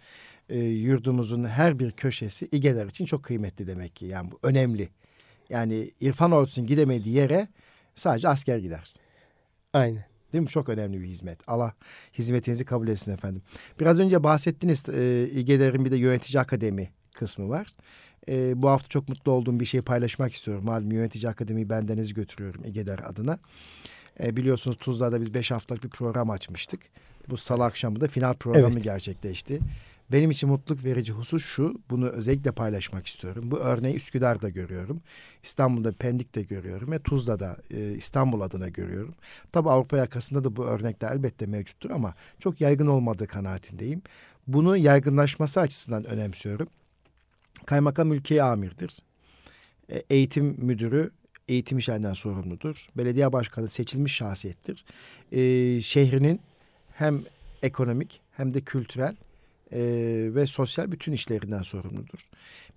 E, 0.49 0.59
yurdumuzun 0.59 1.45
her 1.45 1.79
bir 1.79 1.91
köşesi 1.91 2.49
İGEDER 2.53 2.87
için 2.87 3.05
çok 3.05 3.23
kıymetli 3.23 3.67
demek 3.67 3.97
ki. 3.97 4.07
Yani 4.07 4.31
bu 4.31 4.39
önemli. 4.43 4.89
Yani 5.51 5.91
İrfan 6.01 6.33
Ordusu'nun 6.33 6.67
gidemediği 6.67 7.15
yere 7.15 7.49
sadece 7.95 8.29
asker 8.29 8.59
gider. 8.59 8.95
Aynen. 9.73 10.05
Değil 10.33 10.43
mi? 10.43 10.49
Çok 10.49 10.69
önemli 10.69 11.01
bir 11.01 11.07
hizmet. 11.07 11.39
Allah 11.47 11.75
hizmetinizi 12.19 12.65
kabul 12.65 12.89
etsin 12.89 13.13
efendim. 13.13 13.43
Biraz 13.81 14.01
önce 14.01 14.23
bahsettiniz 14.23 14.89
e, 14.89 15.29
İGEDER'in 15.35 15.85
bir 15.85 15.91
de 15.91 15.97
yönetici 15.97 16.41
akademi 16.41 16.91
kısmı 17.15 17.49
var. 17.49 17.67
E, 18.29 18.63
bu 18.63 18.69
hafta 18.69 18.89
çok 18.89 19.09
mutlu 19.09 19.33
olduğum 19.33 19.61
bir 19.61 19.65
şey 19.65 19.81
paylaşmak 19.81 20.33
istiyorum. 20.33 20.65
Malum 20.65 20.93
yönetici 20.93 21.31
akademiyi 21.31 21.71
bendeniz 21.71 22.15
götürüyorum 22.15 22.65
İGEDER 22.65 22.99
adına. 23.05 23.39
E, 24.23 24.37
biliyorsunuz 24.37 24.77
Tuzla'da 24.77 25.21
biz 25.21 25.35
beş 25.35 25.51
haftalık 25.51 25.85
bir 25.85 25.89
program 25.89 26.31
açmıştık. 26.31 26.81
Bu 27.29 27.37
salı 27.37 27.65
akşamı 27.65 28.01
da 28.01 28.09
final 28.09 28.35
programı 28.35 28.75
Evet. 28.75 28.85
gerçekleşti. 28.85 29.61
Benim 30.13 30.31
için 30.31 30.49
mutluluk 30.49 30.85
verici 30.85 31.13
husus 31.13 31.45
şu, 31.45 31.81
bunu 31.91 32.09
özellikle 32.09 32.53
paylaşmak 32.53 33.07
istiyorum. 33.07 33.51
Bu 33.51 33.59
örneği 33.59 33.95
Üsküdar'da 33.95 34.49
görüyorum. 34.49 35.01
İstanbul'da 35.43 35.93
Pendik'te 35.93 36.43
görüyorum 36.43 36.91
ve 36.93 36.99
Tuzla'da 36.99 37.57
e, 37.71 37.93
İstanbul 37.93 38.41
adına 38.41 38.69
görüyorum. 38.69 39.15
Tabi 39.53 39.71
Avrupa 39.71 39.97
yakasında 39.97 40.45
da 40.45 40.57
bu 40.57 40.65
örnekler 40.65 41.13
elbette 41.13 41.47
mevcuttur 41.47 41.91
ama 41.91 42.15
çok 42.39 42.61
yaygın 42.61 42.87
olmadığı 42.87 43.27
kanaatindeyim. 43.27 44.03
Bunu 44.47 44.77
yaygınlaşması 44.77 45.61
açısından 45.61 46.05
önemsiyorum. 46.05 46.69
Kaymakam 47.67 48.13
ülkeye 48.13 48.43
amirdir. 48.43 48.99
E, 49.89 50.03
eğitim 50.11 50.45
müdürü 50.59 51.11
eğitim 51.49 51.79
işlerinden 51.79 52.15
sorumludur. 52.15 52.87
Belediye 52.97 53.33
başkanı 53.33 53.69
seçilmiş 53.69 54.15
şahsiyettir. 54.15 54.85
E, 55.33 55.81
şehrinin 55.81 56.41
hem 56.95 57.23
ekonomik 57.63 58.21
hem 58.37 58.55
de 58.55 58.61
kültürel 58.61 59.17
e, 59.73 59.81
ve 60.35 60.47
sosyal 60.47 60.93
bütün 60.93 61.13
işlerinden 61.13 61.63
sorumludur. 61.63 62.21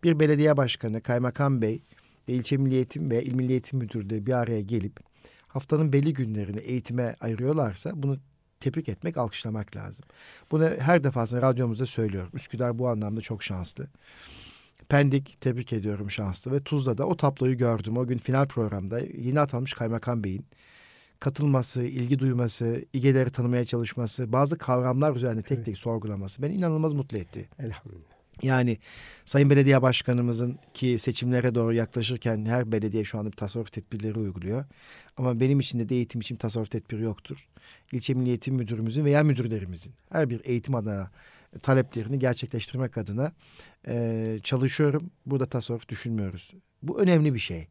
Bir 0.04 0.20
belediye 0.20 0.58
başkanı, 0.58 1.02
kaymakam 1.02 1.62
bey, 1.62 1.84
ve 2.28 2.34
ilçe 2.34 2.58
milli 2.58 2.76
eğitim 2.76 3.10
ve 3.10 3.24
il 3.24 3.34
milli 3.34 3.52
eğitim 3.52 3.80
müdürü 3.80 4.10
de 4.10 4.26
bir 4.26 4.34
araya 4.34 4.62
gelip 4.62 5.00
haftanın 5.48 5.94
belli 5.94 6.14
günlerini 6.14 6.60
eğitime 6.60 7.16
ayırıyorlarsa 7.20 7.92
bunu 7.96 8.18
tebrik 8.60 8.90
etmek, 8.90 9.18
alkışlamak 9.18 9.76
lazım. 9.76 10.06
Bunu 10.52 10.70
her 10.80 11.04
defasında 11.04 11.42
radyomuzda 11.42 11.86
söylüyorum. 11.86 12.32
Üsküdar 12.34 12.80
bu 12.80 12.90
anlamda 12.90 13.22
çok 13.22 13.44
şanslı. 13.44 13.88
Pendik 14.90 15.42
tebrik 15.42 15.74
ediyorum 15.74 16.12
şanslı 16.12 16.52
ve 16.52 16.60
Tuzla'da 16.60 17.08
o 17.08 17.18
tabloyu 17.18 17.58
gördüm. 17.58 17.98
O 17.98 18.08
gün 18.08 18.18
final 18.18 18.48
programda 18.48 19.00
yeni 19.00 19.40
atanmış 19.40 19.74
Kaymakam 19.74 20.24
Bey'in 20.24 20.46
katılması, 21.24 21.84
ilgi 21.84 22.20
duyması, 22.20 22.86
İGEDER'i 22.94 23.30
tanımaya 23.30 23.66
çalışması, 23.66 24.32
bazı 24.32 24.58
kavramlar 24.58 25.16
üzerinde 25.16 25.42
tek 25.42 25.58
Evet. 25.58 25.66
tek 25.66 25.78
sorgulaması 25.78 26.42
beni 26.42 26.54
inanılmaz 26.54 26.94
mutlu 26.94 27.18
etti. 27.18 27.50
Elhamdülillah. 27.60 28.14
Yani 28.42 28.78
Sayın 29.26 29.50
Belediye 29.50 29.82
Başkanımızın 29.82 30.60
ki 30.74 30.98
seçimlere 30.98 31.56
doğru 31.56 31.74
yaklaşırken 31.74 32.46
her 32.46 32.72
belediye 32.72 33.04
şu 33.04 33.20
anda 33.20 33.32
bir 33.32 33.36
tasarruf 33.36 33.72
tedbirleri 33.72 34.20
uyguluyor. 34.20 34.66
Ama 35.18 35.40
benim 35.40 35.60
için 35.60 35.80
de, 35.80 35.90
de 35.90 35.96
eğitim 35.96 36.22
için 36.22 36.36
tasarruf 36.36 36.72
tedbiri 36.72 37.02
yoktur. 37.02 37.48
İlçe 37.92 38.14
Milli 38.14 38.30
Eğitim 38.30 38.56
Müdürümüzün 38.56 39.06
veya 39.06 39.24
müdürlerimizin 39.24 39.94
her 40.10 40.30
bir 40.30 40.42
eğitim 40.44 40.76
adına 40.76 41.12
taleplerini 41.62 42.20
gerçekleştirmek 42.20 42.98
adına 42.98 43.32
e, 43.88 44.26
çalışıyorum. 44.44 45.12
Burada 45.26 45.46
tasarruf 45.46 45.90
düşünmüyoruz. 45.90 46.52
Bu 46.82 47.00
önemli 47.00 47.34
bir 47.34 47.40
şey. 47.40 47.68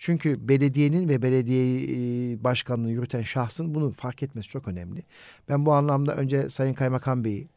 Çünkü 0.00 0.48
belediyenin 0.48 1.08
ve 1.08 1.22
belediye 1.22 2.44
başkanlığını 2.44 2.90
yürüten 2.90 3.22
şahsın 3.22 3.74
bunu 3.74 3.90
fark 3.90 4.22
etmesi 4.22 4.48
çok 4.48 4.68
önemli. 4.68 5.02
Ben 5.48 5.66
bu 5.66 5.72
anlamda 5.72 6.16
önce 6.16 6.48
Sayın 6.48 6.74
Kaymakam 6.74 7.24
Bey'i, 7.24 7.48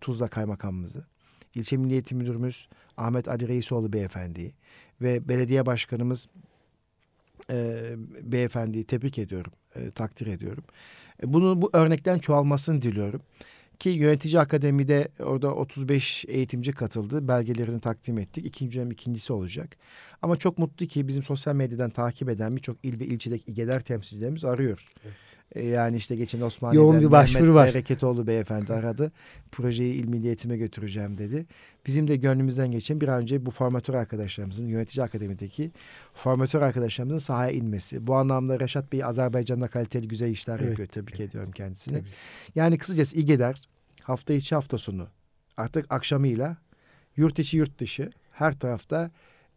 Tuzla 0.00 0.28
Kaymakamımızı, 0.28 1.04
İlçe 1.54 1.76
Milli 1.76 1.92
Eğitim 1.92 2.18
Müdürümüz 2.18 2.68
Ahmet 2.96 3.28
Ali 3.28 3.48
Reisoğlu 3.48 3.92
Beyefendi'yi 3.92 4.52
ve 5.00 5.28
belediye 5.28 5.66
başkanımız 5.66 6.28
e, 7.50 7.80
beyefendiyi 8.22 8.84
tebrik 8.84 9.18
ediyorum, 9.18 9.52
e, 9.74 9.90
takdir 9.90 10.26
ediyorum. 10.26 10.64
E, 11.22 11.32
bunu 11.32 11.62
bu 11.62 11.70
örnekten 11.72 12.18
çoğalmasını 12.18 12.82
diliyorum. 12.82 13.20
Ki 13.78 13.88
yönetici 13.88 14.40
akademide 14.40 15.08
orada 15.18 15.54
35 15.54 16.24
eğitimci 16.28 16.72
katıldı. 16.72 17.28
Belgelerini 17.28 17.80
takdim 17.80 18.18
ettik. 18.18 18.46
İkinci 18.46 18.78
dönem 18.78 18.90
ikincisi 18.90 19.32
olacak. 19.32 19.76
Ama 20.22 20.36
çok 20.36 20.58
mutlu 20.58 20.86
ki 20.86 21.08
bizim 21.08 21.22
sosyal 21.22 21.54
medyadan 21.54 21.90
takip 21.90 22.28
eden 22.28 22.56
birçok 22.56 22.76
il 22.82 23.00
ve 23.00 23.06
ilçedeki 23.06 23.50
İGEDER 23.50 23.80
temsilcilerimiz 23.80 24.44
arıyor. 24.44 24.88
E, 25.04 25.08
Yani 25.54 25.96
işte 25.96 26.16
geçen 26.16 26.40
Osmaniye'den 26.40 26.84
Yoğun 26.84 27.00
bir 27.00 27.10
başvuru 27.10 27.42
Mehmet 27.42 27.54
var. 27.54 27.68
Bereketoğlu 27.68 28.26
beyefendi 28.26 28.72
aradı. 28.72 29.12
Projeyi 29.52 29.94
il 29.94 30.08
milli 30.08 30.26
eğitime 30.26 30.56
götüreceğim 30.56 31.18
dedi. 31.18 31.46
Bizim 31.86 32.08
de 32.08 32.16
gönlümüzden 32.16 32.70
geçen 32.70 33.00
bir 33.00 33.08
an 33.08 33.22
önce 33.22 33.46
bu 33.46 33.50
formatör 33.50 33.94
arkadaşlarımızın, 33.94 34.66
yönetici 34.66 35.04
akademideki 35.04 35.70
formatör 36.14 36.62
arkadaşlarımızın 36.62 37.18
sahaya 37.18 37.50
inmesi. 37.50 38.06
Bu 38.06 38.14
anlamda 38.14 38.60
Reşat 38.60 38.92
Bey 38.92 39.04
Azerbaycan'da 39.04 39.68
kaliteli 39.68 40.08
güzel 40.08 40.30
işler 40.30 40.58
Evet, 40.58 40.68
yapıyor. 40.68 40.88
Tebrik 40.88 41.20
ediyorum 41.20 41.52
kendisini. 41.52 41.98
Tabii. 41.98 42.08
Yani 42.54 42.78
kısacası 42.78 43.16
İGEDER 43.16 43.62
hafta 44.02 44.34
içi 44.34 44.54
hafta 44.54 44.78
sonu 44.78 45.08
artık 45.56 45.86
akşamıyla 45.92 46.56
yurt 47.16 47.38
içi 47.38 47.56
yurt 47.56 47.78
dışı 47.78 48.10
her 48.32 48.58
tarafta 48.58 49.10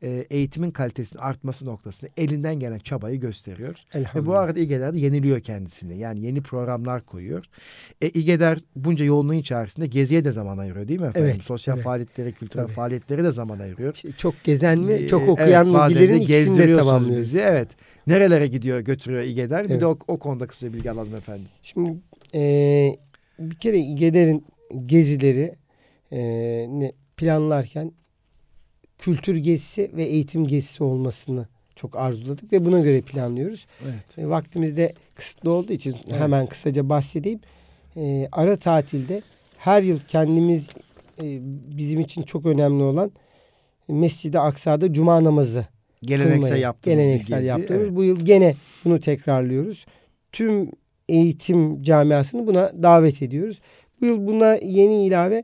e, 0.03 0.25
eğitimin 0.29 0.71
kalitesinin 0.71 1.21
artması 1.21 1.65
noktasında 1.65 2.11
elinden 2.17 2.59
gelen 2.59 2.79
çabayı 2.79 3.19
gösteriyor. 3.19 3.83
Ve 4.15 4.25
bu 4.25 4.35
arada 4.35 4.59
İGEDER 4.59 4.93
de 4.93 4.99
yeniliyor 4.99 5.39
kendisini. 5.39 5.97
Yani 5.97 6.25
yeni 6.25 6.41
programlar 6.41 7.05
koyuyor. 7.05 7.45
E, 8.01 8.09
İGEDER 8.09 8.59
bunca 8.75 9.05
yoğunluğun 9.05 9.33
içerisinde 9.33 9.87
geziye 9.87 10.23
de 10.23 10.31
zaman 10.31 10.57
ayırıyor 10.57 10.87
değil 10.87 10.99
mi 11.01 11.07
efendim? 11.07 11.29
Evet, 11.33 11.43
Sosyal 11.43 11.75
evet. 11.75 11.83
faaliyetlere, 11.83 12.31
kültürel 12.31 12.63
Tabii. 12.63 12.73
faaliyetlere 12.73 13.23
de 13.23 13.31
zaman 13.31 13.59
ayırıyor. 13.59 13.95
İşte 13.95 14.11
çok 14.17 14.43
gezen 14.43 14.79
mi, 14.79 14.93
Ee, 14.93 15.07
çok 15.07 15.29
okuyan 15.29 15.65
evet, 15.65 15.75
mı 15.75 15.89
bilirin 15.89 16.19
ikisini 16.21 16.57
de 16.59 16.75
tamamlıyoruz. 16.75 17.17
bizi. 17.25 17.39
Evet. 17.39 17.67
Nerelere 18.07 18.47
gidiyor, 18.47 18.79
götürüyor 18.79 19.23
İGEDER? 19.23 19.65
Bir 19.65 19.69
Evet. 19.69 19.81
de 19.81 19.85
o, 19.85 19.97
o 20.07 20.19
konuda 20.19 20.47
kısa 20.47 20.73
bilgi 20.73 20.91
alalım 20.91 21.15
efendim. 21.15 21.45
Şimdi 21.61 21.93
eee, 22.33 22.97
bir 23.39 23.55
kere 23.55 23.79
İGEDER'in 23.79 24.45
gezileri 24.85 25.55
eee, 26.11 26.67
ne 26.69 26.91
planlarken 27.17 27.91
kültür 28.99 29.35
gezisi 29.35 29.91
ve 29.93 30.03
eğitim 30.05 30.47
gezisi 30.47 30.83
olmasını 30.83 31.47
çok 31.75 31.95
arzuladık 31.97 32.53
ve 32.53 32.65
buna 32.65 32.79
göre 32.79 33.01
planlıyoruz. 33.01 33.67
Evet. 33.83 34.17
E, 34.17 34.29
vaktimiz 34.29 34.77
de 34.77 34.93
kısıtlı 35.15 35.51
olduğu 35.51 35.73
için 35.73 35.95
Evet. 36.09 36.21
hemen 36.21 36.47
kısaca 36.47 36.89
bahsedeyim. 36.89 37.39
E, 37.97 38.27
ara 38.31 38.55
tatilde 38.55 39.21
her 39.57 39.81
yıl 39.83 39.99
kendimiz 39.99 40.67
e, 41.21 41.39
bizim 41.77 41.99
için 41.99 42.21
çok 42.23 42.45
önemli 42.45 42.83
olan 42.83 43.11
Mescid-i 43.87 44.39
Aksa'da 44.39 44.93
cuma 44.93 45.23
namazı 45.23 45.65
Geleneksel 46.03 46.41
kılmayı, 46.41 46.61
yaptığımız 46.61 46.99
geleneksel 46.99 47.37
gezi. 47.39 47.49
yaptığımız. 47.49 47.83
Evet. 47.83 47.95
Bu 47.95 48.03
yıl 48.03 48.19
gene 48.25 48.55
bunu 48.85 48.99
tekrarlıyoruz. 48.99 49.85
Tüm 50.31 50.71
eğitim 51.09 51.83
camiasını 51.83 52.47
buna 52.47 52.83
davet 52.83 53.21
ediyoruz. 53.21 53.59
Bu 54.01 54.05
yıl 54.05 54.27
buna 54.27 54.55
yeni 54.55 55.05
ilave 55.05 55.43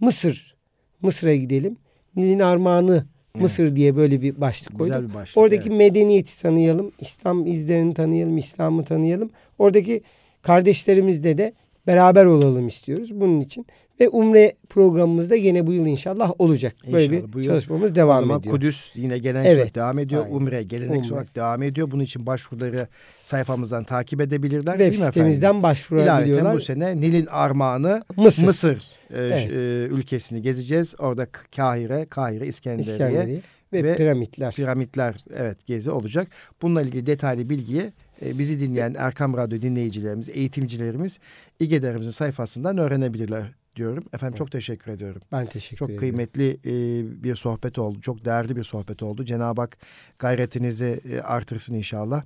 Mısır. 0.00 0.56
Mısır'a 1.02 1.34
gidelim. 1.34 1.76
Nil'in 2.16 2.38
armağanı. 2.38 3.06
Mısır 3.40 3.76
diye 3.76 3.96
böyle 3.96 4.22
bir 4.22 4.40
başlık 4.40 4.78
koyduk. 4.78 4.86
Güzel 4.86 5.08
bir 5.08 5.14
başlık. 5.14 5.38
Oradaki 5.38 5.68
evet. 5.68 5.78
medeniyeti 5.78 6.42
tanıyalım, 6.42 6.92
İslam 7.00 7.46
izlerini 7.46 7.94
tanıyalım, 7.94 8.38
İslam'ı 8.38 8.84
tanıyalım. 8.84 9.30
Oradaki 9.58 10.02
kardeşlerimizle 10.42 11.38
de 11.38 11.52
beraber 11.86 12.24
olalım 12.24 12.68
istiyoruz 12.68 13.10
bunun 13.20 13.40
için. 13.40 13.66
Ve 14.00 14.08
Umre 14.08 14.52
programımız 14.68 15.30
da 15.30 15.36
gene 15.36 15.66
bu 15.66 15.72
yıl 15.72 15.86
inşallah 15.86 16.32
olacak. 16.38 16.74
Böyle 16.92 17.04
İnşallah 17.04 17.28
bir 17.28 17.32
bu 17.32 17.38
yıl 17.38 17.46
çalışmamız 17.46 17.92
o 17.92 17.94
devam 17.94 18.20
zaman 18.20 18.40
ediyor. 18.40 18.54
Kudüs 18.54 18.92
yine 18.96 19.18
geleneksel 19.18 19.50
Evet. 19.52 19.58
olarak 19.60 19.74
devam 19.74 19.98
ediyor. 19.98 20.24
Aynen. 20.24 20.36
Umre 20.36 20.62
geleneksel 20.62 21.04
Umre. 21.04 21.14
olarak 21.14 21.36
devam 21.36 21.62
ediyor. 21.62 21.90
Bunun 21.90 22.02
için 22.02 22.26
başvuruları 22.26 22.88
sayfamızdan 23.22 23.84
takip 23.84 24.20
edebilirler. 24.20 24.72
Web 24.72 24.80
değil 24.80 24.90
mi 24.90 24.94
efendim? 24.96 25.12
sitemizden 25.12 25.40
İlaveten 25.46 25.62
başvurabiliyorlar. 25.62 26.54
bu 26.56 26.60
sene 26.60 26.96
Nil'in 26.96 27.26
armağanı 27.26 28.02
Mısır, 28.16 28.44
Mısır 28.44 28.76
e, 29.10 29.20
Evet. 29.20 29.46
e, 29.52 29.54
ülkesini 29.94 30.42
gezeceğiz. 30.42 30.94
Orada 30.98 31.26
Kahire, 31.56 32.06
Kahire, 32.10 32.46
İskenderiye, 32.46 32.92
İskenderiye 32.94 33.40
ve, 33.72 33.84
ve 33.84 33.96
piramitler. 33.96 34.54
piramitler 34.54 35.14
evet 35.36 35.66
gezi 35.66 35.90
olacak. 35.90 36.28
Bununla 36.62 36.82
ilgili 36.82 37.06
detaylı 37.06 37.50
bilgiyi 37.50 37.92
e, 38.22 38.38
bizi 38.38 38.60
dinleyen 38.60 38.94
Erkam 38.98 39.36
Radyo 39.36 39.60
dinleyicilerimiz, 39.60 40.28
eğitimcilerimiz 40.28 41.18
İGEDER'imizin 41.60 42.10
sayfasından 42.10 42.78
öğrenebilirler 42.78 43.52
diyorum. 43.76 44.04
Efendim 44.12 44.38
çok 44.38 44.52
teşekkür 44.52 44.92
ediyorum. 44.92 45.22
ben 45.32 45.46
teşekkür 45.46 45.76
Çok 45.76 45.88
ederim. 45.88 46.00
kıymetli 46.00 46.50
e, 46.64 47.22
bir 47.24 47.34
sohbet 47.34 47.78
oldu. 47.78 48.00
Çok 48.00 48.24
değerli 48.24 48.56
bir 48.56 48.64
sohbet 48.64 49.02
oldu. 49.02 49.24
Cenab-ı 49.24 49.60
Hak 49.60 49.76
gayretinizi 50.18 51.00
e, 51.12 51.20
artırsın 51.20 51.74
inşallah. 51.74 52.22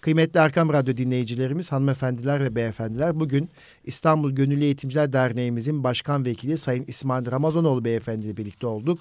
Kıymetli 0.00 0.40
Erkam 0.40 0.72
Radyo 0.72 0.96
dinleyicilerimiz, 0.96 1.72
hanımefendiler 1.72 2.44
ve 2.44 2.56
beyefendiler 2.56 3.20
bugün 3.20 3.48
İstanbul 3.84 4.30
Gönüllü 4.30 4.64
Eğitimciler 4.64 5.12
Derneğimizin 5.12 5.84
başkan 5.84 6.24
vekili 6.24 6.58
Sayın 6.58 6.84
İsmail 6.86 7.30
Ramazanoğlu 7.30 7.84
beyefendi 7.84 8.26
ile 8.26 8.36
birlikte 8.36 8.66
olduk. 8.66 9.00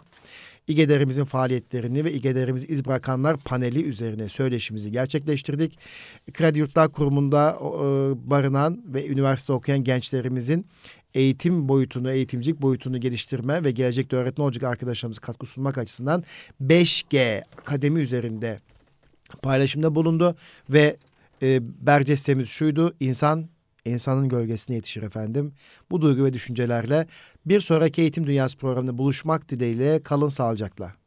İGEDER'imizin 0.67 1.25
faaliyetlerini 1.25 2.05
ve 2.05 2.13
İGEDER'imiz 2.13 2.69
iz 2.69 2.85
bırakanlar 2.85 3.37
paneli 3.37 3.83
üzerine 3.83 4.29
söyleşimizi 4.29 4.91
gerçekleştirdik. 4.91 5.79
Kredi 6.33 6.59
Yurtlar 6.59 6.91
Kurumu'nda 6.91 7.57
e, 7.59 7.65
barınan 8.29 8.81
ve 8.85 9.07
üniversite 9.07 9.53
okuyan 9.53 9.83
gençlerimizin 9.83 10.65
eğitim 11.13 11.67
boyutunu, 11.67 12.11
eğitimcilik 12.11 12.61
boyutunu 12.61 12.99
geliştirme 12.99 13.63
ve 13.63 13.71
gelecekte 13.71 14.15
öğretmen 14.15 14.45
olacak 14.45 14.63
arkadaşlarımız 14.63 15.19
katkı 15.19 15.45
sunmak 15.45 15.77
açısından 15.77 16.23
5G 16.63 17.43
akademi 17.61 17.99
üzerinde 17.99 18.59
paylaşımda 19.41 19.95
bulundu 19.95 20.35
ve 20.69 20.97
e, 21.41 21.59
bercestemiz 21.87 22.49
şuydu. 22.49 22.95
İnsan 22.99 23.49
insanın 23.85 24.29
gölgesine 24.29 24.75
yetişir 24.75 25.03
efendim. 25.03 25.53
Bu 25.91 26.01
duygu 26.01 26.25
ve 26.25 26.33
düşüncelerle 26.33 27.07
bir 27.45 27.61
sonraki 27.61 28.01
Eğitim 28.01 28.25
Dünyası 28.27 28.57
programında 28.57 28.97
buluşmak 28.97 29.49
dileğiyle 29.49 30.01
kalın 30.01 30.29
sağlıcakla. 30.29 31.00